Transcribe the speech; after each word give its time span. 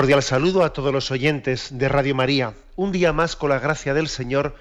Cordial 0.00 0.22
saludo 0.22 0.64
a 0.64 0.72
todos 0.72 0.94
los 0.94 1.10
oyentes 1.10 1.76
de 1.76 1.86
Radio 1.86 2.14
María. 2.14 2.54
Un 2.74 2.90
día 2.90 3.12
más, 3.12 3.36
con 3.36 3.50
la 3.50 3.58
gracia 3.58 3.92
del 3.92 4.08
Señor, 4.08 4.56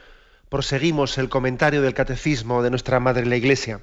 proseguimos 0.49 1.17
el 1.17 1.29
comentario 1.29 1.81
del 1.81 1.93
Catecismo 1.93 2.61
de 2.61 2.69
nuestra 2.69 2.99
Madre 2.99 3.25
la 3.25 3.37
Iglesia. 3.37 3.79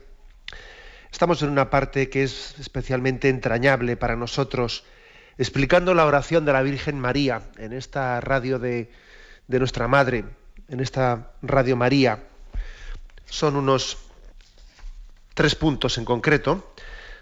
Estamos 1.10 1.40
en 1.40 1.48
una 1.48 1.70
parte 1.70 2.10
que 2.10 2.24
es 2.24 2.54
especialmente 2.58 3.30
entrañable 3.30 3.96
para 3.96 4.16
nosotros, 4.16 4.84
explicando 5.38 5.94
la 5.94 6.04
oración 6.04 6.44
de 6.44 6.52
la 6.52 6.60
Virgen 6.60 7.00
María 7.00 7.40
en 7.56 7.72
esta 7.72 8.20
radio 8.20 8.58
de, 8.58 8.90
de 9.48 9.58
nuestra 9.58 9.88
Madre, 9.88 10.26
en 10.68 10.80
esta 10.80 11.30
Radio 11.40 11.74
María. 11.74 12.22
Son 13.30 13.56
unos 13.56 13.96
tres 15.32 15.54
puntos 15.54 15.96
en 15.96 16.04
concreto, 16.04 16.74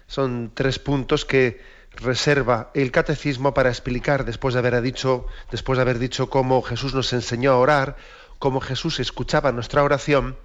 son 0.07 0.51
tres 0.53 0.77
puntos 0.77 1.23
que 1.23 1.61
reserva 1.97 2.71
el 2.73 2.91
catecismo 2.91 3.53
para 3.53 3.69
explicar, 3.69 4.25
después 4.25 4.53
de 4.53 4.59
haber 4.59 4.81
dicho, 4.81 6.29
cómo 6.29 6.61
Jesús 6.61 6.93
nos 6.93 7.13
enseñó 7.13 7.51
a 7.51 7.57
orar, 7.57 7.95
cómo 8.39 8.61
Jesús 8.61 8.99
escuchaba 8.99 9.51
nuestra 9.51 9.83
oración, 9.83 10.37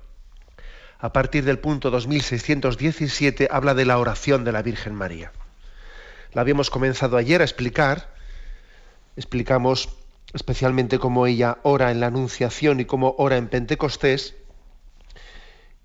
a 0.99 1.13
partir 1.13 1.45
del 1.45 1.59
punto 1.59 1.91
2617 1.91 3.49
habla 3.51 3.75
de 3.75 3.87
la 3.87 3.99
oración 3.99 4.45
de 4.45 4.53
la 4.53 4.63
Virgen 4.63 4.95
María. 4.95 5.33
La 6.33 6.43
habíamos 6.43 6.71
comenzado 6.71 7.17
ayer 7.17 7.41
a 7.41 7.45
explicar, 7.45 8.15
explicamos 9.17 9.89
especialmente 10.35 10.99
cómo 10.99 11.27
ella 11.27 11.59
ora 11.63 11.91
en 11.91 12.01
la 12.01 12.07
Anunciación 12.07 12.81
y 12.81 12.85
cómo 12.85 13.15
ora 13.19 13.37
en 13.37 13.49
Pentecostés, 13.49 14.35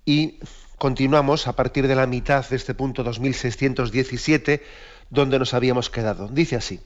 y 0.04 0.38
continuamos 0.78 1.46
a 1.46 1.56
partir 1.56 1.88
de 1.88 1.94
la 1.94 2.06
mitad 2.06 2.48
de 2.48 2.56
este 2.56 2.74
punto 2.74 3.02
2617 3.02 4.62
donde 5.10 5.38
nos 5.38 5.54
habíamos 5.54 5.90
quedado. 5.90 6.28
Dice 6.28 6.56
así, 6.56 6.80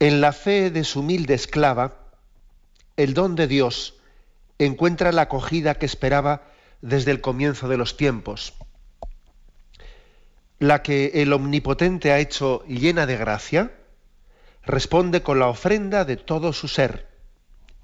en 0.00 0.20
la 0.20 0.32
fe 0.32 0.70
de 0.70 0.84
su 0.84 1.00
humilde 1.00 1.34
esclava, 1.34 1.96
el 2.96 3.14
don 3.14 3.34
de 3.34 3.46
Dios 3.46 3.94
encuentra 4.58 5.12
la 5.12 5.22
acogida 5.22 5.74
que 5.74 5.86
esperaba 5.86 6.42
desde 6.82 7.10
el 7.10 7.20
comienzo 7.20 7.68
de 7.68 7.76
los 7.76 7.96
tiempos, 7.96 8.54
la 10.58 10.82
que 10.82 11.12
el 11.14 11.32
Omnipotente 11.32 12.12
ha 12.12 12.18
hecho 12.18 12.64
llena 12.66 13.06
de 13.06 13.16
gracia, 13.16 13.72
responde 14.64 15.22
con 15.22 15.38
la 15.38 15.48
ofrenda 15.48 16.04
de 16.04 16.16
todo 16.16 16.52
su 16.52 16.68
ser. 16.68 17.06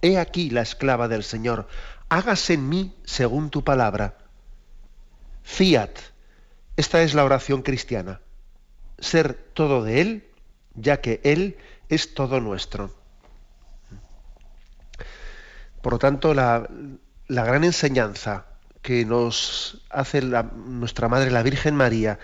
He 0.03 0.19
aquí 0.19 0.50
la 0.50 0.62
esclava 0.62 1.09
del 1.09 1.23
Señor, 1.23 1.69
hágase 2.09 2.55
en 2.55 2.69
mí 2.69 2.94
según 3.05 3.50
tu 3.50 3.62
palabra. 3.62 4.24
Fiat, 5.44 5.99
esta 6.77 7.03
es 7.03 7.15
la 7.15 7.25
oración 7.25 7.62
cristiana 7.62 8.21
ser 8.99 9.34
todo 9.34 9.84
de 9.84 10.00
Él, 10.00 10.25
ya 10.75 11.00
que 11.00 11.21
Él 11.25 11.56
es 11.88 12.15
todo 12.15 12.41
nuestro. 12.41 12.94
Por 15.82 15.93
lo 15.94 15.99
tanto, 15.99 16.34
la, 16.34 16.66
gran 17.28 17.65
enseñanza 17.65 18.47
que 18.82 19.05
nos 19.05 19.82
hace 19.91 20.22
nuestra 20.22 21.09
Madre, 21.09 21.31
la 21.31 21.43
Virgen 21.43 21.76
María, 21.76 22.19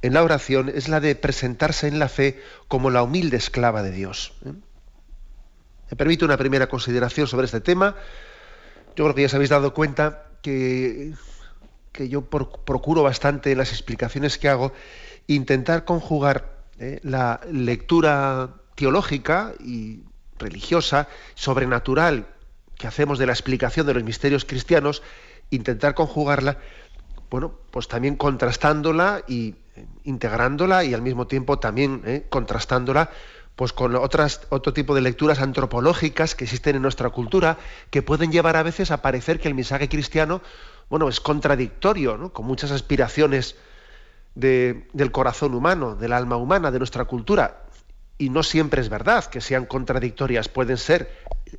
en 0.00 0.14
la 0.14 0.22
oración 0.22 0.70
es 0.74 0.88
la 0.88 1.00
de 1.00 1.14
presentarse 1.14 1.86
en 1.86 1.98
la 1.98 2.08
fe 2.08 2.42
como 2.68 2.90
la 2.90 3.02
humilde 3.02 3.36
esclava 3.36 3.82
de 3.82 3.92
Dios. 3.92 4.34
¿eh? 4.44 4.52
Me 5.90 5.96
permite 5.96 6.24
una 6.24 6.36
primera 6.36 6.68
consideración 6.68 7.28
sobre 7.28 7.46
este 7.46 7.60
tema. 7.60 7.94
Yo 8.96 9.04
creo 9.04 9.14
que 9.14 9.20
ya 9.22 9.26
os 9.26 9.34
habéis 9.34 9.50
dado 9.50 9.74
cuenta 9.74 10.26
que, 10.42 11.12
que 11.92 12.08
yo 12.08 12.22
procuro 12.22 13.02
bastante 13.02 13.52
en 13.52 13.58
las 13.58 13.70
explicaciones 13.70 14.38
que 14.38 14.48
hago 14.48 14.72
intentar 15.26 15.84
conjugar 15.84 16.64
eh, 16.78 17.00
la 17.02 17.40
lectura 17.50 18.54
teológica 18.74 19.52
y 19.60 20.00
religiosa, 20.38 21.08
sobrenatural, 21.34 22.26
que 22.76 22.86
hacemos 22.86 23.18
de 23.18 23.26
la 23.26 23.32
explicación 23.32 23.86
de 23.86 23.94
los 23.94 24.02
misterios 24.02 24.44
cristianos, 24.44 25.02
intentar 25.50 25.94
conjugarla, 25.94 26.58
bueno, 27.30 27.54
pues 27.70 27.88
también 27.88 28.16
contrastándola 28.16 29.22
y 29.28 29.54
eh, 29.76 29.86
integrándola 30.04 30.84
y 30.84 30.94
al 30.94 31.02
mismo 31.02 31.26
tiempo 31.26 31.58
también 31.58 32.02
eh, 32.04 32.26
contrastándola 32.28 33.10
pues 33.56 33.72
con 33.72 33.94
otras, 33.96 34.40
otro 34.48 34.72
tipo 34.72 34.94
de 34.94 35.02
lecturas 35.02 35.40
antropológicas 35.40 36.34
que 36.34 36.44
existen 36.44 36.76
en 36.76 36.82
nuestra 36.82 37.10
cultura, 37.10 37.58
que 37.90 38.02
pueden 38.02 38.32
llevar 38.32 38.56
a 38.56 38.62
veces 38.62 38.90
a 38.90 39.02
parecer 39.02 39.40
que 39.40 39.48
el 39.48 39.54
mensaje 39.54 39.88
cristiano, 39.88 40.40
bueno, 40.92 41.08
es 41.08 41.20
contradictorio, 41.20 42.18
¿no? 42.18 42.34
con 42.34 42.44
muchas 42.44 42.70
aspiraciones 42.70 43.56
del 44.34 45.10
corazón 45.10 45.54
humano, 45.54 45.96
del 45.96 46.12
alma 46.12 46.36
humana, 46.36 46.70
de 46.70 46.76
nuestra 46.76 47.06
cultura. 47.06 47.62
Y 48.18 48.28
no 48.28 48.42
siempre 48.42 48.82
es 48.82 48.90
verdad 48.90 49.24
que 49.24 49.40
sean 49.40 49.64
contradictorias, 49.64 50.50
pueden 50.50 50.76
ser. 50.76 51.10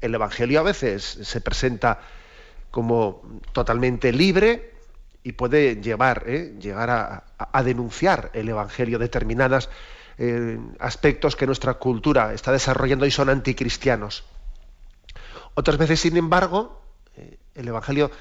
El 0.02 0.14
Evangelio 0.14 0.60
a 0.60 0.62
veces 0.62 1.04
se 1.04 1.42
presenta 1.42 2.00
como 2.70 3.24
totalmente 3.54 4.12
libre 4.12 4.76
y 5.24 5.32
puede 5.32 5.82
llevar, 5.82 6.26
¿eh? 6.28 6.54
llegar 6.60 6.92
a, 6.92 7.64
denunciar 7.64 8.30
el 8.36 8.50
Evangelio 8.50 9.00
determinados 9.00 9.68
eh, 10.20 10.60
aspectos 10.78 11.36
que 11.36 11.48
nuestra 11.48 11.74
cultura 11.74 12.36
está 12.36 12.52
desarrollando 12.52 13.08
y 13.08 13.10
son 13.10 13.30
anticristianos. 13.30 14.26
Otras 15.56 15.80
veces, 15.80 16.02
sin 16.02 16.18
embargo, 16.18 16.84
eh, 17.18 17.40
el 17.56 17.68
Evangelio 17.68 18.12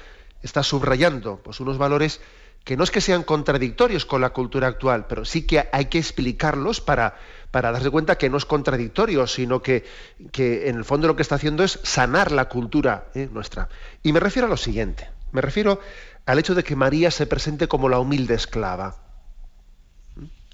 está 0.43 0.61
subrayando 0.61 1.41
pues, 1.43 1.59
unos 1.59 1.77
valores 1.77 2.21
que 2.63 2.77
no 2.77 2.83
es 2.83 2.91
que 2.91 3.01
sean 3.01 3.23
contradictorios 3.23 4.05
con 4.05 4.21
la 4.21 4.29
cultura 4.29 4.67
actual, 4.67 5.07
pero 5.07 5.25
sí 5.25 5.45
que 5.45 5.67
hay 5.71 5.85
que 5.85 5.97
explicarlos 5.97 6.79
para, 6.79 7.17
para 7.51 7.71
darse 7.71 7.89
cuenta 7.89 8.17
que 8.17 8.29
no 8.29 8.37
es 8.37 8.45
contradictorio, 8.45 9.27
sino 9.27 9.61
que, 9.61 9.83
que, 10.31 10.69
en 10.69 10.77
el 10.77 10.85
fondo 10.85 11.07
lo 11.07 11.15
que 11.15 11.23
está 11.23 11.35
haciendo 11.35 11.63
es 11.63 11.79
sanar 11.83 12.31
la 12.31 12.47
cultura 12.47 13.09
¿eh? 13.15 13.27
nuestra. 13.31 13.67
Y 14.01 14.13
me 14.13 14.21
refiero 14.21 14.47
a 14.47 14.49
lo 14.49 14.57
siguiente, 14.57 15.09
me 15.31 15.41
refiero 15.41 15.81
al 16.25 16.39
hecho 16.39 16.55
de 16.55 16.63
que 16.63 16.77
María 16.77 17.11
se 17.11 17.27
presente 17.27 17.67
como 17.67 17.89
la 17.89 17.99
humilde 17.99 18.33
esclava. 18.33 18.95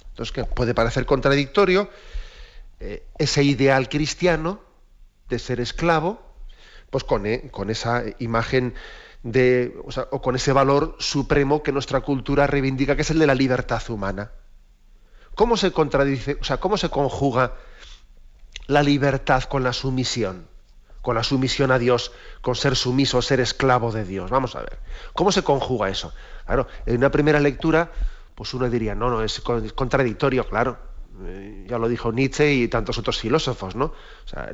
Entonces, 0.09 0.33
que 0.33 0.43
puede 0.45 0.73
parecer 0.73 1.05
contradictorio 1.05 1.89
eh, 2.79 3.03
ese 3.19 3.43
ideal 3.43 3.87
cristiano 3.87 4.61
de 5.29 5.37
ser 5.37 5.59
esclavo, 5.59 6.21
pues 6.89 7.03
con, 7.03 7.27
eh, 7.27 7.49
con 7.51 7.69
esa 7.69 8.03
imagen 8.17 8.73
de, 9.23 9.77
o, 10.11 10.21
con 10.21 10.35
ese 10.35 10.53
valor 10.53 10.95
supremo 10.99 11.61
que 11.63 11.71
nuestra 11.71 12.01
cultura 12.01 12.47
reivindica, 12.47 12.95
que 12.95 13.01
es 13.01 13.11
el 13.11 13.19
de 13.19 13.27
la 13.27 13.35
libertad 13.35 13.81
humana. 13.89 14.31
¿Cómo 15.35 15.57
se 15.57 15.71
contradice, 15.71 16.37
o 16.41 16.43
sea, 16.43 16.57
cómo 16.57 16.77
se 16.77 16.89
conjuga 16.89 17.55
la 18.67 18.83
libertad 18.83 19.43
con 19.43 19.63
la 19.63 19.73
sumisión? 19.73 20.47
Con 21.01 21.15
la 21.15 21.23
sumisión 21.23 21.71
a 21.71 21.79
Dios, 21.79 22.11
con 22.41 22.55
ser 22.55 22.75
sumiso, 22.75 23.21
ser 23.21 23.39
esclavo 23.39 23.91
de 23.91 24.03
Dios. 24.03 24.29
Vamos 24.29 24.55
a 24.55 24.59
ver. 24.59 24.79
¿Cómo 25.13 25.31
se 25.31 25.43
conjuga 25.43 25.89
eso? 25.89 26.13
Claro, 26.45 26.67
en 26.85 26.97
una 26.97 27.09
primera 27.09 27.39
lectura, 27.39 27.91
pues 28.35 28.53
uno 28.53 28.69
diría, 28.69 28.95
no, 28.95 29.09
no, 29.09 29.23
es 29.23 29.41
contradictorio, 29.41 30.47
claro. 30.47 30.88
Eh, 31.25 31.65
ya 31.67 31.77
lo 31.77 31.89
dijo 31.89 32.11
Nietzsche 32.11 32.53
y 32.53 32.67
tantos 32.67 32.97
otros 32.97 33.19
filósofos, 33.19 33.75
¿no? 33.75 33.85
O 33.85 34.27
sea, 34.27 34.51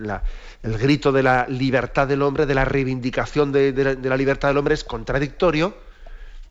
el 0.63 0.77
grito 0.77 1.11
de 1.11 1.21
la 1.21 1.45
libertad 1.47 2.07
del 2.07 2.21
hombre, 2.21 2.45
de 2.45 2.55
la 2.55 2.65
reivindicación 2.65 3.51
de, 3.51 3.97
la, 4.01 4.17
libertad 4.17 4.49
del 4.49 4.57
hombre 4.57 4.73
es 4.73 4.83
contradictorio, 4.83 5.75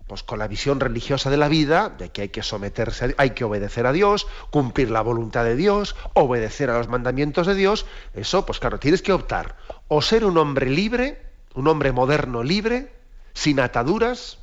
pues 0.07 0.23
con 0.23 0.39
la 0.39 0.47
visión 0.47 0.79
religiosa 0.79 1.31
de 1.31 1.37
la 1.37 1.49
vida, 1.49 1.89
de 1.89 2.11
que 2.11 2.23
hay 2.23 2.29
que 2.29 2.43
someterse, 2.43 3.15
hay 3.19 3.31
que 3.31 3.45
obedecer 3.45 3.87
a 3.87 3.93
Dios, 3.93 4.29
cumplir 4.51 4.91
la 4.91 5.01
voluntad 5.01 5.45
de 5.45 5.57
Dios, 5.57 5.97
obedecer 6.13 6.71
a 6.71 6.79
los 6.79 6.89
mandamientos 6.89 7.47
de 7.47 7.55
Dios, 7.55 7.87
eso, 8.13 8.47
pues 8.47 8.61
claro, 8.61 8.79
tienes 8.79 9.03
que 9.03 9.13
optar 9.13 9.57
o 9.89 10.01
ser 10.01 10.25
un 10.25 10.39
hombre 10.39 10.71
libre, 10.71 11.23
un 11.55 11.67
hombre 11.67 11.91
moderno 11.91 12.43
libre, 12.43 12.93
sin 13.33 13.59
ataduras, 13.59 14.39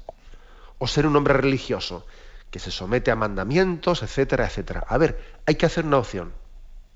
o 0.79 0.88
ser 0.88 1.06
un 1.06 1.15
hombre 1.15 1.35
religioso 1.35 2.06
que 2.51 2.59
se 2.59 2.69
somete 2.69 3.09
a 3.09 3.15
mandamientos, 3.15 4.03
etcétera, 4.03 4.45
etcétera. 4.45 4.83
A 4.88 4.98
ver, 4.98 5.39
hay 5.45 5.56
que 5.56 5.65
hacer 5.65 5.86
una 5.86 5.98
opción. 5.98 6.33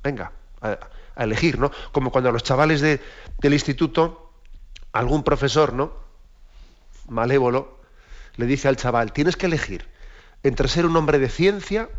Venga, 0.04 0.34
a, 0.62 0.78
elegir, 1.16 1.58
¿no? 1.58 1.72
Como 1.92 2.12
cuando 2.12 2.30
a 2.30 2.34
los 2.34 2.44
chavales 2.44 2.82
de, 2.82 3.02
del 3.40 3.54
instituto, 3.54 4.34
algún 4.92 5.24
profesor, 5.24 5.74
¿no? 5.74 5.94
Malévolo, 7.08 7.80
le 8.36 8.46
dice 8.46 8.68
al 8.68 8.76
chaval, 8.76 9.14
tienes 9.14 9.38
que 9.38 9.46
elegir 9.46 9.88
entre 10.44 10.68
ser 10.68 10.86
un 10.86 10.96
hombre 10.96 11.20
de 11.20 11.30
ciencia 11.30 11.90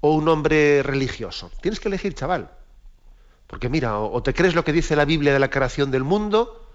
o 0.00 0.14
un 0.14 0.28
hombre 0.28 0.82
religioso. 0.82 1.50
Tienes 1.60 1.78
que 1.78 1.88
elegir, 1.88 2.14
chaval. 2.14 2.50
Porque 3.46 3.68
mira, 3.68 3.98
o, 3.98 4.22
te 4.22 4.34
crees 4.34 4.54
lo 4.54 4.64
que 4.64 4.72
dice 4.72 4.96
la 4.96 5.04
Biblia 5.04 5.32
de 5.32 5.38
la 5.38 5.50
creación 5.50 5.90
del 5.90 6.04
mundo, 6.04 6.68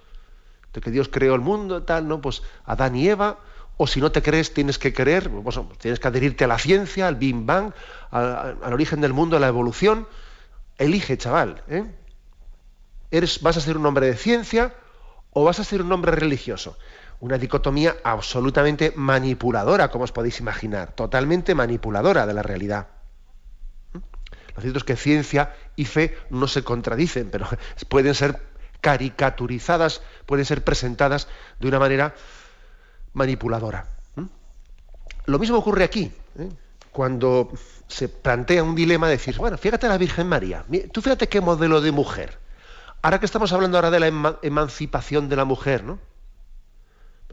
de 0.74 0.80
que 0.80 0.92
Dios 0.92 1.10
creó 1.10 1.36
el 1.36 1.42
mundo, 1.42 1.84
tal, 1.84 2.08
¿no? 2.08 2.22
Pues 2.22 2.44
Adán 2.66 2.96
y 2.96 3.10
Eva, 3.10 3.40
o 3.82 3.88
si 3.88 4.00
no 4.00 4.12
te 4.12 4.22
crees, 4.22 4.54
tienes 4.54 4.78
que 4.78 4.94
creer, 4.94 5.32
tienes 5.80 6.00
que 6.00 6.08
adherirte 6.08 6.44
a 6.44 6.48
la 6.48 6.60
ciencia, 6.60 7.08
al 7.08 7.16
Big 7.16 7.34
Bang, 7.36 7.74
al, 8.12 8.74
origen 8.74 9.02
del 9.02 9.12
mundo, 9.12 9.38
a 9.38 9.40
la 9.40 9.48
evolución. 9.48 10.08
Elige, 10.78 11.18
chaval. 11.18 11.64
¿eh? 11.68 11.86
¿Eres, 13.10 13.42
¿Vas 13.42 13.58
a 13.58 13.60
ser 13.60 13.78
un 13.78 13.86
hombre 13.88 14.06
de 14.06 14.16
ciencia 14.16 14.76
o 15.32 15.46
vas 15.46 15.60
a 15.60 15.64
ser 15.64 15.82
un 15.82 15.92
hombre 15.92 16.12
religioso? 16.12 16.78
Una 17.22 17.40
dicotomía 17.40 17.96
absolutamente 18.04 18.94
manipuladora, 18.96 19.90
como 19.90 20.04
os 20.04 20.12
podéis 20.12 20.40
imaginar, 20.40 20.94
totalmente 20.94 21.56
manipuladora 21.56 22.28
de 22.28 22.36
la 22.36 22.44
realidad. 22.44 22.90
Lo 24.56 24.62
cierto 24.62 24.78
es 24.78 24.84
que 24.84 24.96
ciencia 24.96 25.56
y 25.76 25.86
fe 25.86 26.16
no 26.30 26.48
se 26.48 26.64
contradicen, 26.64 27.32
pero 27.32 27.48
pueden 27.90 28.14
ser 28.14 28.44
caricaturizadas, 28.80 30.04
pueden 30.28 30.46
ser 30.46 30.64
presentadas 30.64 31.28
de 31.60 31.68
una 31.68 31.80
manera 31.80 32.14
manipuladora. 33.14 33.88
Lo 35.26 35.38
mismo 35.40 35.58
ocurre 35.58 35.84
aquí, 35.84 36.12
¿eh? 36.38 36.50
cuando 36.92 37.52
se 37.88 38.10
plantea 38.10 38.64
un 38.64 38.76
dilema 38.76 39.08
de 39.08 39.14
decir, 39.14 39.38
bueno, 39.38 39.58
fíjate 39.58 39.86
a 39.86 39.90
la 39.90 39.98
Virgen 39.98 40.28
María, 40.28 40.66
tú 40.92 41.02
fíjate 41.02 41.30
qué 41.30 41.42
modelo 41.42 41.80
de 41.82 41.92
mujer. 41.92 42.40
Ahora 43.02 43.20
que 43.20 43.26
estamos 43.26 43.54
hablando 43.54 43.78
ahora 43.78 43.92
de 43.92 44.00
la 44.00 44.38
emancipación 44.42 45.30
de 45.30 45.36
la 45.36 45.46
mujer, 45.46 45.84
¿no? 45.84 46.00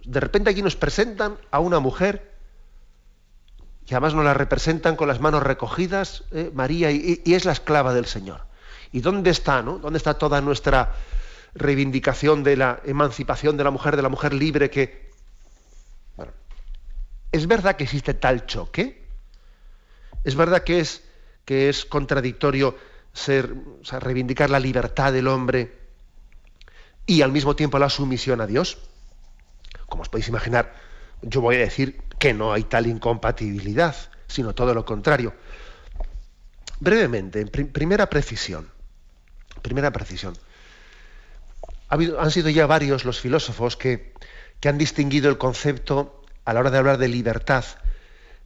De 0.05 0.21
repente 0.21 0.51
aquí 0.51 0.63
nos 0.63 0.77
presentan 0.77 1.37
a 1.51 1.61
una 1.61 1.81
mujer 1.81 2.33
que 3.87 3.95
además 3.95 4.15
nos 4.15 4.25
la 4.25 4.35
representan 4.35 4.97
con 4.97 5.09
las 5.09 5.21
manos 5.21 5.43
recogidas, 5.43 6.25
¿eh? 6.33 6.51
María, 6.55 6.91
y, 6.91 7.23
y, 7.25 7.35
es 7.35 7.45
la 7.45 7.53
esclava 7.53 7.95
del 7.95 8.07
Señor. 8.07 8.43
¿Y 8.93 9.01
dónde 9.01 9.31
está, 9.31 9.63
no? 9.63 9.79
¿Dónde 9.79 9.97
está 9.97 10.15
toda 10.15 10.41
nuestra 10.41 10.93
reivindicación 11.55 12.45
de 12.45 12.57
la 12.57 12.81
emancipación 12.85 13.57
de 13.57 13.65
la 13.65 13.71
mujer, 13.71 13.97
de 13.97 14.03
la 14.03 14.09
mujer 14.09 14.35
libre 14.35 14.71
que... 14.71 15.08
¿es 17.33 17.47
verdad 17.47 17.77
que 17.77 17.85
existe 17.85 18.15
tal 18.15 18.47
choque? 18.47 19.07
¿Es 20.25 20.35
verdad 20.35 20.65
que 20.65 20.81
es, 20.81 21.03
que 21.45 21.69
es 21.69 21.85
contradictorio 21.85 22.77
ser, 23.13 23.55
reivindicar 24.01 24.51
la 24.51 24.61
libertad 24.61 25.13
del 25.13 25.29
hombre 25.29 25.79
y 27.07 27.23
al 27.23 27.33
mismo 27.33 27.57
tiempo 27.57 27.79
la 27.79 27.89
sumisión 27.89 28.41
a 28.41 28.47
Dios? 28.47 28.79
Como 29.87 30.03
os 30.03 30.09
podéis 30.09 30.29
imaginar, 30.29 30.75
yo 31.23 31.41
voy 31.41 31.57
a 31.57 31.61
decir 31.61 32.03
que 32.19 32.35
no 32.35 32.53
hay 32.53 32.65
tal 32.65 32.87
incompatibilidad, 32.87 33.97
sino 34.27 34.55
todo 34.55 34.75
lo 34.75 34.85
contrario. 34.85 35.35
Brevemente, 36.81 37.45
primera 37.47 38.09
precisión. 38.09 38.71
Primera 39.63 39.91
precisión. 39.93 40.37
han 41.89 42.31
sido 42.31 42.51
ya 42.51 42.67
varios 42.67 43.05
los 43.05 43.21
filósofos 43.21 43.77
que, 43.77 44.13
que 44.61 44.69
han 44.69 44.79
distinguido 44.79 45.31
el 45.31 45.39
concepto, 45.39 46.18
a 46.49 46.55
la 46.55 46.61
hora 46.61 46.71
de 46.71 46.79
hablar 46.79 46.97
de 46.97 47.09
libertad, 47.09 47.63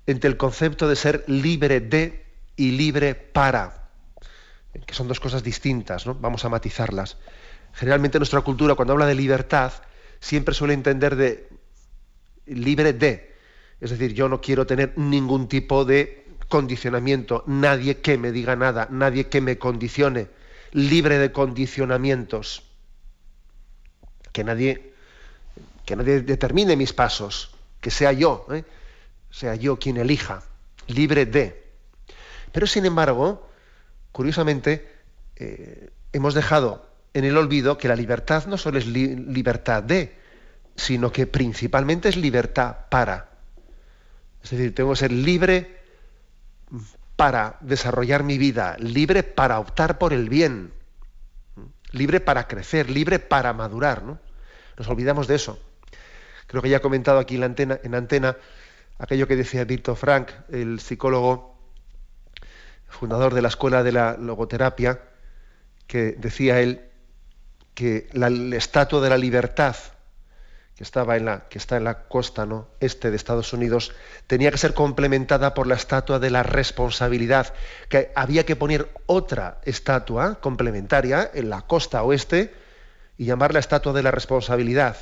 entre 0.09 0.29
el 0.29 0.37
concepto 0.37 0.89
de 0.89 0.97
ser 0.97 1.23
libre 1.29 1.79
de 1.79 2.27
y 2.57 2.73
libre 2.73 3.15
para, 3.15 3.91
que 4.85 4.93
son 4.93 5.07
dos 5.07 5.21
cosas 5.21 5.45
distintas, 5.45 6.05
¿no? 6.05 6.17
Vamos 6.17 6.45
a 6.45 6.49
matizarlas. 6.49 7.17
Generalmente 7.73 8.19
nuestra 8.19 8.41
cultura, 8.41 8.75
cuando 8.75 8.95
habla 8.95 9.07
de 9.07 9.15
libertad, 9.15 9.73
siempre 10.19 10.53
suele 10.53 10.75
entender 10.75 11.15
de 11.15 11.49
libre 12.47 12.93
de. 12.93 13.37
Es 13.81 13.91
decir, 13.91 14.15
yo 14.15 14.29
no 14.29 14.41
quiero 14.41 14.67
tener 14.67 14.99
ningún 14.99 15.47
tipo 15.47 15.85
de 15.85 16.27
condicionamiento, 16.49 17.45
nadie 17.47 17.99
que 17.99 18.19
me 18.19 18.33
diga 18.33 18.57
nada, 18.57 18.89
nadie 18.91 19.29
que 19.29 19.41
me 19.41 19.59
condicione, 19.59 20.29
libre 20.73 21.19
de 21.19 21.31
condicionamientos. 21.31 22.65
Que 24.33 24.43
nadie, 24.43 24.93
que 25.87 25.95
nadie 25.95 26.23
determine 26.23 26.75
mis 26.75 26.93
pasos, 26.93 27.52
que 27.83 27.91
sea 27.91 28.13
yo, 28.13 28.47
¿eh? 28.51 28.65
sea 29.29 29.57
yo 29.57 29.79
quien 29.79 29.99
elija, 29.99 30.43
libre 30.87 31.27
de. 31.27 31.71
Pero 32.53 32.67
sin 32.67 32.87
embargo, 32.87 33.51
curiosamente, 34.13 34.89
eh, 35.37 35.91
hemos 36.13 36.33
dejado 36.33 36.89
en 37.13 37.25
el 37.25 37.37
olvido 37.37 37.77
que 37.77 37.89
la 37.89 37.97
libertad 37.97 38.47
no 38.47 38.57
solo 38.57 38.79
es 38.79 38.87
libertad 38.87 39.83
de, 39.83 40.17
sino 40.77 41.13
que 41.13 41.27
principalmente 41.27 42.09
es 42.09 42.17
libertad 42.17 42.77
para. 42.89 43.31
Es 44.43 44.51
decir, 44.51 44.75
tengo 44.75 44.91
que 44.91 44.97
ser 44.97 45.13
libre 45.13 45.83
para 47.17 47.59
desarrollar 47.61 48.23
mi 48.23 48.39
vida, 48.39 48.77
libre 48.79 49.25
para 49.25 49.59
optar 49.59 49.99
por 49.99 50.13
el 50.13 50.29
bien, 50.29 50.73
libre 51.91 52.21
para 52.21 52.47
crecer, 52.47 52.91
libre 52.91 53.19
para 53.19 53.53
madurar. 53.53 54.05
¿no? 54.05 54.21
Nos 54.79 54.89
olvidamos 54.89 55.27
de 55.27 55.35
eso. 55.35 55.59
Creo 56.53 56.61
que 56.61 56.69
ya 56.69 56.77
he 56.77 56.81
comentado 56.81 57.19
aquí 57.19 57.37
en, 57.37 57.45
antena, 57.45 57.81
en 57.83 57.95
antena 57.95 58.37
aquello 58.99 59.27
que 59.27 59.37
decía 59.37 59.65
Víctor 59.65 59.97
Frank, 59.97 60.29
el 60.51 60.81
psicólogo 60.81 61.59
fundador 62.91 63.33
de 63.33 63.41
la 63.41 63.49
Escuela 63.49 63.83
de 63.83 63.93
la 63.93 64.19
Logoterapia, 64.19 65.01
que 65.87 66.13
decía 66.13 66.61
él 66.61 66.91
que 67.73 68.11
la, 68.13 68.29
estatua 68.55 69.01
de 69.01 69.09
la 69.09 69.17
libertad 69.17 69.77
que, 70.77 70.85
estaba 70.85 71.17
en 71.17 71.25
la, 71.25 71.49
que 71.49 71.57
está 71.57 71.79
en 71.79 71.85
la 71.85 72.03
costa 72.03 72.45
¿no? 72.45 72.69
este 72.81 73.11
de 73.11 73.17
Estados 73.17 73.55
Unidos, 73.55 73.95
tenía 74.27 74.51
que 74.51 74.59
ser 74.59 74.75
complementada 74.75 75.55
por 75.55 75.67
la 75.67 75.77
estatua 75.77 76.19
de 76.19 76.29
la 76.29 76.43
responsabilidad, 76.43 77.55
que 77.89 78.13
había 78.15 78.45
que 78.45 78.57
poner 78.57 78.91
otra 79.07 79.59
estatua 79.65 80.39
complementaria 80.43 81.31
en 81.33 81.49
la 81.49 81.63
costa 81.63 82.03
oeste 82.03 82.53
y 83.17 83.25
llamarla 83.25 83.59
estatua 83.59 83.95
de 83.95 84.03
la 84.03 84.11
responsabilidad, 84.11 84.99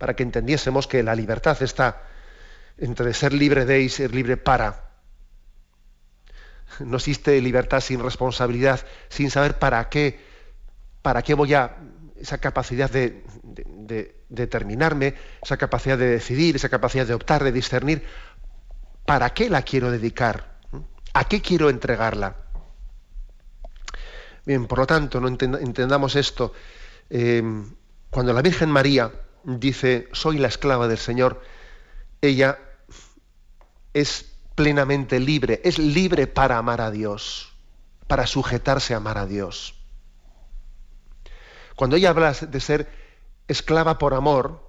para 0.00 0.16
que 0.16 0.22
entendiésemos 0.22 0.86
que 0.86 1.02
la 1.02 1.14
libertad 1.14 1.62
está 1.62 2.04
entre 2.78 3.12
ser 3.12 3.34
libre 3.34 3.66
de 3.66 3.82
y 3.82 3.90
ser 3.90 4.14
libre 4.14 4.38
para. 4.38 4.92
No 6.78 6.96
existe 6.96 7.38
libertad 7.42 7.80
sin 7.80 8.02
responsabilidad, 8.02 8.80
sin 9.10 9.30
saber 9.30 9.58
para 9.58 9.90
qué, 9.90 10.18
para 11.02 11.20
qué 11.20 11.34
voy 11.34 11.52
a 11.52 11.76
esa 12.18 12.38
capacidad 12.38 12.88
de, 12.90 13.24
determinarme, 14.30 15.16
esa 15.42 15.58
capacidad 15.58 15.98
de 15.98 16.06
decidir, 16.06 16.56
esa 16.56 16.70
capacidad 16.70 17.06
de 17.06 17.12
optar, 17.12 17.44
de 17.44 17.52
discernir, 17.52 18.02
¿para 19.04 19.34
qué 19.34 19.50
la 19.50 19.60
quiero 19.60 19.90
dedicar? 19.90 20.60
¿A 21.12 21.24
qué 21.24 21.42
quiero 21.42 21.68
entregarla? 21.68 22.36
Bien, 24.46 24.66
por 24.66 24.78
lo 24.78 24.86
tanto, 24.86 25.20
no 25.20 25.28
entendamos 25.28 26.16
esto. 26.16 26.54
Eh, 27.10 27.42
cuando 28.08 28.32
la 28.32 28.40
Virgen 28.40 28.70
María 28.70 29.12
dice, 29.44 30.08
soy 30.12 30.38
la 30.38 30.48
esclava 30.48 30.88
del 30.88 30.98
Señor, 30.98 31.42
ella 32.20 32.58
es 33.94 34.32
plenamente 34.54 35.20
libre, 35.20 35.60
es 35.64 35.78
libre 35.78 36.26
para 36.26 36.58
amar 36.58 36.80
a 36.80 36.90
Dios, 36.90 37.52
para 38.06 38.26
sujetarse 38.26 38.94
a 38.94 38.98
amar 38.98 39.18
a 39.18 39.26
Dios. 39.26 39.74
Cuando 41.76 41.96
ella 41.96 42.10
habla 42.10 42.32
de 42.32 42.60
ser 42.60 42.88
esclava 43.48 43.98
por 43.98 44.14
amor, 44.14 44.68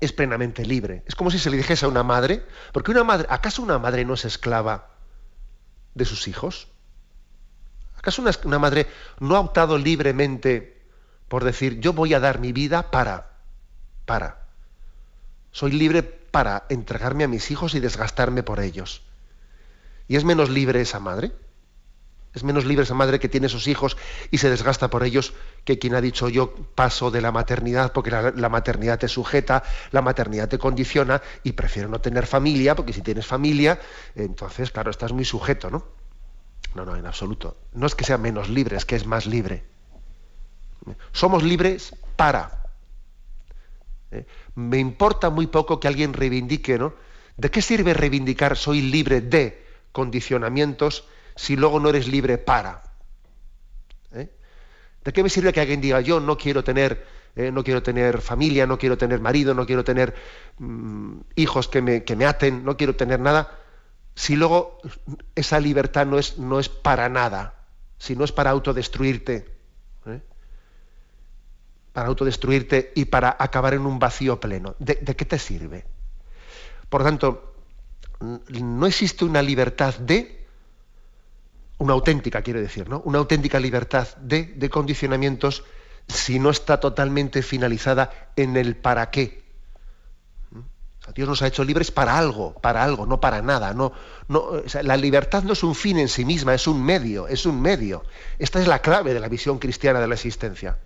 es 0.00 0.12
plenamente 0.12 0.64
libre. 0.64 1.04
Es 1.06 1.14
como 1.14 1.30
si 1.30 1.38
se 1.38 1.50
le 1.50 1.56
dijese 1.56 1.84
a 1.84 1.88
una 1.88 2.02
madre, 2.02 2.44
porque 2.72 2.90
una 2.90 3.04
madre, 3.04 3.26
¿acaso 3.30 3.62
una 3.62 3.78
madre 3.78 4.04
no 4.04 4.14
es 4.14 4.24
esclava 4.24 4.88
de 5.94 6.04
sus 6.04 6.26
hijos? 6.26 6.68
¿Acaso 7.96 8.22
una, 8.22 8.32
una 8.44 8.58
madre 8.58 8.88
no 9.20 9.36
ha 9.36 9.40
optado 9.40 9.78
libremente 9.78 10.82
por 11.32 11.44
decir, 11.44 11.80
yo 11.80 11.94
voy 11.94 12.12
a 12.12 12.20
dar 12.20 12.40
mi 12.40 12.52
vida 12.52 12.90
para, 12.90 13.31
para? 14.04 14.46
Soy 15.50 15.72
libre 15.72 16.02
para 16.02 16.64
entregarme 16.70 17.24
a 17.24 17.28
mis 17.28 17.50
hijos 17.50 17.74
y 17.74 17.80
desgastarme 17.80 18.42
por 18.42 18.60
ellos. 18.60 19.02
¿Y 20.08 20.16
es 20.16 20.24
menos 20.24 20.50
libre 20.50 20.80
esa 20.80 20.98
madre? 20.98 21.32
Es 22.34 22.44
menos 22.44 22.64
libre 22.64 22.84
esa 22.84 22.94
madre 22.94 23.20
que 23.20 23.28
tiene 23.28 23.50
sus 23.50 23.68
hijos 23.68 23.98
y 24.30 24.38
se 24.38 24.48
desgasta 24.48 24.88
por 24.88 25.04
ellos 25.04 25.34
que 25.64 25.78
quien 25.78 25.94
ha 25.94 26.00
dicho 26.00 26.30
yo 26.30 26.54
paso 26.74 27.10
de 27.10 27.20
la 27.20 27.30
maternidad 27.30 27.92
porque 27.92 28.10
la, 28.10 28.48
maternidad 28.48 28.98
te 28.98 29.08
sujeta, 29.08 29.62
la 29.90 30.00
maternidad 30.00 30.48
te 30.48 30.58
condiciona 30.58 31.20
y 31.42 31.52
prefiero 31.52 31.90
no 31.90 32.00
tener 32.00 32.26
familia 32.26 32.74
porque 32.74 32.94
si 32.94 33.02
tienes 33.02 33.26
familia, 33.26 33.78
entonces, 34.14 34.70
claro, 34.70 34.90
estás 34.90 35.12
muy 35.12 35.26
sujeto, 35.26 35.70
¿no? 35.70 35.84
No, 36.74 36.86
no, 36.86 36.96
en 36.96 37.06
absoluto. 37.06 37.58
No 37.74 37.86
es 37.86 37.94
que 37.94 38.04
sea 38.04 38.16
menos 38.16 38.48
libre, 38.48 38.76
es 38.76 38.86
que 38.86 38.96
es 38.96 39.04
más 39.04 39.26
libre. 39.26 39.64
Somos 41.12 41.42
libres 41.42 41.94
para. 42.16 42.61
¿Eh? 44.12 44.26
Me 44.54 44.78
importa 44.78 45.30
muy 45.30 45.46
poco 45.46 45.80
que 45.80 45.88
alguien 45.88 46.12
reivindique, 46.12 46.78
¿no? 46.78 46.94
¿De 47.36 47.50
qué 47.50 47.62
sirve 47.62 47.94
reivindicar 47.94 48.56
soy 48.56 48.82
libre 48.82 49.20
de 49.20 49.64
condicionamientos? 49.92 51.04
si 51.36 51.56
luego 51.56 51.80
no 51.80 51.88
eres 51.88 52.08
libre 52.08 52.38
para? 52.38 52.82
¿Eh? 54.12 54.30
¿De 55.04 55.12
qué 55.12 55.22
me 55.22 55.28
sirve 55.28 55.52
que 55.52 55.60
alguien 55.60 55.80
diga 55.80 56.00
yo 56.00 56.20
no 56.20 56.36
quiero 56.36 56.62
tener, 56.64 57.06
eh, 57.36 57.50
no 57.50 57.64
quiero 57.64 57.82
tener 57.82 58.20
familia, 58.20 58.66
no 58.66 58.78
quiero 58.78 58.98
tener 58.98 59.20
marido, 59.20 59.54
no 59.54 59.66
quiero 59.66 59.84
tener 59.84 60.14
mm, 60.58 61.20
hijos 61.36 61.68
que 61.68 61.82
me, 61.82 62.04
que 62.04 62.16
me, 62.16 62.26
aten, 62.26 62.64
no 62.64 62.76
quiero 62.76 62.96
tener 62.96 63.20
nada? 63.20 63.58
Si 64.14 64.36
luego 64.36 64.78
esa 65.34 65.58
libertad 65.58 66.06
no 66.06 66.18
es, 66.18 66.38
no 66.38 66.60
es 66.60 66.68
para 66.68 67.08
nada, 67.08 67.66
si 67.98 68.14
no 68.14 68.24
es 68.24 68.32
para 68.32 68.50
autodestruirte. 68.50 69.51
Para 71.92 72.08
autodestruirte 72.08 72.92
y 72.94 73.06
para 73.06 73.36
acabar 73.38 73.74
en 73.74 73.86
un 73.86 73.98
vacío 73.98 74.40
pleno. 74.40 74.74
¿De, 74.78 74.96
qué 74.96 75.24
te 75.24 75.38
sirve? 75.38 75.84
Por 76.88 77.02
lo 77.02 77.06
tanto, 77.06 77.54
no 78.20 78.86
existe 78.86 79.24
una 79.24 79.42
libertad 79.42 79.94
de, 79.98 80.46
una 81.78 81.92
auténtica, 81.92 82.42
quiero 82.42 82.60
decir, 82.60 82.88
¿no? 82.88 83.02
Una 83.04 83.18
auténtica 83.18 83.58
libertad 83.58 84.08
de, 84.16 84.44
de 84.44 84.70
condicionamientos 84.70 85.64
si 86.08 86.38
no 86.38 86.50
está 86.50 86.80
totalmente 86.80 87.42
finalizada 87.42 88.32
en 88.36 88.56
el 88.56 88.76
para 88.76 89.10
qué. 89.10 89.42
Dios 91.14 91.28
nos 91.28 91.42
ha 91.42 91.48
hecho 91.48 91.64
libres 91.64 91.90
para 91.90 92.16
algo, 92.16 92.54
para 92.54 92.84
algo, 92.84 93.06
no 93.06 93.20
para 93.20 93.42
nada. 93.42 93.74
No, 93.74 93.92
no, 94.28 94.62
la 94.82 94.96
libertad 94.96 95.42
no 95.42 95.52
es 95.52 95.62
un 95.64 95.74
fin 95.74 95.98
en 95.98 96.08
sí 96.08 96.24
misma, 96.24 96.54
es 96.54 96.66
un 96.66 96.82
medio, 96.82 97.26
es 97.26 97.44
un 97.44 97.60
medio. 97.60 98.04
Esta 98.38 98.60
es 98.60 98.68
la 98.68 98.80
clave 98.80 99.12
de 99.12 99.20
la 99.20 99.28
visión 99.28 99.58
cristiana 99.58 100.00
de 100.00 100.06
la 100.06 100.14
existencia. 100.14 100.78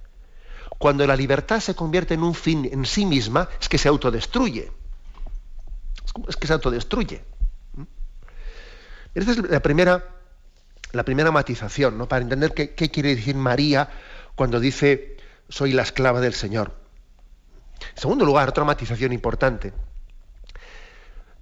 Cuando 0.78 1.06
la 1.06 1.16
libertad 1.16 1.61
se 1.61 1.75
convierte 1.75 2.14
en 2.14 2.23
un 2.23 2.35
fin 2.35 2.68
en 2.71 2.85
sí 2.85 3.06
misma, 3.06 3.49
es 3.61 3.68
que 3.68 3.78
se 3.78 3.88
autodestruye. 3.88 4.71
Es 6.28 6.37
que 6.37 6.47
se 6.47 6.52
autodestruye. 6.52 7.25
Esta 9.14 9.30
es 9.33 9.38
la 9.38 9.61
primera, 9.61 10.04
la 10.92 11.04
primera 11.04 11.30
matización, 11.30 11.97
¿no? 11.97 12.06
para 12.09 12.23
entender 12.23 12.52
qué, 12.52 12.75
qué 12.75 12.90
quiere 12.90 13.14
decir 13.14 13.35
María 13.35 13.88
cuando 14.35 14.61
dice 14.61 15.16
soy 15.49 15.73
la 15.73 15.83
esclava 15.83 16.21
del 16.21 16.35
Señor. 16.35 16.75
En 17.95 18.00
segundo 18.00 18.25
lugar, 18.25 18.49
otra 18.49 18.64
matización 18.64 19.12
importante 19.12 19.73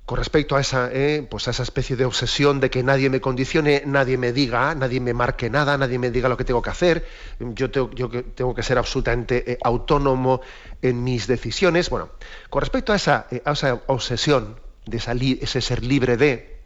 con 0.06 0.18
respecto 0.18 0.56
a 0.56 0.60
esa, 0.60 0.90
eh, 0.92 1.26
pues 1.28 1.48
a 1.48 1.52
esa 1.52 1.62
especie 1.62 1.96
de 1.96 2.04
obsesión 2.04 2.60
de 2.60 2.68
que 2.68 2.82
nadie 2.82 3.08
me 3.08 3.22
condicione, 3.22 3.82
nadie 3.86 4.18
me 4.18 4.32
diga, 4.32 4.74
nadie 4.74 5.00
me 5.00 5.14
marque 5.14 5.48
nada, 5.48 5.78
nadie 5.78 5.98
me 5.98 6.10
diga 6.10 6.28
lo 6.28 6.36
que 6.36 6.44
tengo 6.44 6.60
que 6.60 6.70
hacer, 6.70 7.06
yo 7.40 7.70
tengo, 7.70 7.88
tengo 8.34 8.54
que 8.54 8.62
ser 8.62 8.76
absolutamente 8.76 9.52
eh, 9.52 9.58
autónomo 9.64 10.42
en 10.82 11.02
mis 11.02 11.26
decisiones. 11.26 11.88
Bueno, 11.88 12.10
con 12.50 12.60
respecto 12.60 12.92
a 12.92 12.96
esa, 12.96 13.26
eh, 13.30 13.40
a 13.46 13.52
esa 13.52 13.80
obsesión 13.86 14.60
de 14.84 15.38
ese 15.40 15.60
ser 15.62 15.82
libre 15.82 16.18
de, 16.18 16.60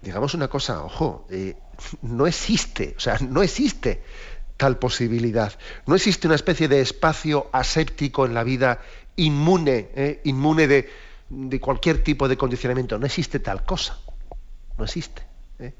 digamos 0.00 0.32
una 0.32 0.48
cosa, 0.48 0.82
ojo, 0.82 1.26
no 2.00 2.26
existe, 2.26 2.94
o 2.96 3.00
sea, 3.00 3.18
no 3.20 3.42
existe 3.42 4.02
tal 4.56 4.78
posibilidad. 4.78 5.52
No 5.84 5.94
existe 5.94 6.26
una 6.26 6.36
especie 6.36 6.68
de 6.68 6.80
espacio 6.80 7.50
aséptico 7.52 8.24
en 8.24 8.32
la 8.32 8.44
vida 8.44 8.80
inmune, 9.16 10.20
inmune 10.24 10.66
de 10.66 10.88
de 11.32 11.60
cualquier 11.60 12.04
tipo 12.04 12.28
de 12.28 12.36
condicionamiento. 12.36 12.98
No 12.98 13.06
existe 13.06 13.40
tal 13.40 13.64
cosa. 13.64 13.98
No 14.76 14.84
existe. 14.84 15.22
¿eh? 15.58 15.72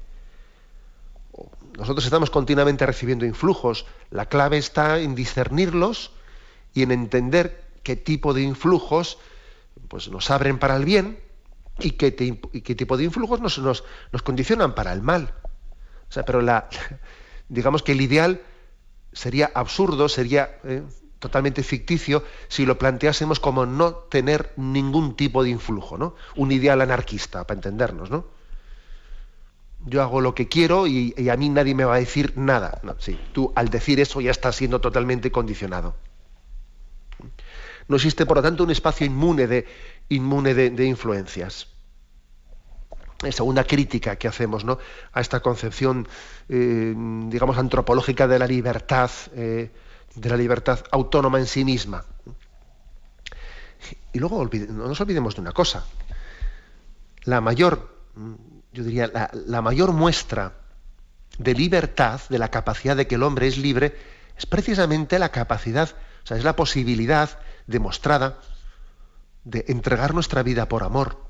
Nosotros 1.77 2.03
estamos 2.05 2.31
continuamente 2.31 2.85
recibiendo 2.85 3.25
influjos. 3.25 3.85
La 4.09 4.25
clave 4.25 4.57
está 4.57 4.99
en 4.99 5.13
discernirlos 5.13 6.11
y 6.73 6.81
en 6.81 6.91
entender 6.91 7.63
qué 7.83 7.95
tipo 7.95 8.33
de 8.33 8.41
influjos 8.41 9.19
pues, 9.89 10.09
nos 10.09 10.31
abren 10.31 10.57
para 10.57 10.75
el 10.75 10.85
bien 10.85 11.19
y 11.79 11.91
qué, 11.91 12.11
tipo 12.11 12.97
de 12.97 13.03
influjos 13.03 13.39
nos, 13.39 13.59
nos, 13.59 13.83
condicionan 14.23 14.73
para 14.73 14.91
el 14.91 15.03
mal. 15.03 15.35
O 16.09 16.11
sea, 16.11 16.25
pero 16.25 16.41
la, 16.41 16.67
digamos 17.47 17.83
que 17.83 17.91
el 17.91 18.01
ideal 18.01 18.41
sería 19.11 19.51
absurdo, 19.53 20.09
sería 20.09 20.57
¿eh? 20.63 20.81
Totalmente 21.23 21.63
ficticio 21.63 22.21
si 22.49 22.65
lo 22.65 22.77
planteásemos 22.77 23.39
como 23.39 23.65
no 23.65 23.93
tener 23.93 24.51
ningún 24.57 25.15
tipo 25.15 25.41
de 25.41 25.51
influjo, 25.51 25.97
¿no? 25.97 26.15
Un 26.35 26.51
ideal 26.51 26.81
anarquista, 26.81 27.47
para 27.47 27.59
entendernos, 27.59 28.11
¿no? 28.11 28.25
Yo 29.85 30.01
hago 30.01 30.19
lo 30.19 30.35
que 30.35 30.49
quiero 30.49 30.85
y, 30.85 31.13
a 31.29 31.37
mí 31.37 31.47
nadie 31.47 31.75
me 31.75 31.85
va 31.85 31.95
a 31.95 31.99
decir 31.99 32.33
nada. 32.35 32.81
Sí, 32.99 33.17
tú 33.31 33.53
al 33.55 33.69
decir 33.69 34.01
eso 34.01 34.19
ya 34.19 34.31
estás 34.31 34.57
siendo 34.57 34.81
totalmente 34.81 35.31
condicionado. 35.31 35.95
No 37.87 37.95
existe, 37.95 38.25
por 38.25 38.37
lo 38.37 38.43
tanto, 38.43 38.65
un 38.65 38.71
espacio 38.71 39.05
inmune 39.05 39.47
de, 39.47 39.65
inmune 40.09 40.53
de, 40.53 40.85
influencias. 40.85 41.67
segunda 43.31 43.63
crítica 43.63 44.17
que 44.17 44.27
hacemos 44.27 44.65
¿no? 44.65 44.77
a 45.13 45.21
esta 45.21 45.39
concepción, 45.39 46.05
eh, 46.49 46.93
digamos, 47.27 47.57
antropológica 47.57 48.27
de 48.27 48.39
la 48.39 48.47
libertad, 48.47 49.09
eh, 49.35 49.71
de 50.15 50.29
la 50.29 50.37
libertad 50.37 50.79
autónoma 50.91 51.39
en 51.39 51.47
sí 51.47 51.65
misma. 51.65 52.05
Y 54.11 54.19
luego 54.19 54.43
no 54.43 54.87
nos 54.87 55.01
olvidemos 55.01 55.35
de 55.35 55.41
una 55.41 55.51
cosa. 55.51 55.85
La 57.23 57.41
mayor, 57.41 57.97
yo 58.71 58.83
diría, 58.83 59.11
la, 59.33 59.61
mayor 59.61 59.91
muestra 59.91 60.53
de 61.37 61.53
libertad, 61.53 62.21
de 62.29 62.37
la 62.37 62.51
capacidad 62.51 62.95
de 62.95 63.07
que 63.07 63.15
el 63.15 63.23
hombre 63.23 63.47
es 63.47 63.57
libre, 63.57 63.97
es 64.37 64.45
precisamente 64.45 65.19
la 65.19 65.29
capacidad, 65.29 65.89
o 66.23 66.27
sea, 66.27 66.37
es 66.37 66.43
la 66.43 66.55
posibilidad 66.55 67.39
demostrada 67.65 68.39
de 69.43 69.65
entregar 69.67 70.13
nuestra 70.13 70.43
vida 70.43 70.67
por 70.67 70.83
amor. 70.83 71.25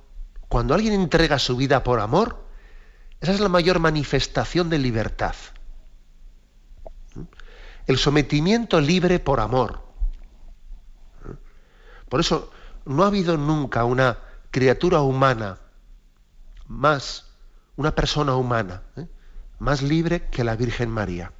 Cuando 0.49 0.73
alguien 0.73 0.93
entrega 0.93 1.39
su 1.39 1.55
vida 1.55 1.83
por 1.83 1.99
amor, 1.99 2.43
esa 3.21 3.31
es 3.31 3.39
la 3.39 3.49
mayor 3.49 3.79
manifestación 3.79 4.69
de 4.69 4.77
libertad 4.77 5.35
el 7.87 7.97
sometimiento 7.97 8.79
libre 8.79 9.19
por 9.19 9.39
amor. 9.39 9.81
Por 12.09 12.19
eso 12.19 12.51
no 12.85 13.03
ha 13.03 13.07
habido 13.07 13.37
nunca 13.37 13.85
una 13.85 14.17
criatura 14.51 15.01
humana 15.01 15.57
más, 16.67 17.25
una 17.75 17.95
persona 17.95 18.35
humana, 18.35 18.83
¿eh? 18.97 19.07
más 19.59 19.81
libre 19.81 20.29
que 20.29 20.43
la 20.43 20.55
Virgen 20.55 20.89
María. 20.89 21.31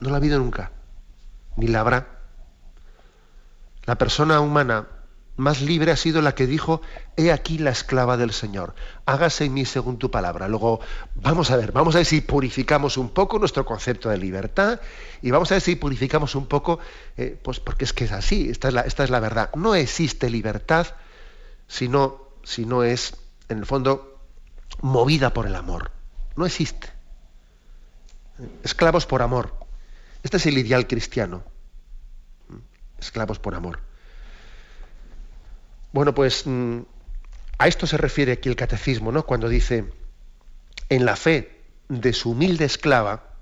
No 0.00 0.10
la 0.10 0.16
ha 0.16 0.18
habido 0.18 0.38
nunca, 0.38 0.72
ni 1.56 1.68
la 1.68 1.80
habrá. 1.80 2.20
La 3.84 3.96
persona 3.96 4.40
humana 4.40 4.86
más 5.42 5.60
libre 5.60 5.92
ha 5.92 5.96
sido 5.96 6.22
la 6.22 6.34
que 6.34 6.46
dijo, 6.46 6.80
he 7.16 7.32
aquí 7.32 7.58
la 7.58 7.70
esclava 7.70 8.16
del 8.16 8.32
Señor, 8.32 8.74
hágase 9.04 9.44
en 9.44 9.54
mí 9.54 9.64
según 9.64 9.98
tu 9.98 10.10
palabra. 10.10 10.48
Luego, 10.48 10.80
vamos 11.14 11.50
a 11.50 11.56
ver, 11.56 11.72
vamos 11.72 11.94
a 11.94 11.98
ver 11.98 12.06
si 12.06 12.20
purificamos 12.20 12.96
un 12.96 13.10
poco 13.10 13.38
nuestro 13.38 13.66
concepto 13.66 14.08
de 14.08 14.18
libertad 14.18 14.80
y 15.20 15.30
vamos 15.30 15.50
a 15.50 15.56
ver 15.56 15.62
si 15.62 15.76
purificamos 15.76 16.34
un 16.34 16.46
poco, 16.46 16.78
eh, 17.16 17.38
pues 17.42 17.60
porque 17.60 17.84
es 17.84 17.92
que 17.92 18.04
es 18.04 18.12
así, 18.12 18.48
esta 18.48 18.68
es 18.68 18.74
la, 18.74 18.80
esta 18.82 19.04
es 19.04 19.10
la 19.10 19.20
verdad. 19.20 19.50
No 19.54 19.74
existe 19.74 20.30
libertad 20.30 20.86
si 21.66 21.90
si 22.44 22.64
no 22.66 22.84
es, 22.84 23.14
en 23.48 23.58
el 23.58 23.66
fondo, 23.66 24.20
movida 24.80 25.34
por 25.34 25.46
el 25.46 25.54
amor. 25.54 25.90
No 26.36 26.46
existe. 26.46 26.88
Esclavos 28.62 29.06
por 29.06 29.22
amor. 29.22 29.54
Este 30.22 30.36
es 30.36 30.46
el 30.46 30.58
ideal 30.58 30.86
cristiano. 30.86 31.42
Esclavos 32.98 33.38
por 33.38 33.54
amor. 33.54 33.91
Bueno, 35.92 36.14
pues 36.14 36.46
mm, 36.46 36.80
a 37.58 37.68
esto 37.68 37.86
se 37.86 37.96
refiere 37.96 38.32
aquí 38.32 38.48
el 38.48 38.56
catecismo, 38.56 39.12
¿no? 39.12 39.24
Cuando 39.24 39.48
dice, 39.48 39.92
en 40.88 41.04
la 41.04 41.16
fe 41.16 41.62
de 41.88 42.12
su 42.12 42.30
humilde 42.30 42.64
esclava, 42.64 43.32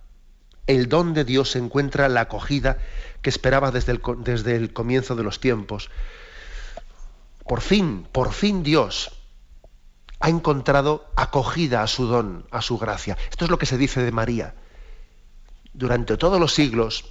el 0.67 0.89
don 0.89 1.15
de 1.15 1.25
Dios 1.25 1.57
encuentra 1.57 2.09
la 2.09 2.23
acogida 2.23 2.79
que 3.23 3.31
esperaba 3.31 3.71
desde 3.71 3.93
el, 3.93 4.03
desde 4.19 4.57
el 4.57 4.73
comienzo 4.73 5.17
de 5.17 5.23
los 5.23 5.41
tiempos. 5.41 5.91
Por 7.47 7.61
fin, 7.61 8.07
por 8.13 8.33
fin 8.33 8.63
Dios 8.63 9.11
ha 10.21 10.29
encontrado 10.29 11.11
acogida 11.17 11.83
a 11.83 11.87
su 11.87 12.07
don, 12.07 12.47
a 12.51 12.63
su 12.63 12.79
gracia. 12.79 13.17
Esto 13.31 13.47
es 13.47 13.51
lo 13.51 13.59
que 13.59 13.67
se 13.67 13.79
dice 13.79 14.03
de 14.03 14.13
María. 14.13 14.55
Durante 15.73 16.17
todos 16.17 16.39
los 16.39 16.53
siglos, 16.53 17.05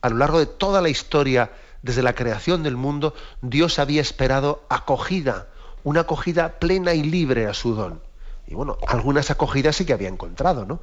a 0.00 0.08
lo 0.08 0.16
largo 0.16 0.38
de 0.38 0.46
toda 0.46 0.80
la 0.80 0.88
historia 0.88 1.52
desde 1.88 2.02
la 2.02 2.14
creación 2.14 2.62
del 2.62 2.76
mundo, 2.76 3.14
Dios 3.40 3.78
había 3.78 4.02
esperado 4.02 4.62
acogida, 4.68 5.48
una 5.84 6.00
acogida 6.00 6.58
plena 6.58 6.92
y 6.92 7.02
libre 7.02 7.46
a 7.46 7.54
su 7.54 7.74
don. 7.74 8.02
Y 8.46 8.54
bueno, 8.54 8.76
algunas 8.86 9.30
acogidas 9.30 9.76
sí 9.76 9.86
que 9.86 9.94
había 9.94 10.10
encontrado, 10.10 10.66
¿no? 10.66 10.82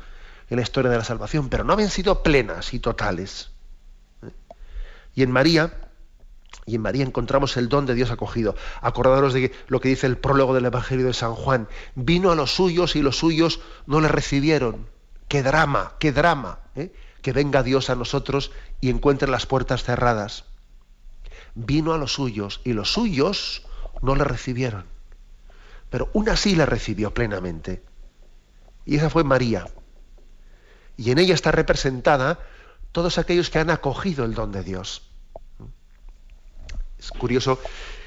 En 0.49 0.57
la 0.57 0.63
historia 0.63 0.89
de 0.89 0.97
la 0.97 1.03
salvación, 1.03 1.49
pero 1.49 1.63
no 1.63 1.73
habían 1.73 1.91
sido 1.91 2.23
plenas 2.23 2.73
y 2.73 2.79
totales. 2.79 3.51
¿eh? 4.23 4.31
Y 5.13 5.21
en 5.21 5.29
María, 5.29 5.91
y 6.65 6.73
en 6.73 6.81
María 6.81 7.03
encontramos 7.03 7.55
el 7.55 7.69
don 7.69 7.85
de 7.85 7.93
Dios 7.93 8.09
acogido. 8.09 8.55
Acordaros 8.81 9.35
de 9.35 9.51
lo 9.67 9.79
que 9.79 9.89
dice 9.89 10.07
el 10.07 10.17
prólogo 10.17 10.55
del 10.55 10.65
Evangelio 10.65 11.05
de 11.05 11.13
San 11.13 11.35
Juan. 11.35 11.67
Vino 11.93 12.31
a 12.31 12.35
los 12.35 12.55
suyos 12.55 12.95
y 12.95 13.03
los 13.03 13.19
suyos 13.19 13.59
no 13.85 14.01
le 14.01 14.07
recibieron. 14.07 14.87
Qué 15.27 15.43
drama, 15.43 15.93
qué 15.99 16.11
drama. 16.11 16.61
¿eh? 16.75 16.91
Que 17.21 17.31
venga 17.31 17.61
Dios 17.61 17.91
a 17.91 17.95
nosotros 17.95 18.51
y 18.81 18.89
encuentre 18.89 19.29
las 19.29 19.45
puertas 19.45 19.83
cerradas 19.83 20.45
vino 21.55 21.93
a 21.93 21.97
los 21.97 22.13
suyos 22.13 22.61
y 22.63 22.73
los 22.73 22.91
suyos 22.91 23.63
no 24.01 24.15
le 24.15 24.23
recibieron. 24.23 24.85
Pero 25.89 26.09
una 26.13 26.35
sí 26.35 26.55
le 26.55 26.65
recibió 26.65 27.13
plenamente. 27.13 27.83
Y 28.85 28.97
esa 28.97 29.09
fue 29.09 29.23
María. 29.23 29.65
Y 30.97 31.11
en 31.11 31.17
ella 31.17 31.33
está 31.33 31.51
representada 31.51 32.39
todos 32.91 33.17
aquellos 33.17 33.49
que 33.49 33.59
han 33.59 33.69
acogido 33.69 34.25
el 34.25 34.33
don 34.33 34.51
de 34.51 34.63
Dios. 34.63 35.09
Es 36.99 37.11
curioso 37.11 37.59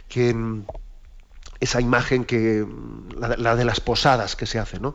que 0.09 0.35
esa 1.61 1.81
imagen 1.81 2.25
que 2.25 2.67
la, 3.17 3.57
de 3.57 3.65
las 3.65 3.81
posadas 3.81 4.37
que 4.37 4.47
se 4.47 4.59
hace, 4.59 4.81
¿no? 4.81 4.95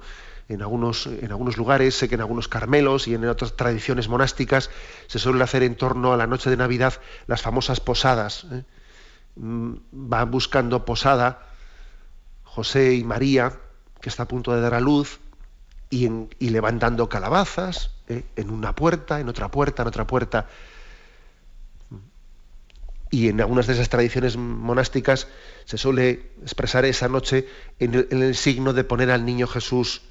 En 0.50 0.62
algunos, 0.62 1.07
en 1.07 1.31
algunos 1.31 1.57
lugares, 1.57 1.95
sé 1.95 2.09
que 2.09 2.15
en 2.15 2.21
algunos 2.21 2.47
carmelos 2.47 3.07
y 3.07 3.15
en 3.15 3.25
otras 3.25 3.55
tradiciones 3.55 4.09
monásticas 4.09 4.69
se 5.07 5.19
suele 5.19 5.43
hacer 5.43 5.63
en 5.63 5.75
torno 5.75 6.13
a 6.13 6.17
la 6.17 6.27
noche 6.27 6.50
de 6.50 6.57
Navidad 6.57 6.93
las 7.27 7.41
famosas 7.41 7.79
posadas. 7.79 8.45
¿eh? 8.51 8.63
Mm, 9.35 9.75
van 9.91 10.31
buscando 10.31 10.85
posada 10.85 11.47
José 12.43 12.93
y 12.93 13.03
María, 13.03 13.53
que 14.01 14.09
está 14.09 14.23
a 14.23 14.27
punto 14.27 14.53
de 14.53 14.62
dar 14.62 14.73
a 14.73 14.79
luz, 14.79 15.19
y, 15.89 16.05
en, 16.05 16.29
le 16.39 16.59
van 16.59 16.79
dando 16.79 17.07
calabazas 17.07 17.91
¿eh? 18.07 18.23
en 18.35 18.50
una 18.50 18.75
puerta, 18.75 19.19
en 19.19 19.29
otra 19.29 19.50
puerta, 19.50 19.83
en 19.83 19.88
otra 19.88 20.07
puerta. 20.07 20.47
Y 23.09 23.29
en 23.29 23.39
algunas 23.41 23.67
de 23.67 23.73
esas 23.73 23.89
tradiciones 23.89 24.38
monásticas 24.38 25.27
se 25.65 25.77
suele 25.77 26.31
expresar 26.41 26.83
esa 26.85 27.07
noche 27.09 27.47
en 27.77 27.93
el, 28.09 28.35
signo 28.35 28.73
de 28.73 28.83
poner 28.83 29.12
al 29.12 29.23
niño 29.23 29.45
Jesús 29.45 30.01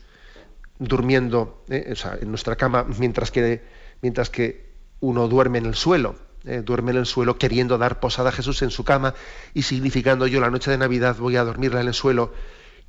durmiendo 0.82 1.64
¿eh? 1.68 1.94
en 2.20 2.28
nuestra 2.28 2.56
cama 2.56 2.84
mientras 2.98 3.30
que, 3.30 3.62
mientras 4.00 4.30
que 4.30 4.72
uno 5.00 5.28
duerme 5.28 5.58
en 5.58 5.66
el 5.66 5.74
suelo. 5.74 6.16
¿eh? 6.44 6.62
duerme 6.64 6.90
en 6.92 6.98
el 6.98 7.06
suelo 7.06 7.38
queriendo 7.38 7.78
dar 7.78 8.00
posada 8.00 8.30
a 8.30 8.32
Jesús 8.32 8.62
en 8.62 8.70
su 8.70 8.84
cama 8.84 9.14
y 9.54 9.62
significando 9.62 10.26
yo 10.26 10.40
la 10.40 10.50
noche 10.50 10.70
de 10.70 10.78
Navidad 10.78 11.16
voy 11.18 11.36
a 11.36 11.44
dormirla 11.44 11.80
en 11.80 11.88
el 11.88 11.94
suelo 11.94 12.32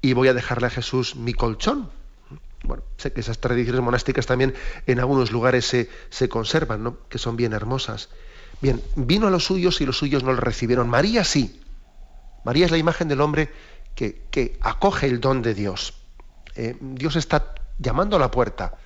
y 0.02 0.14
voy 0.14 0.28
a 0.28 0.34
dejarle 0.34 0.68
a 0.68 0.70
Jesús 0.70 1.16
mi 1.16 1.34
colchón. 1.34 1.90
Bueno, 2.64 2.84
sé 2.98 3.12
que 3.12 3.20
esas 3.20 3.40
tradiciones 3.40 3.82
monásticas 3.82 4.26
también 4.26 4.54
en 4.88 5.00
algunos 5.00 5.32
lugares 5.32 5.66
se, 5.66 5.90
se 6.10 6.30
conservan, 6.30 6.84
¿no? 6.84 6.98
que 7.10 7.18
son 7.18 7.36
bien 7.36 7.54
hermosas. 7.54 8.10
Bien, 8.62 8.82
vino 8.96 9.28
a 9.28 9.30
los 9.30 9.44
suyos 9.44 9.82
y 9.82 9.86
los 9.86 9.98
suyos 9.98 10.24
no 10.24 10.34
le 10.34 10.40
recibieron. 10.40 10.90
María 10.90 11.24
sí. 11.24 11.60
María 12.46 12.66
es 12.66 12.72
la 12.72 12.78
imagen 12.78 13.08
del 13.08 13.22
hombre 13.22 13.50
que, 13.96 14.58
acoge 14.62 15.08
el 15.08 15.20
don 15.20 15.42
de 15.42 15.54
Dios. 15.54 15.94
Eh, 16.56 16.76
Dios 16.80 17.16
está 17.16 17.54
llamando 17.78 18.16
a 18.16 18.20
la 18.20 18.32
puerta. 18.32 18.78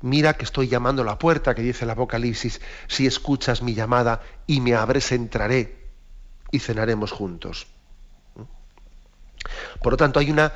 Mira 0.00 0.34
que 0.34 0.44
estoy 0.44 0.68
llamando 0.68 1.02
a 1.02 1.04
la 1.04 1.18
puerta, 1.18 1.54
que 1.54 1.62
dice 1.62 1.84
el 1.84 1.90
Apocalipsis, 1.90 2.60
si 2.88 3.06
escuchas 3.06 3.62
mi 3.62 3.74
llamada 3.74 4.20
y 4.46 4.60
me 4.60 4.74
abres, 4.74 5.12
entraré 5.12 5.86
y 6.50 6.58
cenaremos 6.58 7.12
juntos. 7.12 7.66
Por 9.80 9.92
lo 9.92 9.96
tanto, 9.96 10.18
hay 10.18 10.30
una 10.30 10.52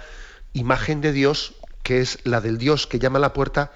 imagen 0.52 1.00
de 1.00 1.12
Dios 1.12 1.54
que 1.82 2.00
es 2.00 2.18
la 2.25 2.40
del 2.40 2.58
Dios 2.58 2.87
que 2.87 2.99
llama 2.99 3.18
a 3.18 3.20
la 3.20 3.32
puerta 3.32 3.73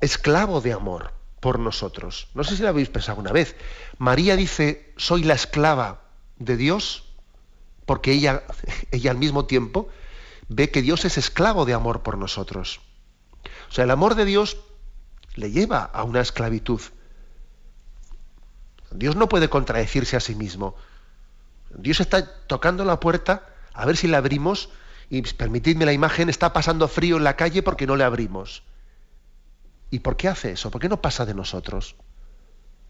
esclavo 0.00 0.60
de 0.60 0.72
amor 0.72 1.12
por 1.40 1.58
nosotros. 1.58 2.28
No 2.34 2.44
sé 2.44 2.56
si 2.56 2.62
lo 2.62 2.68
habéis 2.68 2.88
pensado 2.88 3.18
una 3.18 3.32
vez. 3.32 3.56
María 3.98 4.36
dice, 4.36 4.92
soy 4.96 5.24
la 5.24 5.34
esclava 5.34 6.02
de 6.38 6.56
Dios, 6.56 7.04
porque 7.86 8.12
ella, 8.12 8.44
ella 8.92 9.10
al 9.10 9.18
mismo 9.18 9.46
tiempo 9.46 9.88
ve 10.50 10.70
que 10.70 10.82
Dios 10.82 11.04
es 11.04 11.16
esclavo 11.16 11.64
de 11.64 11.74
amor 11.74 12.02
por 12.02 12.18
nosotros. 12.18 12.80
O 13.70 13.72
sea, 13.72 13.84
el 13.84 13.90
amor 13.92 14.16
de 14.16 14.24
Dios 14.24 14.58
le 15.36 15.52
lleva 15.52 15.84
a 15.84 16.02
una 16.02 16.20
esclavitud. 16.20 16.80
Dios 18.90 19.14
no 19.14 19.28
puede 19.28 19.48
contradecirse 19.48 20.16
a 20.16 20.20
sí 20.20 20.34
mismo. 20.34 20.74
Dios 21.70 22.00
está 22.00 22.26
tocando 22.48 22.84
la 22.84 22.98
puerta, 22.98 23.46
a 23.72 23.86
ver 23.86 23.96
si 23.96 24.08
la 24.08 24.18
abrimos, 24.18 24.70
y 25.08 25.22
permitidme 25.22 25.86
la 25.86 25.92
imagen, 25.92 26.28
está 26.28 26.52
pasando 26.52 26.88
frío 26.88 27.16
en 27.16 27.24
la 27.24 27.36
calle 27.36 27.62
porque 27.62 27.86
no 27.86 27.94
le 27.94 28.02
abrimos. 28.02 28.64
¿Y 29.88 30.00
por 30.00 30.16
qué 30.16 30.26
hace 30.26 30.50
eso? 30.52 30.72
¿Por 30.72 30.80
qué 30.80 30.88
no 30.88 31.00
pasa 31.00 31.26
de 31.26 31.34
nosotros? 31.34 31.94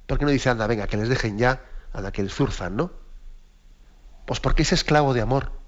¿Por 0.07 0.19
qué 0.19 0.25
no 0.25 0.31
dice, 0.31 0.49
anda, 0.49 0.67
venga, 0.67 0.87
que 0.87 0.97
les 0.97 1.11
dejen 1.11 1.37
ya, 1.37 1.63
anda, 1.93 2.11
que 2.11 2.23
les 2.23 2.33
zurzan, 2.33 2.75
¿no? 2.75 2.91
Pues 4.25 4.41
porque 4.41 4.63
es 4.63 4.73
esclavo 4.73 5.13
de 5.13 5.21
amor. 5.21 5.60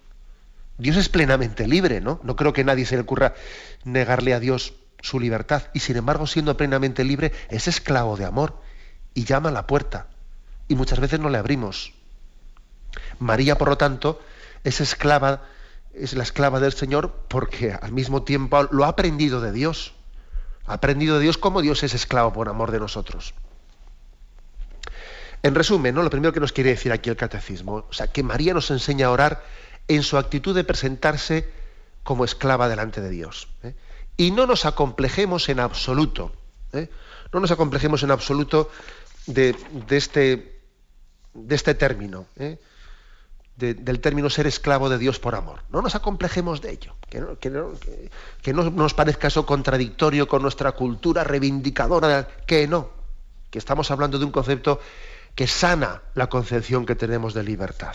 Dios 0.78 0.96
es 0.96 1.08
plenamente 1.08 1.66
libre, 1.66 2.00
¿no? 2.00 2.20
No 2.22 2.37
creo 2.37 2.52
que 2.52 2.64
nadie 2.64 2.87
se 2.87 2.96
le 2.96 3.02
ocurra 3.02 3.35
negarle 3.85 4.35
a 4.35 4.40
Dios 4.40 4.74
su 5.00 5.20
libertad. 5.20 5.64
Y 5.74 5.80
sin 5.80 5.96
embargo, 5.96 6.26
siendo 6.26 6.56
plenamente 6.56 7.04
libre, 7.04 7.32
es 7.50 7.68
esclavo 7.68 8.16
de 8.16 8.24
amor 8.24 8.61
y 9.14 9.24
llama 9.24 9.50
a 9.50 9.52
la 9.52 9.66
puerta. 9.66 10.08
Y 10.68 10.74
muchas 10.74 11.00
veces 11.00 11.20
no 11.20 11.28
le 11.28 11.38
abrimos. 11.38 11.92
María, 13.18 13.58
por 13.58 13.68
lo 13.68 13.76
tanto, 13.76 14.20
es 14.64 14.80
esclava, 14.80 15.42
es 15.94 16.14
la 16.14 16.22
esclava 16.22 16.61
del 16.61 16.72
Señor 16.72 17.12
porque 17.28 17.72
al 17.72 17.92
mismo 17.92 18.22
tiempo 18.22 18.62
lo 18.70 18.85
ha 18.85 18.88
aprendido 18.88 19.40
de 19.40 19.52
Dios. 19.52 19.94
Ha 20.66 20.74
aprendido 20.74 21.16
de 21.16 21.22
Dios 21.22 21.38
cómo 21.38 21.61
Dios 21.61 21.82
es 21.82 21.94
esclavo 21.94 22.32
por 22.32 22.48
amor 22.48 22.70
de 22.70 22.80
nosotros. 22.80 23.35
En 25.42 25.56
resumen, 25.56 25.94
¿no? 25.94 26.04
lo 26.04 26.11
primero 26.11 26.32
que 26.32 26.38
nos 26.38 26.52
quiere 26.52 26.70
decir 26.70 26.92
aquí 26.92 27.11
el 27.11 27.16
catecismo, 27.16 27.85
o 27.88 27.92
sea, 27.92 28.06
que 28.06 28.22
María 28.22 28.54
nos 28.54 28.70
enseña 28.70 29.06
a 29.06 29.11
orar 29.11 29.42
en 29.88 30.02
su 30.02 30.16
actitud 30.16 30.54
de 30.54 30.64
presentarse 30.64 31.48
como 32.02 32.24
esclava 32.24 32.68
delante 32.68 33.00
de 33.00 33.10
Dios. 33.10 33.48
¿eh? 33.62 33.74
Y 34.16 34.30
no 34.30 34.46
nos 34.46 34.66
acomplejemos 34.66 35.48
en 35.48 35.60
absoluto, 35.60 36.32
¿eh? 36.72 36.88
no 37.32 37.40
nos 37.40 37.50
acomplejemos 37.50 38.02
en 38.02 38.10
absoluto 38.10 38.70
de, 39.26 39.56
este, 39.90 40.60
este 41.48 41.74
término. 41.74 42.26
¿eh? 42.36 42.58
del 43.54 44.00
término 44.00 44.28
ser 44.28 44.46
esclavo 44.46 44.88
de 44.88 44.98
Dios 44.98 45.20
por 45.20 45.34
amor. 45.36 45.60
No 45.68 45.82
nos 45.82 45.94
acomplejemos 45.94 46.62
de 46.62 46.72
ello, 46.72 46.96
que 47.08 47.20
no, 47.20 47.38
que 47.38 48.52
no, 48.52 48.70
nos 48.70 48.94
parezca 48.94 49.28
eso 49.28 49.46
contradictorio 49.46 50.26
con 50.26 50.42
nuestra 50.42 50.72
cultura 50.72 51.22
reivindicadora, 51.22 52.26
que 52.46 52.66
no, 52.66 52.90
que 53.50 53.58
estamos 53.58 53.90
hablando 53.90 54.18
de 54.18 54.24
un 54.24 54.32
concepto 54.32 54.80
que 55.34 55.46
sana 55.46 56.02
la 56.14 56.28
concepción 56.28 56.86
que 56.86 56.96
tenemos 56.96 57.34
de 57.34 57.44
libertad. 57.44 57.94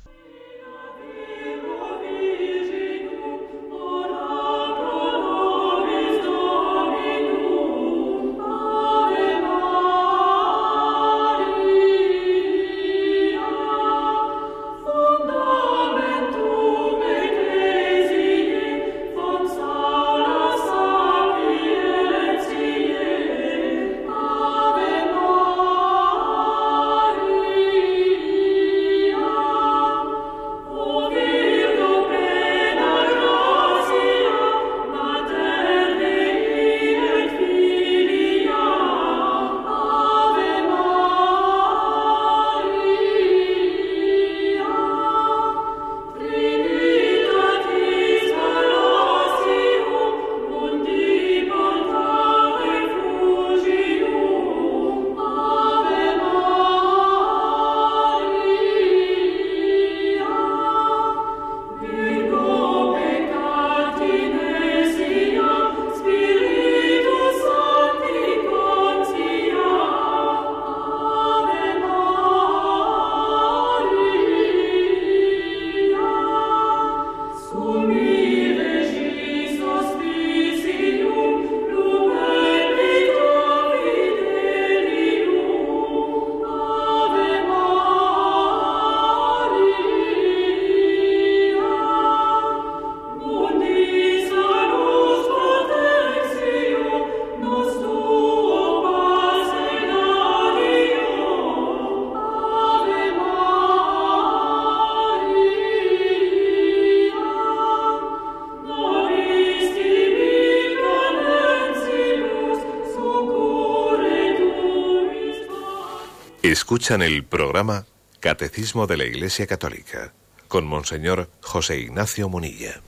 Escuchan 116.71 117.01
el 117.01 117.25
programa 117.25 117.85
Catecismo 118.21 118.87
de 118.87 118.95
la 118.95 119.03
Iglesia 119.03 119.45
Católica 119.45 120.13
con 120.47 120.65
Monseñor 120.65 121.29
José 121.41 121.79
Ignacio 121.79 122.29
Munilla. 122.29 122.79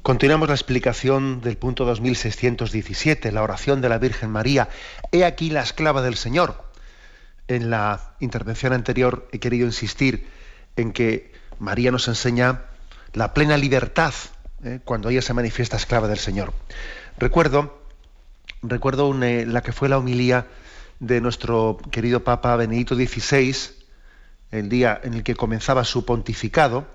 Continuamos 0.00 0.48
la 0.48 0.54
explicación 0.54 1.42
del 1.42 1.58
punto 1.58 1.84
2617, 1.84 3.30
la 3.30 3.42
oración 3.42 3.82
de 3.82 3.90
la 3.90 3.98
Virgen 3.98 4.30
María. 4.30 4.70
He 5.12 5.26
aquí 5.26 5.50
la 5.50 5.60
esclava 5.60 6.00
del 6.00 6.16
Señor. 6.16 6.64
En 7.46 7.68
la 7.68 8.14
intervención 8.20 8.72
anterior 8.72 9.28
he 9.32 9.38
querido 9.38 9.66
insistir 9.66 10.26
en 10.76 10.94
que 10.94 11.34
María 11.58 11.90
nos 11.90 12.08
enseña 12.08 12.62
la 13.12 13.34
plena 13.34 13.58
libertad 13.58 14.14
¿eh? 14.64 14.80
cuando 14.82 15.10
ella 15.10 15.20
se 15.20 15.34
manifiesta 15.34 15.76
esclava 15.76 16.08
del 16.08 16.18
Señor. 16.18 16.54
Recuerdo, 17.18 17.82
recuerdo 18.62 19.14
eh, 19.22 19.44
la 19.44 19.62
que 19.62 19.72
fue 19.72 19.90
la 19.90 19.98
homilía 19.98 20.46
de 21.00 21.20
nuestro 21.20 21.78
querido 21.90 22.24
Papa 22.24 22.56
Benedicto 22.56 22.94
XVI, 22.94 23.54
el 24.50 24.68
día 24.68 25.00
en 25.02 25.14
el 25.14 25.22
que 25.22 25.34
comenzaba 25.34 25.84
su 25.84 26.04
pontificado, 26.04 26.86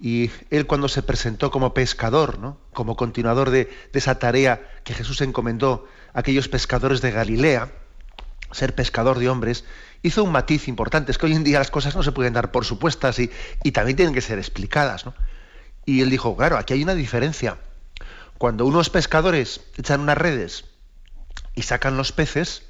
y 0.00 0.30
él 0.50 0.66
cuando 0.66 0.88
se 0.88 1.02
presentó 1.02 1.50
como 1.50 1.74
pescador, 1.74 2.38
¿no? 2.38 2.58
como 2.72 2.96
continuador 2.96 3.50
de, 3.50 3.70
esa 3.92 4.18
tarea 4.18 4.68
que 4.82 4.94
Jesús 4.94 5.20
encomendó 5.20 5.86
a 6.12 6.20
aquellos 6.20 6.48
pescadores 6.48 7.00
de 7.00 7.12
Galilea, 7.12 7.70
ser 8.50 8.74
pescador 8.74 9.18
de 9.20 9.28
hombres, 9.28 9.64
hizo 10.02 10.24
un 10.24 10.32
matiz 10.32 10.66
importante. 10.66 11.12
Es 11.12 11.18
que 11.18 11.26
hoy 11.26 11.34
en 11.34 11.44
día 11.44 11.60
las 11.60 11.70
cosas 11.70 11.94
no 11.94 12.02
se 12.02 12.10
pueden 12.10 12.32
dar 12.32 12.50
por 12.50 12.64
supuestas 12.64 13.18
y, 13.20 13.30
y 13.62 13.70
también 13.70 13.96
tienen 13.96 14.12
que 14.12 14.20
ser 14.20 14.38
explicadas. 14.38 15.06
¿no? 15.06 15.14
Y 15.86 16.02
él 16.02 16.10
dijo, 16.10 16.36
claro, 16.36 16.58
aquí 16.58 16.74
hay 16.74 16.82
una 16.82 16.96
diferencia. 16.96 17.58
Cuando 18.38 18.66
unos 18.66 18.90
pescadores 18.90 19.60
echan 19.76 20.00
unas 20.00 20.18
redes 20.18 20.64
y 21.54 21.62
sacan 21.62 21.96
los 21.96 22.10
peces, 22.10 22.64